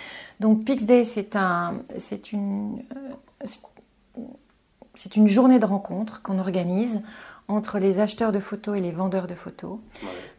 Donc 0.41 0.65
PixDay, 0.65 1.05
c'est 1.05 1.35
un, 1.37 1.83
c'est 1.97 2.33
une, 2.33 2.83
euh, 2.97 3.47
c'est 4.95 5.17
une 5.17 5.27
journée 5.27 5.59
de 5.59 5.65
rencontre 5.65 6.23
qu'on 6.23 6.39
organise 6.39 7.03
entre 7.49 7.79
les 7.79 7.99
acheteurs 7.99 8.31
de 8.31 8.41
photos 8.41 8.77
et 8.77 8.81
les 8.81 8.93
vendeurs 8.93 9.27
de 9.27 9.35
photos. 9.35 9.79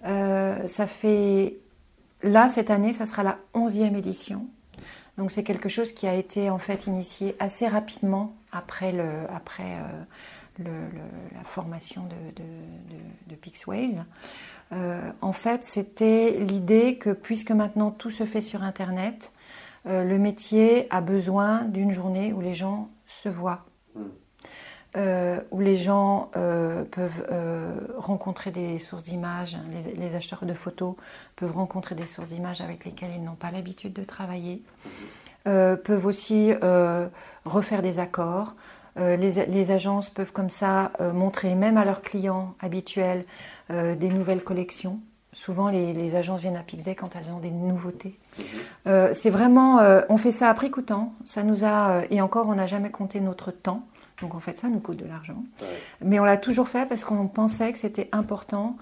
Euh, 0.06 0.68
ça 0.68 0.86
fait, 0.86 1.58
là, 2.22 2.50
cette 2.50 2.70
année, 2.70 2.94
ça 2.94 3.08
sera 3.08 3.24
la 3.24 3.40
11e 3.56 3.96
édition. 3.96 4.46
Donc 5.18 5.32
c'est 5.32 5.44
quelque 5.44 5.70
chose 5.70 5.92
qui 5.92 6.08
a 6.08 6.14
été 6.14 6.50
en 6.50 6.60
fait 6.60 6.86
initié 6.86 7.36
assez 7.40 7.68
rapidement 7.68 8.36
après, 8.52 8.92
le, 8.92 9.10
après 9.34 9.80
le, 10.60 10.72
la 11.36 11.44
formation 11.44 12.04
de, 12.04 12.32
de, 12.36 12.44
de, 12.44 13.32
de 13.32 13.36
Pixways. 13.36 13.98
Euh, 14.72 15.12
en 15.22 15.34
fait, 15.34 15.64
c'était 15.64 16.38
l'idée 16.40 16.98
que 16.98 17.10
puisque 17.10 17.52
maintenant 17.52 17.92
tout 17.92 18.12
se 18.12 18.26
fait 18.26 18.42
sur 18.42 18.64
Internet, 18.64 19.32
euh, 19.88 20.04
le 20.04 20.20
métier 20.20 20.88
a 20.92 21.02
besoin 21.02 21.64
d'une 21.64 21.92
journée 21.92 22.34
où 22.34 22.42
les 22.42 22.54
gens 22.54 22.90
se 23.08 23.30
voient, 23.30 23.66
Mm. 23.96 24.02
euh, 24.98 25.42
où 25.50 25.60
les 25.62 25.78
gens 25.78 26.30
peuvent 26.92 27.26
rencontrer 27.98 28.52
des 28.52 28.78
sources 28.78 29.04
d'images, 29.04 29.58
les, 29.72 29.96
les 29.96 30.16
acheteurs 30.16 30.46
de 30.46 30.54
photos 30.54 30.96
peuvent 31.36 31.56
rencontrer 31.56 31.96
des 31.96 32.06
sources 32.06 32.30
d'images 32.30 32.62
avec 32.62 32.86
lesquelles 32.86 33.14
ils 33.16 33.24
n'ont 33.24 33.36
pas 33.36 33.50
l'habitude 33.50 33.94
de 33.94 34.04
travailler, 34.04 34.62
euh, 35.48 35.76
peuvent 35.76 36.06
aussi 36.06 36.54
refaire 37.46 37.82
des 37.82 37.98
accords. 37.98 38.54
Euh, 38.98 39.16
les, 39.16 39.46
les 39.46 39.72
agences 39.72 40.10
peuvent 40.10 40.32
comme 40.34 40.50
ça 40.50 40.92
euh, 41.00 41.14
montrer 41.14 41.56
même 41.56 41.78
à 41.78 41.86
leurs 41.86 42.02
clients 42.02 42.56
habituels 42.60 43.26
euh, 43.72 43.96
des 43.96 44.10
nouvelles 44.10 44.44
collections. 44.44 45.00
Souvent, 45.34 45.70
les, 45.70 45.94
les 45.94 46.16
agences 46.16 46.42
viennent 46.42 46.58
à 46.58 46.64
Pixday 46.64 46.96
quand 46.96 47.16
elles 47.16 47.32
ont 47.32 47.40
des 47.40 47.52
nouveautés. 47.52 48.18
C'est 48.86 49.30
vraiment, 49.30 49.80
on 50.10 50.18
fait 50.18 50.32
ça 50.32 50.50
à 50.50 50.54
prix 50.56 50.72
coûtant. 50.72 51.14
Ça 51.24 51.44
nous 51.44 51.64
a, 51.64 52.02
et 52.10 52.20
encore, 52.20 52.48
on 52.50 52.56
n'a 52.56 52.66
jamais 52.66 52.90
compté 52.90 53.22
notre 53.22 53.52
temps. 53.52 53.84
Donc 54.22 54.34
en 54.34 54.40
fait, 54.40 54.58
ça 54.58 54.68
nous 54.70 54.80
coûte 54.80 54.98
de 54.98 55.06
l'argent. 55.06 55.44
Ouais. 55.62 55.68
Mais 56.04 56.20
on 56.20 56.24
l'a 56.26 56.36
toujours 56.38 56.68
fait 56.68 56.88
parce 56.90 57.06
qu'on 57.06 57.28
pensait 57.28 57.72
que 57.72 57.78
c'était 57.80 58.10
important 58.12 58.76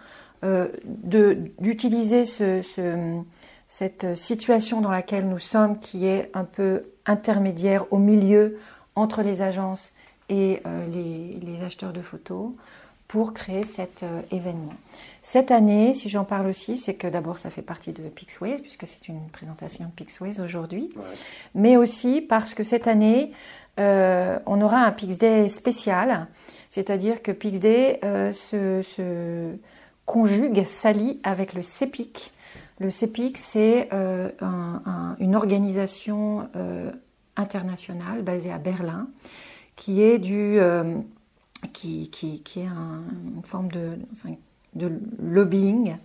d'utiliser 1.59 2.25
ce, 2.25 2.61
ce- 2.61 3.19
cette 3.67 4.15
situation 4.15 4.79
dans 4.81 4.91
laquelle 4.91 5.27
nous 5.27 5.39
sommes, 5.39 5.77
qui 5.79 6.05
est 6.07 6.31
un 6.33 6.45
peu 6.45 6.83
intermédiaire 7.05 7.91
au 7.91 7.97
milieu 7.97 8.57
entre 8.95 9.21
les 9.21 9.41
agences 9.41 9.91
et 10.29 10.61
euh, 10.65 10.87
les, 10.87 11.39
les 11.41 11.63
acheteurs 11.63 11.93
de 11.93 12.01
photos, 12.01 12.51
pour 13.07 13.33
créer 13.33 13.63
cet 13.63 14.03
euh, 14.03 14.21
événement. 14.31 14.73
Cette 15.21 15.49
année, 15.51 15.93
si 15.93 16.09
j'en 16.09 16.25
parle 16.25 16.47
aussi, 16.47 16.77
c'est 16.77 16.95
que 16.95 17.07
d'abord 17.07 17.39
ça 17.39 17.49
fait 17.49 17.61
partie 17.61 17.93
de 17.93 18.03
Pixways, 18.09 18.57
puisque 18.61 18.85
c'est 18.85 19.07
une 19.07 19.29
présentation 19.29 19.85
de 19.85 19.91
Pixways 19.91 20.41
aujourd'hui 20.41 20.89
Ouais. 20.95 21.03
mais 21.55 21.77
aussi 21.77 22.19
parce 22.21 22.53
que 22.53 22.63
cette 22.65 22.85
année, 22.87 23.31
euh, 23.79 24.39
on 24.45 24.59
aura 24.61 24.79
un 24.79 24.91
Pixday 24.91 25.47
spécial, 25.47 26.27
c'est-à-dire 26.69 27.21
que 27.21 27.31
Pixday 27.31 27.99
euh, 28.03 28.33
se, 28.33 28.81
se 28.81 29.55
conjugue, 30.05 30.63
s'allie 30.65 31.19
avec 31.23 31.53
le 31.53 31.61
CEPIC. 31.63 32.33
Le 32.79 32.91
CEPIC, 32.91 33.37
c'est 33.37 33.87
euh, 33.93 34.29
un- 34.41 34.81
un- 34.85 35.15
une 35.19 35.35
organisation 35.35 36.49
internationale 37.35 38.21
basée 38.23 38.51
à 38.51 38.57
Berlin, 38.57 39.07
qui 39.77 40.01
est 40.01 40.19
du, 40.19 40.59
euh, 40.59 40.95
qui, 41.71 42.09
qui- 42.09 42.43
qui 42.43 42.59
est 42.59 42.65
un- 42.67 43.03
une 43.35 43.43
forme 43.43 43.71
de, 43.71 43.97
de 44.75 44.91
lobbying, 45.23 45.95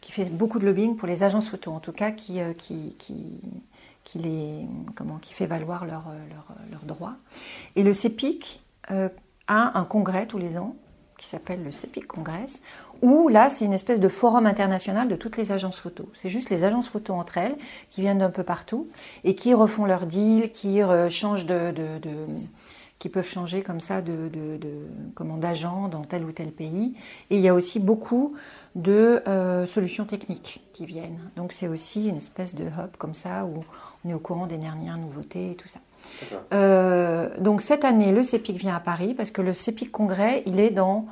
qui 0.00 0.12
fait 0.12 0.24
beaucoup 0.24 0.58
de 0.58 0.64
lobbying 0.66 0.96
pour 0.96 1.06
les 1.06 1.22
agences 1.22 1.48
photo, 1.48 1.72
en 1.72 1.80
tout 1.80 1.92
cas, 1.92 2.10
qui, 2.12 2.40
euh, 2.40 2.54
qui, 2.54 2.96
qui, 2.98 4.18
les, 4.18 4.64
comment, 4.94 5.18
qui 5.18 5.34
fait 5.34 5.46
valoir 5.46 5.84
leurs 5.84 6.04
leur, 6.30 6.46
leurs 6.70 6.84
droits. 6.84 7.16
Et 7.74 7.82
le 7.82 7.92
CEPIC 7.92 8.62
euh, 8.90 9.08
a 9.48 9.78
un 9.78 9.84
congrès 9.84 10.26
tous 10.26 10.38
les 10.38 10.56
ans 10.56 10.76
qui 11.18 11.26
s'appelle 11.26 11.64
le 11.64 11.72
CEPIC 11.72 12.06
Congress, 12.06 12.60
où 13.02 13.28
là, 13.28 13.48
c'est 13.50 13.64
une 13.64 13.72
espèce 13.72 14.00
de 14.00 14.08
forum 14.08 14.44
international 14.46 15.08
de 15.08 15.16
toutes 15.16 15.36
les 15.38 15.50
agences 15.50 15.78
photo. 15.78 16.08
C'est 16.14 16.28
juste 16.28 16.50
les 16.50 16.62
agences 16.62 16.88
photo 16.88 17.14
entre 17.14 17.38
elles 17.38 17.56
qui 17.90 18.02
viennent 18.02 18.18
d'un 18.18 18.30
peu 18.30 18.42
partout 18.44 18.86
et 19.24 19.34
qui 19.34 19.54
refont 19.54 19.86
leurs 19.86 20.06
deals, 20.06 20.52
qui 20.52 20.82
euh, 20.82 21.08
changent 21.10 21.46
de- 21.46 21.72
qui 22.98 23.08
peuvent 23.10 23.28
changer 23.28 23.62
comme 23.62 23.80
ça 23.80 24.00
de, 24.00 24.28
de, 24.28 24.56
de- 24.56 24.86
comment, 25.14 25.36
d'agent 25.36 25.88
dans 25.88 26.02
tel 26.02 26.24
ou 26.24 26.32
tel 26.32 26.50
pays. 26.50 26.94
Et 27.30 27.36
il 27.36 27.40
y 27.42 27.48
a 27.48 27.54
aussi 27.54 27.78
beaucoup 27.78 28.34
de 28.74 29.22
euh, 29.28 29.66
solutions 29.66 30.04
techniques 30.06 30.64
qui 30.72 30.86
viennent. 30.86 31.18
Donc 31.36 31.52
c'est 31.52 31.68
aussi 31.68 32.08
une 32.08 32.16
espèce 32.16 32.54
de 32.54 32.64
hub 32.64 32.96
comme 32.98 33.14
ça 33.14 33.44
où 33.44 33.64
on 34.04 34.08
est 34.08 34.14
au 34.14 34.18
courant 34.18 34.46
des 34.46 34.56
dernières 34.58 34.96
nouveautés 34.96 35.50
et 35.52 35.54
tout 35.56 35.68
ça. 35.68 35.80
Euh, 36.54 37.28
donc 37.38 37.60
cette 37.62 37.84
année, 37.84 38.12
le 38.12 38.22
CEPIC 38.22 38.56
vient 38.56 38.76
à 38.76 38.80
Paris 38.80 39.14
parce 39.14 39.30
que 39.30 39.42
le 39.42 39.52
CEPIC 39.52 39.90
Congrès, 39.92 40.42
il 40.46 40.60
est 40.60 40.70
dans 40.70 41.06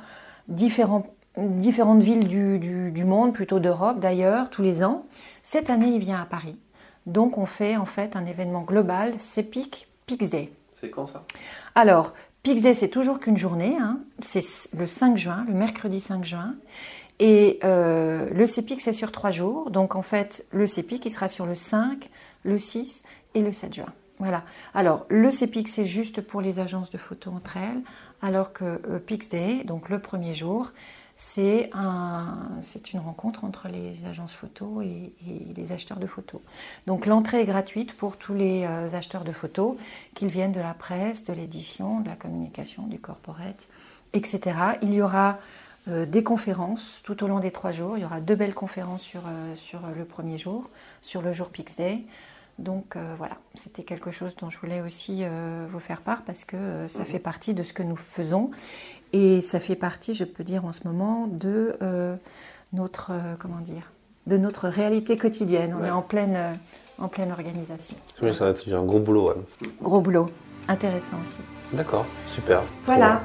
différents, 0.47 1.05
différentes 1.37 2.01
villes 2.01 2.27
du, 2.27 2.59
du- 2.59 2.91
du 2.91 3.03
monde, 3.03 3.33
plutôt 3.33 3.59
d'Europe 3.59 3.99
d'ailleurs, 3.99 4.49
tous 4.49 4.61
les 4.61 4.83
ans. 4.83 5.05
Cette 5.43 5.69
année, 5.69 5.89
il 5.89 5.99
vient 5.99 6.21
à 6.21 6.25
Paris. 6.25 6.57
Donc 7.05 7.37
on 7.37 7.45
fait 7.45 7.75
en 7.77 7.85
fait 7.85 8.15
un 8.15 8.25
événement 8.25 8.61
global, 8.63 9.13
CEPIC 9.19 9.87
Pixday. 10.07 10.51
C'est 10.79 10.89
quand 10.89 11.07
ça? 11.07 11.23
Alors, 11.73 12.13
Pixday, 12.43 12.73
c'est 12.73 12.89
toujours 12.89 13.19
qu'une 13.19 13.37
journée, 13.37 13.75
hein. 13.79 13.99
c'est 14.21 14.43
le 14.77 14.85
5 14.85 15.17
juin, 15.17 15.45
le 15.47 15.53
mercredi 15.53 15.99
5 15.99 16.23
juin. 16.23 16.55
Et 17.19 17.59
euh, 17.63 18.29
le 18.31 18.45
CEPIC, 18.45 18.81
c'est 18.81 18.93
sur 18.93 19.11
trois 19.11 19.31
jours. 19.31 19.71
Donc 19.71 19.95
en 19.95 20.01
fait, 20.01 20.45
le 20.51 20.67
CEPIC, 20.67 21.05
il 21.05 21.11
sera 21.11 21.27
sur 21.27 21.45
le 21.45 21.55
5, 21.55 22.09
le 22.43 22.59
6 22.59 23.03
et 23.33 23.41
le 23.41 23.51
7 23.51 23.73
juin. 23.73 23.93
Voilà. 24.19 24.43
Alors, 24.73 25.05
le 25.09 25.31
CEPIC, 25.31 25.67
c'est 25.67 25.85
juste 25.85 26.21
pour 26.21 26.41
les 26.41 26.59
agences 26.59 26.89
de 26.89 26.97
photos 26.97 27.33
entre 27.33 27.57
elles, 27.57 27.81
alors 28.21 28.53
que 28.53 28.63
euh, 28.63 28.99
Pixday, 28.99 29.63
donc 29.63 29.89
le 29.89 29.99
premier 29.99 30.35
jour, 30.35 30.71
c'est 31.15 31.69
un, 31.73 32.47
c'est 32.61 32.91
une 32.93 32.99
rencontre 32.99 33.43
entre 33.43 33.67
les 33.67 34.05
agences 34.05 34.33
photos 34.33 34.83
et, 34.83 35.13
et 35.27 35.53
les 35.55 35.71
acheteurs 35.71 35.99
de 35.99 36.07
photos. 36.07 36.41
Donc 36.87 37.05
l'entrée 37.05 37.41
est 37.41 37.45
gratuite 37.45 37.95
pour 37.95 38.17
tous 38.17 38.33
les 38.33 38.65
euh, 38.65 38.93
acheteurs 38.93 39.23
de 39.23 39.31
photos, 39.31 39.75
qu'ils 40.13 40.29
viennent 40.29 40.51
de 40.51 40.59
la 40.59 40.73
presse, 40.73 41.23
de 41.23 41.33
l'édition, 41.33 42.01
de 42.01 42.09
la 42.09 42.15
communication, 42.15 42.87
du 42.87 42.99
corporate, 42.99 43.67
etc. 44.13 44.55
Il 44.81 44.93
y 44.93 45.01
aura 45.01 45.39
euh, 45.87 46.07
des 46.07 46.23
conférences 46.23 47.01
tout 47.03 47.23
au 47.23 47.27
long 47.27 47.39
des 47.39 47.51
trois 47.51 47.71
jours. 47.71 47.97
Il 47.97 48.01
y 48.01 48.05
aura 48.05 48.19
deux 48.19 48.35
belles 48.35 48.55
conférences 48.55 49.01
sur, 49.01 49.21
euh, 49.27 49.55
sur 49.55 49.81
le 49.95 50.03
premier 50.03 50.37
jour, 50.37 50.69
sur 51.03 51.21
le 51.21 51.31
jour 51.31 51.49
Pixday. 51.49 52.03
Donc 52.57 52.95
euh, 52.95 53.13
voilà, 53.17 53.37
c'était 53.53 53.83
quelque 53.83 54.09
chose 54.09 54.35
dont 54.37 54.49
je 54.49 54.57
voulais 54.57 54.81
aussi 54.81 55.25
vous 55.69 55.79
faire 55.79 56.01
part 56.01 56.23
parce 56.23 56.45
que 56.45 56.87
ça 56.87 57.03
fait 57.03 57.19
partie 57.19 57.53
de 57.53 57.63
ce 57.63 57.73
que 57.73 57.83
nous 57.83 57.97
faisons 57.97 58.49
et 59.17 59.41
ça 59.41 59.59
fait 59.59 59.75
partie, 59.75 60.13
je 60.13 60.25
peux 60.25 60.43
dire 60.43 60.65
en 60.65 60.71
ce 60.71 60.81
moment, 60.85 61.27
de 61.27 61.75
euh, 61.81 62.15
notre 62.73 63.11
euh, 63.11 63.35
comment 63.39 63.61
dire, 63.61 63.91
de 64.27 64.37
notre 64.37 64.67
réalité 64.67 65.15
quotidienne. 65.17 65.73
On 65.77 65.81
Ouais. 65.81 65.87
est 65.87 65.91
en 65.91 66.01
pleine 66.01 66.33
euh, 66.35 66.53
en 66.99 67.07
pleine 67.07 67.31
organisation. 67.31 67.95
Oui, 68.21 68.33
ça 68.35 68.45
va 68.45 68.51
être 68.51 68.73
un 68.73 68.83
gros 68.83 68.99
boulot. 68.99 69.29
ouais. 69.29 69.35
Gros 69.81 70.01
boulot, 70.01 70.27
intéressant 70.67 71.17
aussi. 71.23 71.41
D'accord, 71.73 72.05
super. 72.27 72.61
Voilà. 72.85 73.21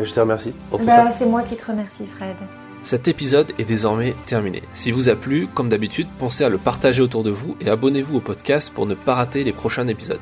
Et 0.00 0.04
je 0.04 0.12
te 0.12 0.20
remercie 0.20 0.52
pour 0.70 0.78
tout 0.80 0.86
Bah, 0.86 1.06
ça. 1.06 1.10
c'est 1.10 1.26
moi 1.26 1.42
qui 1.42 1.56
te 1.56 1.66
remercie, 1.70 2.06
Fred. 2.06 2.36
Cet 2.82 3.08
épisode 3.08 3.52
est 3.58 3.64
désormais 3.64 4.14
terminé. 4.26 4.62
Si 4.72 4.92
vous 4.92 5.08
a 5.08 5.16
plu, 5.16 5.48
comme 5.54 5.68
d'habitude, 5.68 6.06
pensez 6.18 6.44
à 6.44 6.48
le 6.48 6.58
partager 6.58 7.02
autour 7.02 7.22
de 7.24 7.30
vous 7.30 7.56
et 7.60 7.68
abonnez-vous 7.70 8.16
au 8.18 8.20
podcast 8.20 8.72
pour 8.72 8.86
ne 8.86 8.94
pas 8.94 9.14
rater 9.14 9.42
les 9.42 9.52
prochains 9.52 9.88
épisodes. 9.88 10.20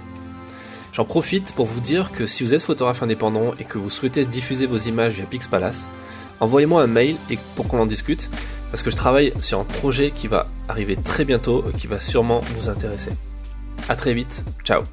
J'en 0.95 1.05
profite 1.05 1.53
pour 1.55 1.67
vous 1.67 1.81
dire 1.81 2.13
que 2.13 2.25
si 2.25 2.45
vous 2.45 2.55
êtes 2.55 2.63
photographe 2.63 3.03
indépendant 3.03 3.53
et 3.59 3.65
que 3.65 3.79
vous 3.79 3.91
souhaitez 3.91 4.25
diffuser 4.25 4.67
vos 4.67 4.77
images 4.77 5.15
via 5.15 5.27
Pixpalace, 5.27 5.91
envoyez-moi 6.39 6.85
un 6.85 6.87
mail 6.87 7.17
et 7.31 7.39
pour 7.57 7.67
qu'on 7.67 7.81
en 7.81 7.87
discute, 7.87 8.31
parce 8.71 8.85
que 8.85 8.91
je 8.91 8.97
travaille 8.97 9.33
sur 9.41 9.59
un 9.59 9.65
projet 9.65 10.13
qui 10.13 10.29
va 10.29 10.47
arriver 10.69 10.97
très 10.97 11.25
bientôt, 11.25 11.65
et 11.69 11.77
qui 11.77 11.89
va 11.89 11.99
sûrement 11.99 12.41
vous 12.57 12.69
intéresser. 12.69 13.11
A 13.89 13.97
très 13.97 14.15
vite, 14.15 14.45
ciao 14.63 14.85